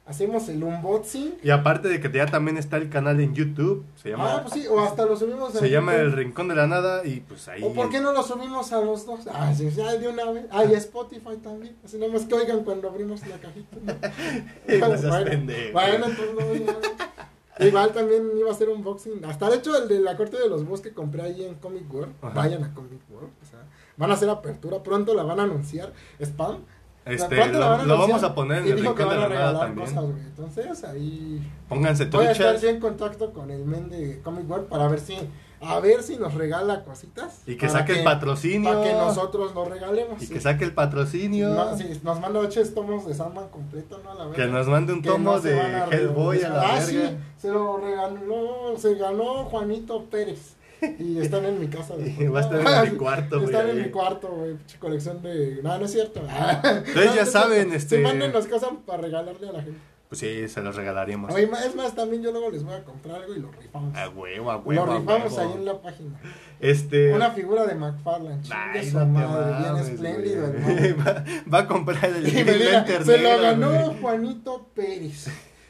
[0.09, 1.35] Hacemos el unboxing.
[1.43, 4.55] Y aparte de que ya también está el canal en YouTube, se llama, Ah, pues
[4.55, 6.11] sí, o hasta lo subimos en se llama El.
[6.13, 7.61] Rincón de la Nada y pues ahí...
[7.63, 9.19] ¿O por qué no lo subimos a los dos?
[9.31, 10.45] Ah, sí, ya de una vez.
[10.49, 11.75] Ah, y Spotify también.
[11.85, 13.77] Así nomás que oigan cuando abrimos la cajita.
[13.83, 13.93] ¿no?
[14.89, 15.73] No seas pendejo.
[15.73, 17.65] bueno, entonces no.
[17.67, 19.23] Igual también iba a hacer un unboxing.
[19.25, 21.93] Hasta de hecho el de la corte de los bosques que compré ahí en Comic
[21.93, 22.13] World.
[22.23, 22.33] Ajá.
[22.33, 23.29] Vayan a Comic World.
[23.43, 23.59] O sea,
[23.97, 24.81] van a hacer apertura.
[24.81, 25.93] Pronto la van a anunciar.
[26.19, 26.63] Spam.
[27.05, 29.87] Este, lo, lo anunciar vamos a poner en el que Rincón de la Nada también.
[29.95, 30.03] cosas.
[30.27, 34.67] Entonces ahí Pónganse voy a estar truchas en contacto con el men de Comic World
[34.67, 35.17] para ver si
[35.61, 38.69] a ver si nos regala cositas y que saque el patrocinio.
[38.69, 40.21] para que nosotros lo regalemos.
[40.21, 40.33] Y sí.
[40.33, 41.49] que saque el patrocinio.
[41.49, 44.11] No, sí, nos manda ocho tomos de Sandman completo, ¿no?
[44.11, 44.57] A la Que verga.
[44.57, 46.85] nos mande un Que tomo no de van a Hellboy a la Ah, verga.
[46.85, 50.55] sí, se lo regaló, se ganó Juanito Pérez.
[50.99, 51.95] Y están en mi casa.
[52.19, 54.55] Y va a estar en mi cuarto, güey, Están en mi cuarto, güey.
[54.55, 55.59] pinche Colección de.
[55.63, 56.21] No, no es cierto.
[56.63, 59.79] Entonces ya saben, este- Si mándenos cosas para regalarle a la gente.
[60.09, 61.31] Pues sí, se los regalaríamos.
[61.31, 63.95] Oye, es más, también yo luego les voy a comprar algo y lo rifamos.
[63.95, 64.91] A huevo, a lo huevo.
[64.91, 65.51] a rifamos huevo.
[65.51, 66.19] ahí en la página.
[66.59, 67.13] Este.
[67.13, 68.41] Una figura de McFarlane.
[68.49, 71.03] Ay, su bien espléndido, hermano.
[71.05, 71.23] va,
[71.53, 72.23] va a comprar el
[72.71, 73.93] Lantern se lo ganó.
[74.01, 75.27] Juanito Pérez.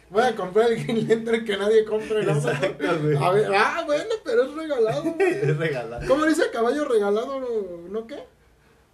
[0.10, 2.32] Voy a comprar el Green Lantern que nadie compre, ¿no?
[2.32, 3.16] Exacto, güey.
[3.16, 5.30] A ver, ah, bueno, pero es regalado, güey.
[5.30, 6.08] Es regalado.
[6.08, 7.40] ¿Cómo dice caballo regalado,
[7.90, 8.24] no qué?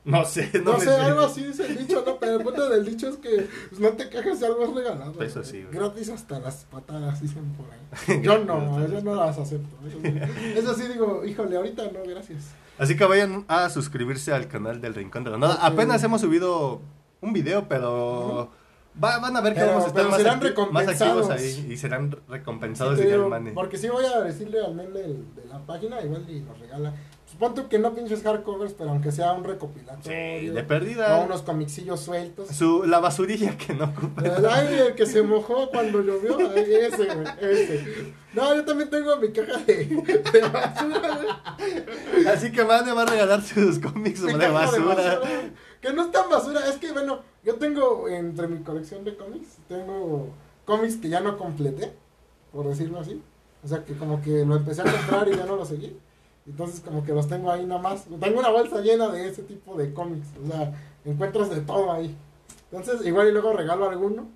[0.03, 0.91] No sé, No, no, sé, sé.
[0.91, 2.19] algo así dice el dicho, ¿no?
[2.19, 5.23] Pero el punto del dicho es que pues, no te quejes si algo es regalado.
[5.23, 5.73] Eso sí, güey.
[5.73, 8.21] Gratis hasta las patadas, dicen por ahí.
[8.23, 9.75] Yo no, yo no las acepto.
[9.87, 10.13] Eso sí,
[10.55, 12.51] eso sí digo, híjole, ahorita no, gracias.
[12.77, 15.55] Así que vayan a suscribirse al canal del Rincón de la Nada.
[15.65, 16.81] Apenas hemos subido
[17.21, 18.51] un video, pero
[19.03, 21.29] Va- van a ver que Pero- vamos a estar pero más, serán acti- más activos
[21.29, 23.51] ahí y serán recompensados, Sí, digo, Mane.
[23.51, 26.93] Porque si voy a decirle al men del- de la página, igual y nos regala.
[27.37, 30.53] Pon tú que no pinches hardcovers, pero aunque sea un Sí, recopilatorio.
[30.53, 31.19] de o perdida.
[31.25, 32.47] unos comicillos sueltos.
[32.47, 34.21] Su, la basurilla que no ocupa.
[34.23, 38.13] El ay, el que se mojó cuando llovió, ay, ese, güey, ese.
[38.33, 42.27] No, yo también tengo mi caja de, de basura, güey.
[42.27, 45.19] Así que Mane va a regalar sus cómics Mi sobre de basura.
[45.85, 49.57] Que no es tan basura, es que bueno, yo tengo entre mi colección de cómics,
[49.67, 50.29] tengo
[50.65, 51.93] cómics que ya no completé,
[52.51, 53.21] por decirlo así.
[53.63, 55.95] O sea, que como que lo empecé a comprar y ya no lo seguí.
[56.47, 58.05] Entonces como que los tengo ahí nada más.
[58.19, 60.29] Tengo una bolsa llena de ese tipo de cómics.
[60.43, 60.73] O sea,
[61.05, 62.17] encuentras de todo ahí.
[62.71, 64.27] Entonces igual y luego regalo alguno.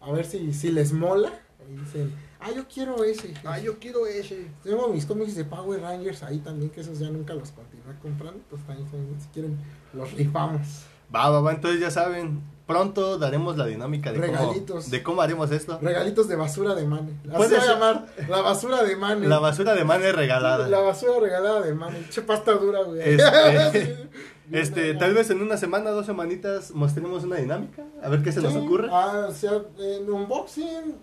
[0.00, 1.32] A ver si, si les mola.
[1.70, 3.34] Y dicen, ah, yo quiero ese.
[3.44, 4.46] Ah, yo quiero ese.
[4.62, 8.40] Tengo mis cómics de Power Rangers ahí también, que esos ya nunca los continué comprando.
[8.50, 9.58] Pues también, también, si quieren,
[9.92, 10.84] los rifamos.
[11.14, 14.90] Va, va, va, entonces ya saben, pronto daremos la dinámica de cómo, Regalitos.
[14.90, 15.78] de cómo haremos esto.
[15.82, 17.12] Regalitos de basura de Mane.
[17.32, 18.06] Así va a llamar.
[18.28, 19.28] La basura de Mane.
[19.28, 20.68] La basura de Mane regalada.
[20.68, 22.08] La basura regalada de Mane.
[22.08, 23.00] Che pasta dura, güey.
[23.02, 24.08] Este-.
[24.50, 27.84] Este, tal vez en una semana, dos semanitas, mostremos una dinámica.
[28.02, 28.88] A ver qué se nos ocurre.
[28.90, 30.94] Ah, o sea, en unboxing.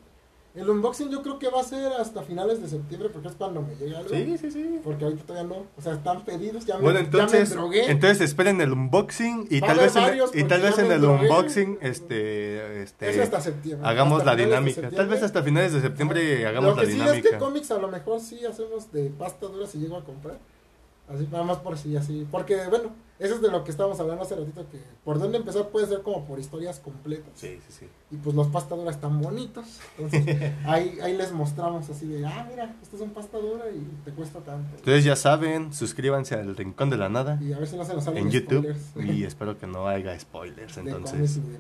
[0.56, 3.62] El unboxing yo creo que va a ser hasta finales de septiembre porque es cuando
[3.62, 4.10] me llega algo.
[4.10, 4.80] Sí, sí, sí.
[4.84, 5.66] Porque ahorita todavía no.
[5.78, 6.66] O sea, están pedidos.
[6.66, 7.92] Ya me, Bueno, ya entonces, me drogué.
[7.92, 11.22] entonces esperen el unboxing y Va tal vez en, y tal vez en el drogué.
[11.30, 13.88] unboxing este este Es hasta septiembre.
[13.88, 14.90] hagamos Hasta la dinámica.
[14.90, 17.30] Tal vez hasta finales de septiembre hagamos Lo la que sí es dinámica.
[17.30, 20.40] que cómics a lo mejor sí hacemos de pasta dura si llego a comprar.
[21.14, 22.28] Así, nada más por si así.
[22.30, 24.66] Porque, bueno, eso es de lo que estábamos hablando hace ratito.
[24.70, 27.32] Que por dónde empezar puede ser como por historias completas.
[27.36, 27.88] Sí, sí, sí.
[28.12, 29.66] Y pues los pasta dura están bonitos.
[29.98, 33.86] Entonces, ahí, ahí les mostramos así de, ah, mira, esto es un pasta dura y
[34.06, 34.70] te cuesta tanto.
[34.78, 37.94] Entonces ya saben, suscríbanse al Rincón de la Nada Y a ver si no se
[37.94, 41.36] nos salen en YouTube spoilers y espero que no haya spoilers entonces.
[41.36, 41.58] de.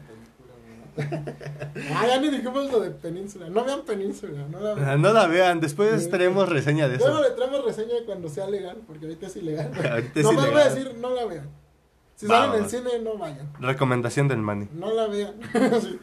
[1.02, 3.50] Ah, ya ni dijimos lo de Península.
[3.50, 5.02] No vean Península, no la vean.
[5.02, 7.30] No la vean, después traemos reseña de Luego eso.
[7.30, 9.72] le traemos reseña cuando sea legal, porque ahorita es ilegal.
[9.92, 10.76] Ahorita es no más voy a ilegal.
[10.76, 11.50] decir, no la vean.
[12.16, 13.50] Si Va, salen en cine, no vayan.
[13.60, 14.68] Recomendación del Mani.
[14.74, 15.36] No la vean.
[15.82, 16.00] Sí.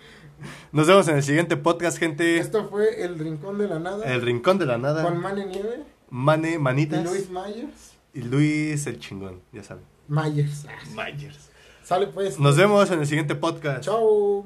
[0.71, 2.37] Nos vemos en el siguiente podcast, gente.
[2.39, 4.05] Esto fue El Rincón de la Nada.
[4.05, 5.03] El Rincón de la Nada.
[5.03, 7.03] Con Mane Nieve Mane, y manitas.
[7.05, 7.95] Luis Myers.
[8.13, 9.85] Y Luis el chingón, ya saben.
[10.09, 10.67] Myers.
[10.95, 11.49] Myers.
[11.83, 12.39] Sale pues.
[12.39, 13.85] Nos vemos en el siguiente podcast.
[13.85, 14.45] Chao.